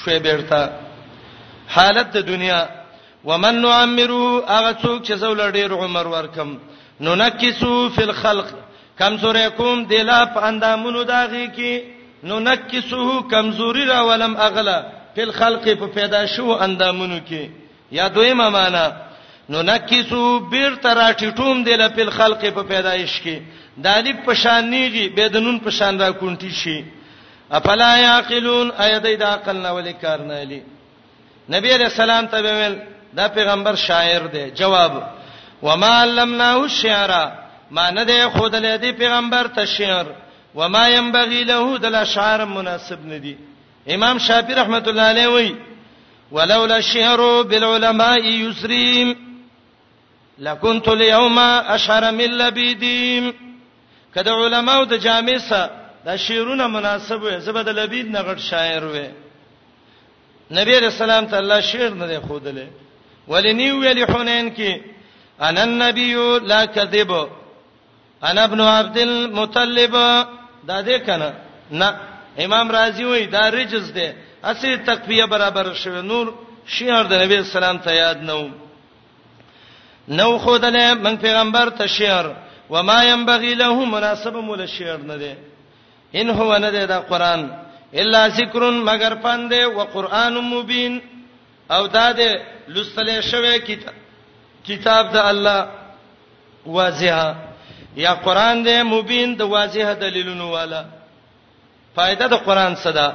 شوي 0.02 0.20
بیرته 0.20 0.62
حالت 1.76 2.10
د 2.18 2.26
دنیا 2.32 2.66
ومن 3.30 3.56
نعمرو 3.66 4.42
هغه 4.56 4.74
څوک 4.82 5.06
چې 5.08 5.14
زول 5.26 5.42
ډیر 5.60 5.72
عمر 5.84 6.08
ورکم 6.16 6.58
نو 7.06 7.16
نکسو 7.22 7.78
فی 7.96 8.04
الخلق 8.04 8.48
کمزورې 9.00 9.48
کوم 9.58 9.86
دلا 9.94 10.20
په 10.34 10.44
اندامونو 10.50 11.04
داږي 11.06 11.56
کی 11.56 11.84
نو 12.32 12.40
نکسو 12.40 13.22
کمزوري 13.32 13.86
را 13.86 14.00
ولم 14.10 14.36
اغلا 14.50 14.82
فی 15.16 15.22
الخلق 15.22 15.64
په 15.80 15.88
پیدا 15.96 16.26
شو 16.36 16.58
اندامونو 16.70 17.18
کې 17.28 17.50
یا 17.92 18.08
دویمه 18.08 18.50
معنا 18.60 18.86
نو 19.50 19.62
نکیسو 19.64 20.40
بیر 20.50 20.76
ترا 20.82 21.10
ټټوم 21.14 21.64
دی 21.66 21.76
له 21.82 21.90
په 21.96 22.10
خلق 22.18 22.44
په 22.58 22.64
پیدایش 22.72 23.14
کې 23.24 23.42
د 23.78 23.86
الف 23.88 24.26
په 24.26 24.34
شان 24.42 24.70
نیږي 24.72 25.10
به 25.16 25.28
د 25.34 25.38
نون 25.46 25.58
په 25.66 25.70
شان 25.78 26.00
را 26.02 26.12
کونټی 26.12 26.52
شي 26.62 26.84
افلا 27.58 27.92
یاقلون 27.98 28.72
ایدای 28.86 29.16
د 29.16 29.24
عقل 29.24 29.58
نه 29.58 29.70
ولې 29.78 30.02
کار 30.02 30.20
نه 30.30 30.34
علی 30.42 30.60
نبی 31.56 31.74
رسول 31.82 32.10
الله 32.12 32.28
ته 32.36 32.42
ویل 32.60 32.76
دا 33.18 33.28
پیغمبر 33.38 33.76
شاعر 33.82 34.22
دی 34.34 34.46
جواب 34.60 34.96
وما 35.68 35.92
علمناه 36.04 36.62
الشعر 36.62 37.14
ما 37.78 37.90
نه 37.98 38.04
دی 38.10 38.18
خود 38.38 38.56
له 38.56 38.76
دی 38.86 38.92
پیغمبر 39.02 39.48
ته 39.58 39.66
شعر 39.76 40.06
وما 40.62 40.88
ينبغي 40.90 41.44
له 41.52 41.78
د 41.84 41.86
الاشعار 41.92 42.46
مناسب 42.46 43.00
ندی 43.12 43.36
امام 43.98 44.20
شافعی 44.30 44.56
رحمت 44.62 44.88
الله 44.88 45.04
علیه 45.14 45.28
وی 45.36 45.56
ولولا 46.32 46.76
الشعر 46.78 47.42
بالعلماء 47.52 48.18
يسريم 48.30 49.16
لکنت 50.40 50.88
اليوم 50.88 51.38
اشهر 51.68 52.12
من 52.12 52.30
لبیدیم 52.38 53.32
کله 54.16 54.32
علماء 54.46 54.84
د 54.84 54.94
جامع 55.06 55.38
سره 55.50 55.70
دا 56.06 56.16
شیرونه 56.18 56.68
مناسب 56.68 57.22
وي 57.24 57.40
زبد 57.40 57.70
لبید 57.70 58.08
نه 58.12 58.22
غټ 58.22 58.40
شاعر 58.50 58.84
وي 58.84 59.08
نبی 60.52 60.80
رسول 60.80 61.10
الله 61.12 61.30
تعالی 61.30 61.44
الله 61.46 61.60
شعر 61.62 61.94
نه 61.94 62.20
خودله 62.28 62.68
ولنی 63.28 63.72
ویل 63.72 64.04
حنین 64.04 64.56
کې 64.56 64.82
انا 65.42 65.62
النبی 65.64 66.14
لا 66.40 66.66
کذب 66.66 67.12
انا 68.24 68.44
ابن 68.44 68.62
عبد 68.62 68.98
المطلب 68.98 69.94
دا 70.68 70.82
دې 70.84 71.00
کنه 71.08 71.34
نه 71.72 72.00
امام 72.40 72.72
رازی 72.72 73.04
وای 73.06 73.26
دا 73.26 73.50
رجز 73.52 73.92
ده 73.92 74.14
اسی 74.44 74.76
تقویہ 74.78 75.26
برابر 75.30 75.74
شوه 75.74 76.02
نور 76.02 76.28
شعر 76.66 77.04
د 77.04 77.14
نبی 77.14 77.38
اسلام 77.38 77.78
ته 77.78 77.92
یاد 77.94 78.18
نه 78.22 78.34
و 78.34 78.63
نو 80.08 80.38
خدله 80.38 80.94
من 80.94 81.16
پیغمبر 81.18 81.70
ته 81.70 81.88
شعر 81.88 82.32
و 82.70 82.84
ما 82.84 83.04
ينبغي 83.04 83.56
له 83.56 83.86
مناسب 83.86 84.34
مول 84.36 84.66
شعر 84.70 84.98
نه 84.98 85.18
دی 85.18 85.34
ان 86.16 86.30
هو 86.30 86.58
نه 86.58 86.70
دی 86.72 86.86
دا 86.86 87.00
قران 87.00 87.52
الا 87.94 88.30
ذکر 88.30 88.72
مگر 88.72 89.14
پند 89.16 89.54
او 89.54 89.84
قران 89.84 90.34
مبین 90.38 91.02
او 91.72 91.88
دا 91.88 92.12
د 92.12 92.20
لستلې 92.68 93.20
شوی 93.22 93.60
کتاب 93.60 93.94
کتاب 94.68 95.12
د 95.14 95.18
الله 95.18 95.68
واضحه 96.66 97.36
یا 97.98 98.14
قران 98.14 98.64
دې 98.66 98.84
مبین 98.84 99.36
د 99.36 99.42
واضحه 99.42 99.94
دلیلونو 99.94 100.52
والا 100.52 100.86
فائدہ 101.98 102.28
د 102.30 102.34
قران 102.46 102.76
صدا 102.76 103.12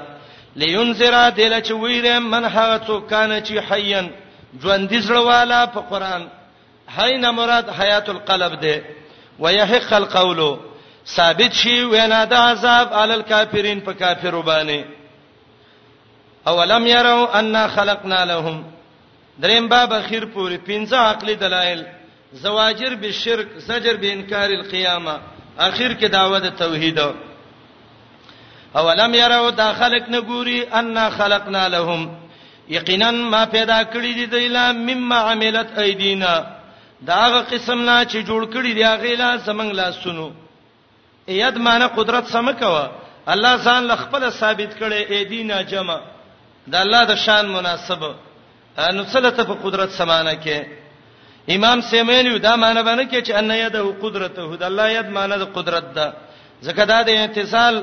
لینذر 0.56 1.30
دل 1.30 1.60
چویر 1.60 2.18
من 2.18 2.44
هغه 2.44 2.80
څوک 2.86 3.06
کانه 3.10 3.40
چې 3.40 3.64
حیان 3.72 4.10
ژوند 4.62 4.88
دې 4.90 5.02
زړه 5.02 5.18
والا 5.26 5.66
په 5.66 5.80
قران 5.80 6.26
حینا 6.96 7.32
مراد 7.32 7.68
حیات 7.70 8.08
القلب 8.08 8.60
ده 8.60 8.82
ويحق 9.40 9.92
القول 9.94 10.58
ثابت 11.06 11.52
شي 11.52 11.82
وینا 11.84 12.24
د 12.24 12.32
عذاب 12.34 12.94
علی 12.94 13.12
الکافرین 13.12 13.80
په 13.80 13.92
کافرو 13.92 14.42
باندې 14.42 14.84
اولم 16.48 16.86
يروا 16.86 17.38
ان 17.38 17.68
خلقنا 17.68 18.24
لهم 18.24 18.64
دریم 19.38 19.68
باب 19.68 19.92
اخیر 19.92 20.24
پوری 20.24 20.58
پنځه 20.58 20.94
عقلي 20.94 21.34
دلایل 21.34 21.84
زواجر 22.32 22.94
بالشرك 22.94 23.48
زجر 23.58 23.96
بانکار 23.96 24.48
القیامه 24.50 25.18
اخیر 25.58 25.94
کې 26.00 26.04
دعوت 26.06 26.58
توحید 26.58 27.00
اولم 28.76 29.14
يروا 29.14 29.50
داخلك 29.50 30.06
نګوري 30.08 30.62
ان 30.78 31.10
خلقنا 31.10 31.68
لهم 31.68 32.14
یقینا 32.68 33.10
ما 33.10 33.44
پیدا 33.44 33.82
کړی 33.84 34.14
دی 34.16 34.26
دایلا 34.26 34.72
مما 34.72 35.16
عملت 35.32 35.78
ایدینا 35.78 36.57
داغه 37.06 37.40
قسم 37.50 37.78
نه 37.88 38.04
چې 38.04 38.18
جوړ 38.28 38.46
کړی 38.54 38.72
دی 38.74 38.82
هغه 38.84 39.14
لا 39.22 39.36
زمنګ 39.46 39.70
لا 39.72 39.92
سنو 39.92 40.28
ید 41.28 41.56
معنی 41.56 41.86
قدرت 41.98 42.26
سمکوا 42.26 42.88
الله 43.32 43.56
ځان 43.56 43.82
ل 43.90 43.96
خپل 43.96 44.30
ثابت 44.30 44.70
کړي 44.80 45.10
ای 45.12 45.24
دینه 45.24 45.62
جمع 45.62 45.98
د 46.66 46.74
الله 46.74 47.02
د 47.04 47.14
شان 47.14 47.46
مناسب 47.48 48.02
نو 48.94 49.04
صلته 49.14 49.42
په 49.44 49.54
قدرت 49.64 49.90
سمانه 49.90 50.34
کې 50.44 50.58
امام 51.54 51.78
سیمینیو 51.90 52.36
دا 52.38 52.56
معنی 52.62 52.82
باندې 52.82 53.04
کې 53.10 53.18
چې 53.26 53.32
ان 53.34 53.50
یده 53.50 53.82
قدرته 54.02 54.56
د 54.62 54.64
الله 54.70 54.86
ید 54.88 55.06
معنی 55.16 55.36
د 55.38 55.42
قدرت 55.56 55.84
ده 55.96 56.06
زکه 56.66 56.84
دا 56.92 56.98
د 57.02 57.08
اتصال 57.10 57.74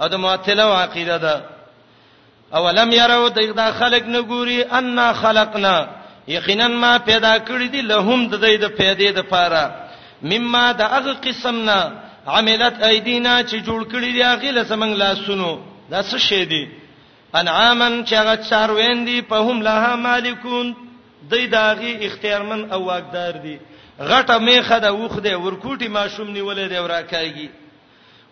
او 0.00 0.06
د 0.08 0.14
معتله 0.24 0.62
او 0.64 0.72
عقیده 0.72 1.16
ده 1.16 1.36
اولم 2.56 2.92
يروا 2.92 3.28
د 3.28 3.62
خلق 3.80 4.02
نګوري 4.16 4.58
ان 4.76 4.98
خلقنا 5.22 5.76
یقینا 6.28 6.68
ما 6.68 6.96
پیدا 7.04 7.36
کړی 7.46 7.68
دی 7.68 7.80
لهم 7.82 8.28
د 8.28 8.34
دې 8.42 8.56
د 8.60 8.64
پیدې 8.78 9.10
د 9.16 9.20
پاره 9.22 9.64
مما 10.22 10.72
د 10.72 10.82
هغه 10.82 11.12
قسمنا 11.14 11.78
عملت 12.26 12.82
ایدینا 12.82 13.42
چې 13.42 13.56
جوړ 13.66 13.80
کړی 13.92 14.12
دی 14.12 14.22
هغه 14.22 14.50
لسمنګ 14.50 14.96
لاسونو 14.96 15.58
دا 15.90 16.02
څه 16.02 16.18
شی 16.18 16.44
دی 16.44 16.64
انعامن 17.34 18.04
چې 18.04 18.14
هغه 18.14 18.36
څاروین 18.36 19.04
دی 19.06 19.22
په 19.22 19.36
هم 19.36 19.62
لها 19.62 19.96
مالکون 19.96 20.74
دې 21.30 21.46
داغي 21.50 21.92
اختیارمن 22.06 22.70
او 22.72 22.84
واقدار 22.84 23.32
دی 23.32 23.58
غټه 23.98 24.38
میخه 24.38 24.78
د 24.78 24.86
وخ 24.94 25.18
دی 25.22 25.34
ورکوټي 25.34 25.88
ماشوم 25.88 26.30
نیولې 26.34 26.68
دی 26.70 26.78
ورکایږي 26.78 27.48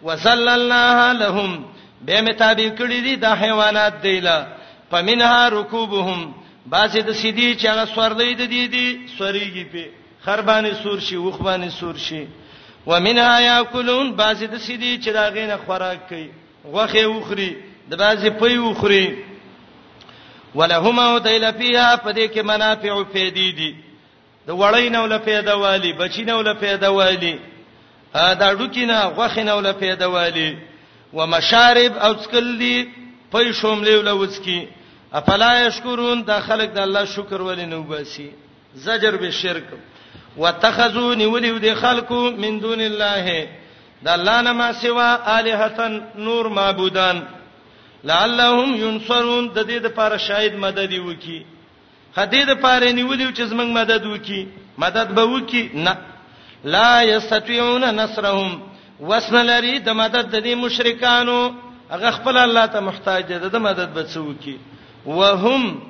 وسللناها 0.02 1.12
لهم 1.12 1.64
به 2.00 2.20
متابع 2.20 2.68
کړی 2.78 2.98
دی 3.06 3.16
د 3.16 3.24
حیوانات 3.42 4.02
دیلا 4.02 4.46
پمنها 4.90 5.48
رکوبهم 5.48 6.34
باسي 6.70 7.00
د 7.06 7.12
سیدی 7.20 7.46
چې 7.60 7.66
هغه 7.72 7.84
سورلې 7.94 8.32
د 8.40 8.42
دې 8.54 8.64
دي 8.74 8.86
سوريږي 9.18 9.64
په 9.72 9.82
خربانه 10.26 10.70
سور 10.82 10.98
شي 11.06 11.16
وخبانه 11.22 11.70
سور 11.80 11.96
شي 12.02 12.26
ومنها 12.86 13.40
یاکلون 13.52 14.12
باسي 14.20 14.46
د 14.52 14.56
سیدی 14.66 14.92
چې 15.02 15.10
دا 15.18 15.24
غینه 15.36 15.56
خوراک 15.64 16.00
کوي 16.10 16.28
غوخه 16.64 17.04
وخري 17.14 17.50
د 17.90 17.94
باسي 18.04 18.30
پي 18.44 18.58
وخري 18.58 19.18
ولهما 20.54 21.04
ودیل 21.14 21.52
فیها 21.52 21.96
پدې 21.96 22.26
کې 22.34 22.42
منافع 22.52 23.02
فیدی 23.12 23.50
دي 23.58 23.70
د 24.46 24.50
وړین 24.50 24.96
ول 24.96 25.18
پیدا 25.24 25.54
والی 25.64 25.92
بچین 25.98 26.30
ول 26.30 26.54
پیدا 26.60 26.88
والی 26.90 27.38
دا 28.40 28.54
ډوکینا 28.58 28.98
غوخین 29.16 29.48
ول 29.50 29.72
پیدا 29.78 30.06
والی 30.14 30.48
ومشارب 31.12 31.92
او 32.04 32.14
څکل 32.14 32.58
دي 32.58 32.76
پي 33.32 33.52
شوملې 33.52 33.92
ول 34.00 34.08
وڅکی 34.18 34.60
افلا 35.12 35.52
یشکرون 35.66 36.18
دا 36.26 36.38
خلق 36.48 36.70
د 36.74 36.78
الله 36.86 37.04
شکر 37.14 37.40
ولې 37.42 37.64
نه 37.70 37.76
وباسي 37.76 38.30
زجر 38.86 39.16
به 39.22 39.30
شرک 39.42 39.72
واتخذو 40.36 41.14
نیولیو 41.22 41.58
د 41.64 41.74
خلقو 41.80 42.20
من 42.44 42.60
دون 42.64 42.80
الله 42.80 43.48
دا 44.02 44.12
الله 44.12 44.40
نه 44.40 44.52
ما 44.52 44.72
سوا 44.82 45.06
الہتن 45.36 45.98
نور 46.28 46.48
معبودان 46.58 47.22
لعلهم 48.10 48.74
ينصرون 48.84 49.48
د 49.54 49.58
دې 49.58 49.82
لپاره 49.88 50.16
شاید 50.26 50.54
مدد 50.66 50.92
وکي 51.06 51.42
حدید 52.16 52.48
لپاره 52.50 52.92
نیولیو 52.92 53.32
چې 53.32 53.42
زمنګ 53.42 53.80
مدد 53.80 54.06
وکي 54.06 54.46
مدد 54.78 55.14
به 55.18 55.22
وکي 55.34 55.68
نه 55.74 55.96
لا 56.64 57.02
یستطيعون 57.02 57.84
نصرهم 58.00 58.60
وسن 59.10 59.42
لري 59.52 59.78
د 59.78 59.88
مدد 59.88 60.30
د 60.32 60.44
دې 60.44 60.54
مشرکانو 60.64 61.38
هغه 61.94 62.10
خپل 62.10 62.36
الله 62.48 62.66
ته 62.66 62.80
محتاج 62.80 63.24
دي 63.28 63.38
د 63.38 63.56
مدد 63.68 63.94
به 63.94 64.02
څوکي 64.14 64.56
وهم 65.06 65.80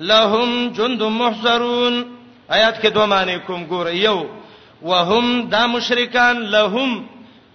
لهم 0.00 0.68
جند 0.72 1.02
محصرون 1.02 2.02
آیات 2.48 2.80
کې 2.82 2.88
دوه 2.94 3.06
معنی 3.06 3.36
کوم 3.46 3.64
ګوره 3.66 3.94
یو 3.94 4.26
وهم 4.82 5.48
دا 5.48 5.66
مشرکان 5.66 6.36
لهم 6.52 7.04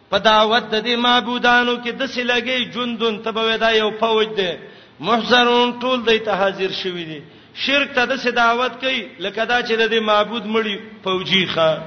په 0.10 0.18
دعوت 0.18 0.64
د 0.72 0.86
دې 0.86 0.96
معبودانو 0.98 1.76
کې 1.86 1.90
د 2.00 2.06
سلګي 2.06 2.66
جندون 2.76 3.20
تبوي 3.24 3.58
دا 3.58 3.70
یو 3.72 3.90
فوج 4.00 4.28
دی 4.38 4.52
محصرون 5.00 5.80
ټول 5.80 6.06
دې 6.10 6.22
ته 6.26 6.32
حاضر 6.36 6.72
شوی 6.84 7.06
دي 7.06 7.20
شرک 7.66 7.94
ته 7.96 8.06
د 8.06 8.36
دعوت 8.36 8.80
کوي 8.82 9.08
لکه 9.20 9.46
دا 9.46 9.62
چې 9.62 9.74
د 9.74 9.90
دې 9.92 10.00
معبود 10.02 10.46
مړی 10.46 10.80
فوجي 11.04 11.48
ښا 11.56 11.78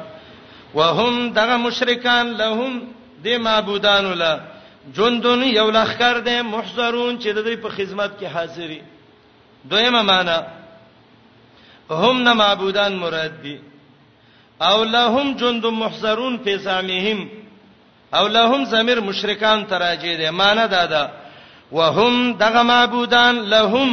وهم 0.74 1.32
دغه 1.32 1.56
مشرکان 1.56 2.26
لهم 2.38 2.82
د 3.24 3.38
معبودانو 3.46 4.14
لا 4.14 4.38
جندون 4.96 5.42
یو 5.44 5.70
لخر 5.70 6.18
دي 6.20 6.42
محصرون 6.42 7.18
چې 7.18 7.28
د 7.34 7.44
دې 7.44 7.56
په 7.62 7.68
خدمت 7.68 8.10
کې 8.20 8.32
حاضرې 8.34 8.80
دویمه 9.70 10.02
معنا 10.02 10.46
هم 11.90 12.16
نه 12.26 12.32
معبودان 12.32 12.92
مراد 13.02 13.42
دي 13.42 13.56
او 14.62 14.84
لهم 14.84 15.28
جند 15.40 15.66
محصرون 15.66 16.34
فی 16.44 16.58
زامهم 16.58 17.28
او 18.18 18.26
لهم 18.36 18.64
ضمیر 18.64 18.98
مشرکان 19.00 19.58
تراجی 19.70 20.16
دی 20.16 20.30
معنا 20.40 20.66
دادا 20.66 21.02
وهم 21.72 22.14
دغه 22.42 22.62
معبودان 22.62 23.34
لهم 23.54 23.90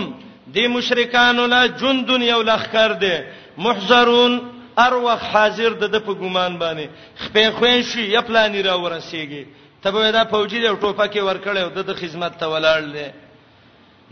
دی 0.55 0.67
مشرکان 0.67 1.39
له 1.53 1.61
جند 1.79 2.09
یو 2.09 2.41
لخر 2.41 2.91
دی 3.03 3.13
محضرون 3.57 4.33
اروخ 4.77 5.21
حاضر 5.33 5.69
د 5.73 5.95
په 6.05 6.13
ګومان 6.13 6.59
باندې 6.59 6.87
خپې 7.23 7.45
خوین 7.57 7.83
شي 7.83 8.01
یا 8.03 8.21
پلان 8.21 8.55
را 8.63 8.75
ورسیږي 8.83 9.45
تبه 9.83 10.11
دا 10.11 10.23
فوجي 10.23 10.59
دی 10.59 10.67
ټوپکه 10.75 11.21
ورکړې 11.21 11.57
او 11.57 11.69
د 11.69 11.93
خدمت 11.95 12.33
ته 12.39 12.45
ولاړ 12.47 12.81
دی 12.95 13.07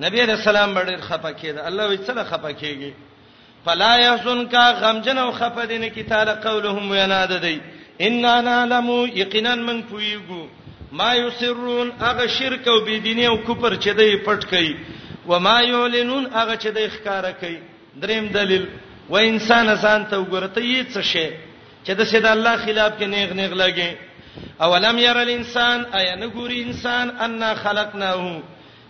نبی 0.02 0.22
رسول 0.22 0.56
الله 0.56 0.84
ډېر 0.84 1.02
خپه 1.02 1.32
کېده 1.32 1.66
الله 1.68 1.88
وی 1.88 1.98
څه 1.98 2.24
خپه 2.24 2.52
کېږي 2.54 2.94
فلا 3.66 3.98
يحزنك 3.98 4.56
غمجن 4.82 5.18
او 5.18 5.32
خپه 5.32 5.66
دي 5.66 5.78
نه 5.78 5.90
کی 5.90 6.04
تعالی 6.04 6.34
قولهم 6.34 6.92
ویناد 6.92 7.32
دی 7.42 7.60
ان 8.02 8.22
نعلم 8.22 8.90
یقینا 9.16 9.56
من 9.56 9.82
پویګو 9.92 10.46
ما 10.92 11.14
یسرون 11.16 11.92
هغه 12.00 12.28
شرک 12.28 12.68
او 12.68 12.80
بيدینی 12.80 13.26
او 13.28 13.38
کفر 13.38 13.76
چې 13.76 13.88
دی 13.98 14.18
پټ 14.18 14.46
کوي 14.50 14.76
و 15.28 15.40
ما 15.40 15.62
یعلنون 15.62 16.26
هغه 16.34 16.56
چې 16.56 16.68
دی 16.70 16.90
ښکارا 16.90 17.32
کوي 17.40 17.60
دریم 17.96 18.28
دلیل 18.28 18.66
و 19.10 19.16
انسان 19.18 19.76
ځان 19.76 20.06
ته 20.10 20.24
وګورته 20.26 20.60
یی 20.60 20.84
څه 20.86 21.02
شي 21.02 21.30
چې 21.86 21.92
د 22.00 22.04
سید 22.04 22.26
الله 22.26 22.58
خلاف 22.58 22.92
کې 23.00 23.04
نیغ 23.06 23.34
نیغ 23.34 23.54
لګي 23.54 23.98
اولم 24.62 24.98
ير 25.00 25.18
الانسان 25.22 25.86
ایا 25.92 26.16
نګوري 26.16 26.62
انسان 26.68 27.10
ان 27.20 27.56
خلقناه 27.64 28.40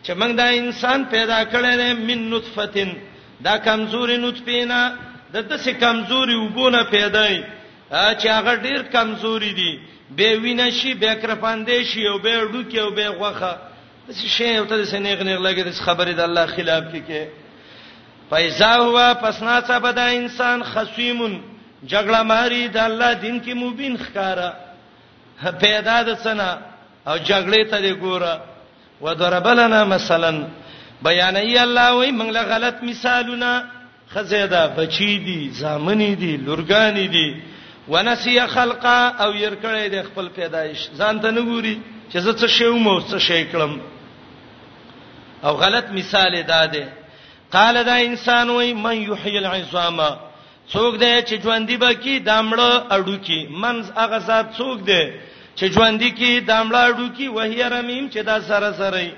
چې 0.03 0.11
موږ 0.19 0.31
دا 0.41 0.47
انسان 0.61 0.99
پیدا 1.15 1.39
کړل 1.51 1.81
من 2.07 2.21
نطفتين 2.35 2.89
دا 3.47 3.55
کمزوري 3.67 4.17
نطفه 4.17 4.63
نه 4.71 4.79
د 5.33 5.47
دسه 5.51 5.73
کمزوري 5.83 6.35
وبونه 6.39 6.83
پیدای 6.95 7.35
چې 7.91 8.27
هغه 8.37 8.53
ډیر 8.65 8.81
کمزوري 8.95 9.51
دي 9.59 9.71
به 10.17 10.37
وینه 10.43 10.69
شي 10.79 10.93
به 11.05 11.15
کرپاندې 11.21 11.81
شي 11.93 12.07
او 12.07 12.17
به 12.25 12.35
ډوکي 12.51 12.79
او 12.79 12.89
به 12.97 13.07
غوخه 13.21 13.53
د 14.09 14.19
شي 14.35 14.57
او 14.57 14.65
ته 14.65 14.85
سنې 14.85 15.19
غنغ 15.19 15.39
لګي 15.47 15.63
د 15.69 15.71
خبرې 15.85 16.13
د 16.19 16.21
الله 16.27 16.45
خلاف 16.57 16.83
کې 16.93 17.01
کې 17.07 17.23
فایزا 18.29 18.73
هوا 18.75 19.07
پسنا 19.25 19.55
څه 19.61 19.73
بدا 19.87 20.05
انسان 20.19 20.63
خصیمون 20.63 21.41
جګړه 21.87 22.21
ماری 22.31 22.67
د 22.67 22.77
الله 22.89 23.13
دین 23.13 23.41
کې 23.43 23.53
مبین 23.63 23.97
ښکارا 23.97 24.49
پیدا 25.59 25.95
د 26.07 26.15
سنا 26.23 26.51
او 27.07 27.15
جګړې 27.17 27.69
ته 27.69 27.81
دی 27.81 27.93
ګوره 27.93 28.33
وضرب 29.03 29.47
لنا 29.47 29.83
مثلا 29.83 30.47
بیان 31.03 31.35
ای 31.35 31.57
الله 31.57 31.89
وای 31.93 32.11
موږ 32.11 32.29
له 32.37 32.41
غلط 32.43 32.83
مثالونه 32.83 33.63
خزیدا 34.09 34.67
بچی 34.77 35.17
دي 35.19 35.49
زامنی 35.49 36.15
دي 36.15 36.37
لورګانی 36.37 37.07
دي 37.11 37.41
ونسی 37.87 38.47
خلقا 38.47 39.07
او 39.07 39.31
يرکړې 39.31 39.87
د 39.93 40.03
خپل 40.03 40.29
پیدایش 40.29 40.77
ځانته 40.99 41.27
نه 41.31 41.41
ګوري 41.41 41.81
چې 42.11 42.17
زه 42.17 42.33
څه 42.33 42.47
شی 42.47 42.69
مو 42.69 42.99
څه 43.01 43.17
شی 43.17 43.45
کړم 43.51 43.77
او 45.43 45.53
غلط 45.55 45.85
مثال 45.91 46.43
داده 46.43 46.89
قال 47.53 47.83
دا 47.83 47.95
انسان 47.95 48.49
وای 48.49 48.73
من 48.73 48.95
یحیی 48.97 49.37
العظام 49.37 49.97
څوک 50.73 50.97
دی 50.99 51.21
چې 51.27 51.41
ژوند 51.43 51.67
دی 51.67 51.77
بکی 51.77 52.19
دامړه 52.19 52.71
اډو 52.95 53.17
کی 53.25 53.47
منز 53.49 53.91
هغه 53.97 54.19
ذات 54.19 54.45
څوک 54.57 54.83
دی 54.85 55.03
چې 55.55 55.65
ژوند 55.73 56.01
کی 56.17 56.39
داملاړو 56.49 57.07
کی 57.17 57.27
وهي 57.27 57.63
رمیم 57.73 58.09
چې 58.13 58.17
دا 58.25 58.39
سره 58.47 58.73
سره 58.77 59.13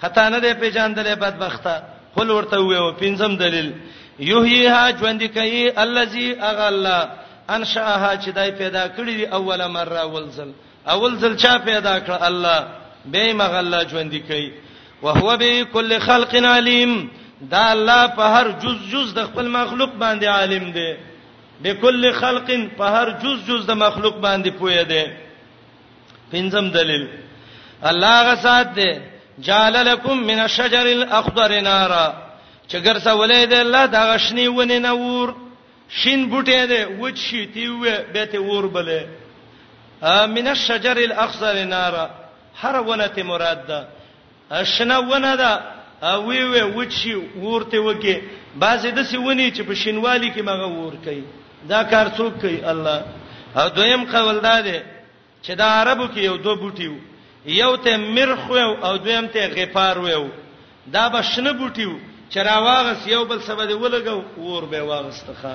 خطا 0.00 0.28
نه 0.28 0.38
دی 0.44 0.54
پیژاندلې 0.54 1.18
بدبخته 1.24 1.74
خل 2.14 2.30
ورته 2.30 2.56
وې 2.56 3.00
پنځم 3.00 3.36
دلیل 3.38 3.72
یحییها 4.18 4.90
ژوند 4.98 5.22
کی 5.34 5.70
الذی 5.76 6.32
اغلا 6.50 6.98
انشاها 7.48 8.12
چې 8.16 8.28
دای 8.34 8.50
پیدا 8.60 8.84
کړی 8.88 9.10
دی 9.18 9.26
اوله 9.26 9.66
مره 9.68 9.98
اول 10.06 10.30
ځل 10.36 10.48
اول 10.96 11.18
ځل 11.18 11.36
چا 11.36 11.58
پیدا 11.58 11.98
کړ 12.00 12.10
الله 12.28 12.66
به 13.04 13.32
مغلا 13.32 13.82
ژوند 13.90 14.12
کی 14.14 14.52
وهو 15.02 15.36
بكل 15.40 15.98
خلق 15.98 16.34
علیم 16.44 17.10
دا 17.50 17.70
الله 17.70 18.06
په 18.06 18.38
هر 18.38 18.50
جز 18.62 18.88
جز 18.92 19.14
د 19.14 19.26
خپل 19.26 19.48
مخلوق 19.48 19.90
باندې 20.00 20.24
عالم 20.24 20.70
دی 20.72 20.94
بكل 21.62 22.12
خلق 22.12 22.50
په 22.78 22.84
هر 22.96 23.10
جز 23.24 23.46
جز 23.50 23.66
د 23.66 23.70
مخلوق 23.76 24.14
باندې 24.20 24.48
پوهه 24.60 24.82
دی 24.82 25.06
پنځم 26.32 26.68
دلیل 26.72 27.08
الله 27.82 28.32
غسات 28.32 28.66
دې 28.74 28.98
جعل 29.38 29.86
لكم 29.92 30.16
من 30.26 30.38
الشجر 30.40 30.86
الاخضر 30.86 31.60
نارا 31.60 32.12
چې 32.68 32.76
ګرځا 32.76 33.12
ولې 33.12 33.46
دې 33.50 33.56
الله 33.56 33.86
دا 33.86 34.14
غشنی 34.14 34.48
ونی 34.48 34.78
نور 34.78 35.34
شین 35.90 36.30
بوټي 36.30 36.66
دې 36.66 36.98
وچ 37.00 37.16
شي 37.18 37.46
تیوه 37.46 37.98
به 38.12 38.24
ته 38.24 38.38
ور 38.40 38.66
بلې 38.66 39.04
من 40.36 40.46
الشجر 40.48 40.96
الاخضر 40.96 41.64
نارا 41.64 42.10
هر 42.62 42.80
ونه 42.80 43.06
ته 43.06 43.22
مراد 43.22 43.66
ده 43.66 43.88
اشنا 44.50 44.98
ونه 44.98 45.36
ده 45.36 45.60
وی 46.18 46.42
وی 46.42 46.60
وچی 46.60 47.14
ورته 47.42 47.78
وګي 47.80 48.16
بعضی 48.56 48.90
د 48.90 49.02
سی 49.02 49.16
ونی 49.16 49.50
چې 49.52 49.60
په 49.62 49.74
شینوالی 49.74 50.30
کې 50.34 50.40
مغه 50.42 50.66
ور 50.68 50.96
کوي 51.04 51.24
دا 51.68 51.82
کار 51.84 52.08
څوک 52.16 52.40
کوي 52.40 52.64
الله 52.64 53.02
او 53.56 53.68
دویم 53.68 54.04
قول 54.04 54.40
ده 54.40 54.82
چې 55.44 55.54
د 55.60 55.62
عربو 55.78 56.06
کې 56.14 56.20
یو 56.30 56.36
دوه 56.44 56.56
بوټي 56.62 56.88
وو 56.88 57.00
یو 57.62 57.72
ته 57.86 57.96
مرخ 58.16 58.42
وو 58.56 58.70
او 58.88 58.92
دویم 59.04 59.26
ته 59.34 59.42
غفار 59.56 59.96
وو 60.04 60.26
دا 60.94 61.04
بشنه 61.14 61.50
بوټي 61.60 61.86
وو 61.88 61.98
چې 62.32 62.36
راواغس 62.48 63.06
یو 63.14 63.22
بل 63.30 63.40
سبا 63.48 63.64
دی 63.70 63.74
ولګو 63.74 64.18
ور 64.46 64.64
به 64.72 64.82
واغستخه 64.90 65.54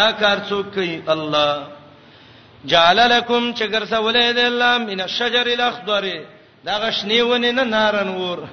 دا 0.00 0.06
کار 0.22 0.38
څوک 0.50 0.66
کوي 0.74 0.94
الله 1.08 1.66
جعل 2.72 2.98
لكم 3.10 3.54
چې 3.54 3.64
ګرځولې 3.74 4.26
دی 4.38 4.46
الله 4.50 4.72
من 4.90 5.00
الشجر 5.08 5.46
الاخضر 5.54 6.08
دا 6.66 6.74
غشنیونه 6.82 7.50
نه 7.52 7.64
نارن 7.76 8.08
ور 8.20 8.46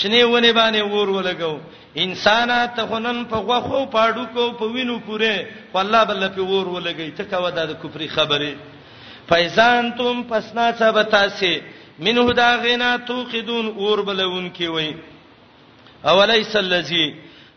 شنیونه 0.00 0.52
باندې 0.52 0.78
ور 0.92 1.08
ولګو 1.10 1.58
انسان 2.04 2.50
ته 2.76 2.86
خنن 2.90 3.24
په 3.30 3.36
غوخو 3.36 3.86
پاړو 3.96 4.26
کو 4.34 4.50
په 4.58 4.64
وینو 4.74 4.98
پوره 5.06 5.34
والله 5.74 6.04
بل 6.10 6.28
په 6.28 6.40
ور 6.52 6.68
ولګي 6.68 7.10
ته 7.18 7.24
کا 7.24 7.38
ودا 7.46 7.64
د 7.64 7.74
کفر 7.82 8.06
خبره 8.16 8.54
فایزان 9.32 9.90
تم 9.98 10.20
پسنا 10.28 10.64
صاحب 10.78 11.02
تاسو 11.10 11.46
منه 12.06 12.32
دا 12.36 12.56
غنا 12.62 12.96
توقدون 13.06 13.66
اور 13.78 13.98
بلون 14.04 14.48
کی 14.56 14.66
وای 14.66 14.92
اولیس 16.10 16.56
الذی 16.56 17.04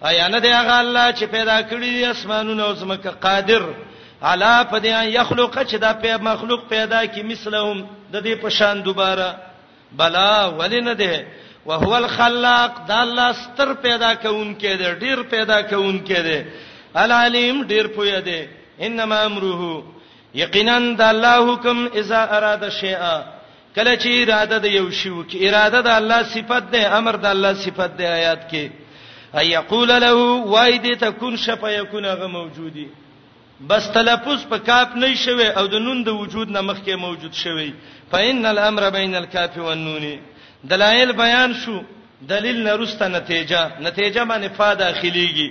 ایا 0.09 0.27
نه 0.27 0.39
دی 0.39 0.47
هغه 0.47 0.73
الله 0.79 1.11
چې 1.19 1.23
پیدا 1.31 1.57
کړی 1.61 1.83
دی 1.95 2.05
اسمانونه 2.05 2.63
او 2.63 2.73
زمکه 2.75 3.09
قادر 3.11 3.63
علا 4.23 4.63
پدیا 4.63 5.01
یخلق 5.03 5.55
چې 5.67 5.75
دا 5.75 5.93
په 5.93 6.17
مخلوق 6.23 6.67
پیدا 6.69 7.05
کی 7.05 7.23
مثلهم 7.23 7.81
د 8.11 8.15
دې 8.23 8.41
په 8.41 8.49
شان 8.49 8.81
دوباره 8.81 9.37
بلا 9.97 10.47
ولنه 10.49 10.93
ده 10.93 11.27
وهو 11.65 11.93
الخلاق 11.97 12.79
دا 12.87 13.01
الله 13.01 13.31
ستر 13.33 13.73
پیدا 13.73 14.13
کونکې 14.15 14.79
ده 14.79 14.99
ډیر 14.99 15.23
پیدا 15.35 15.61
کونکې 15.61 16.19
ده 16.29 16.45
العلیم 16.95 17.61
ډیر 17.67 17.87
پوهه 17.87 18.19
ده 18.29 18.47
انما 18.79 19.19
امره 19.25 19.83
یقینا 20.43 20.77
د 20.99 21.01
الله 21.13 21.37
حکم 21.53 21.77
اذا 21.99 22.21
اراده 22.37 22.69
شیئا 22.79 23.15
کله 23.75 23.93
چې 24.03 24.09
اراده 24.23 24.57
د 24.65 24.65
یو 24.79 24.87
شی 24.99 25.09
وکي 25.17 25.37
اراده 25.47 25.79
د 25.87 25.87
الله 25.99 26.19
صفت 26.35 26.63
ده 26.73 26.81
امر 26.97 27.15
د 27.25 27.25
الله 27.35 27.53
صفت 27.65 27.91
ده 27.99 28.03
آیات 28.19 28.41
کې 28.51 28.65
اي 29.39 29.45
یقول 29.49 29.89
له 29.89 30.11
واید 30.55 30.85
تکون 31.05 31.35
شپ 31.45 31.61
یکون 31.79 32.05
هغه 32.05 32.27
موجودی 32.37 32.87
بس 33.69 33.87
تلفظ 33.97 34.45
په 34.51 34.57
کاپ 34.67 34.95
نه 35.03 35.15
شوي 35.25 35.47
او 35.47 35.65
د 35.67 35.75
نون 35.85 36.03
د 36.03 36.07
وجود 36.19 36.49
نه 36.49 36.61
مخکې 36.61 36.93
موجود 37.05 37.33
شوي 37.33 37.73
فإن 38.11 38.45
الامر 38.45 38.89
بین 38.89 39.15
الکاف 39.15 39.57
والنون 39.57 40.05
دلایل 40.71 41.11
بیان 41.23 41.53
شو 41.65 41.79
دلیل 42.29 42.63
نه 42.67 42.73
رسته 42.75 43.07
نتیجه 43.07 43.61
نتیجه 43.79 44.21
باندې 44.25 44.49
فا 44.57 44.73
داخليږي 44.73 45.49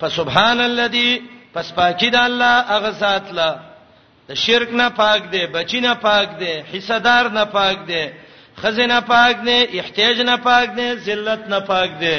فسبحان 0.00 0.60
الذي 0.60 1.10
پس 1.54 1.72
پاکی 1.74 2.10
د 2.10 2.16
الله 2.16 2.76
هغه 2.76 2.90
ذات 2.90 3.32
لا 3.32 3.50
د 4.28 4.32
شرک 4.44 4.68
نه 4.80 4.88
پاک 5.00 5.22
دی 5.32 5.42
بچی 5.54 5.80
نه 5.86 5.94
پاک 6.06 6.28
دی 6.40 6.52
حصدار 6.72 7.24
نه 7.38 7.44
پاک 7.56 7.78
دی 7.90 8.02
خزینه 8.62 9.00
پاک 9.12 9.36
دی 9.46 9.58
احتیاج 9.80 10.18
نه 10.30 10.36
پاک 10.36 10.68
دی 10.78 10.86
ذلت 11.06 11.42
نه 11.52 11.60
پاک 11.70 11.90
دی 12.02 12.14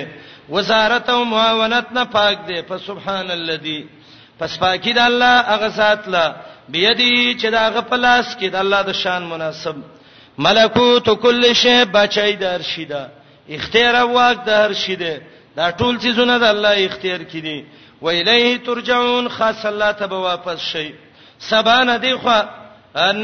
وزارت 0.49 1.09
او 1.09 1.25
معاونت 1.33 1.87
نه 1.97 2.03
پاک 2.15 2.37
دی 2.47 2.61
فسبحان 2.69 3.27
الذی 3.39 3.79
پس 4.39 4.51
پاکی 4.63 4.93
د 4.93 4.97
الله 5.09 5.33
هغه 5.51 5.69
ذات 5.79 6.03
لا 6.13 6.25
بيدی 6.69 7.35
چې 7.39 7.47
دا 7.53 7.59
هغه 7.69 7.81
پلاس 7.91 8.27
کې 8.39 8.47
د 8.51 8.55
الله 8.55 8.81
د 8.81 8.91
شان 8.93 9.23
مناسب 9.23 9.75
ملکوت 10.37 11.09
کل 11.21 11.53
شی 11.53 11.85
بچی 11.91 12.31
در 12.35 12.61
شیدا 12.61 13.03
اختیار 13.49 13.95
او 13.95 14.13
واک 14.13 14.45
در 14.45 14.73
شیده 14.73 15.21
دا 15.55 15.71
ټول 15.71 15.97
چیزونه 16.01 16.39
د 16.39 16.43
الله 16.43 16.85
اختیار 16.85 17.19
کړي 17.19 17.63
و 18.01 18.07
الیه 18.09 18.57
ترجعون 18.57 19.27
خاص 19.27 19.65
الله 19.65 19.91
ته 19.91 20.07
به 20.07 20.15
واپس 20.19 20.59
شئ 20.59 20.91
سبانه 21.39 21.97
دی 21.97 22.13
خو 22.21 22.37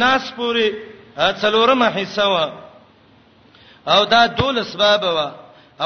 ناس 0.01 0.23
پوری 0.37 0.69
څلورمه 1.41 1.87
حصہ 1.97 2.25
وا 2.33 2.45
او 3.91 4.03
دا 4.13 4.25
دول 4.37 4.57
اسباب 4.59 5.01
وا 5.15 5.27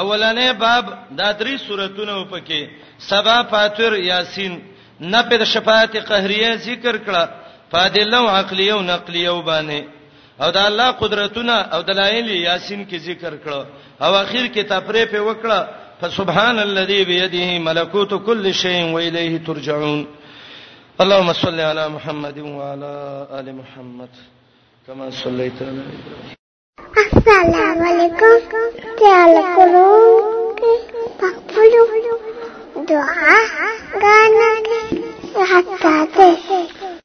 اولنې 0.00 0.48
باب 0.64 0.84
دا 1.18 1.28
درې 1.40 1.54
سوراتونه 1.66 2.12
وپکې 2.20 2.62
سبا 3.10 3.36
فاتر 3.50 3.92
یاسین 3.96 4.60
نه 5.00 5.20
په 5.28 5.44
شفاعت 5.44 5.92
قهریه 6.08 6.56
ذکر 6.68 6.98
کړه 7.06 7.24
فادله 7.72 8.18
او 8.18 8.28
عقلیه 8.28 8.72
او 8.72 8.82
نقلیه 8.82 9.30
وبانه 9.30 9.82
او 10.42 10.50
دا 10.50 10.66
الله 10.68 10.90
قدرتونه 10.90 11.52
او 11.52 11.82
دلایل 11.82 12.28
یاسین 12.30 12.86
کې 12.90 12.96
ذکر 12.96 13.34
کړه 13.44 13.66
او 14.02 14.14
اخر 14.14 14.44
کې 14.54 14.62
تفریح 14.72 15.04
په 15.12 15.18
وکړه 15.18 15.58
فسبحان 16.00 16.58
الذي 16.58 17.04
بيده 17.04 17.58
ملكوت 17.58 18.14
كل 18.26 18.54
شيء 18.54 18.84
واليه 18.94 19.38
ترجعون 19.38 20.06
اللهم 21.00 21.32
صل 21.32 21.60
على 21.60 21.88
محمد 21.88 22.38
وعلى 22.38 23.26
آل 23.40 23.56
محمد 23.60 24.08
كما 24.86 25.10
صليت 25.10 25.54
على 25.62 25.82
السلام 27.16 27.82
عليكم 27.88 28.34
تعال 29.00 29.34
تعالوا 29.56 30.52
بقبلوا 31.18 32.18
دعاء 32.88 33.46
غانا 34.02 34.50
حتى 35.46 36.87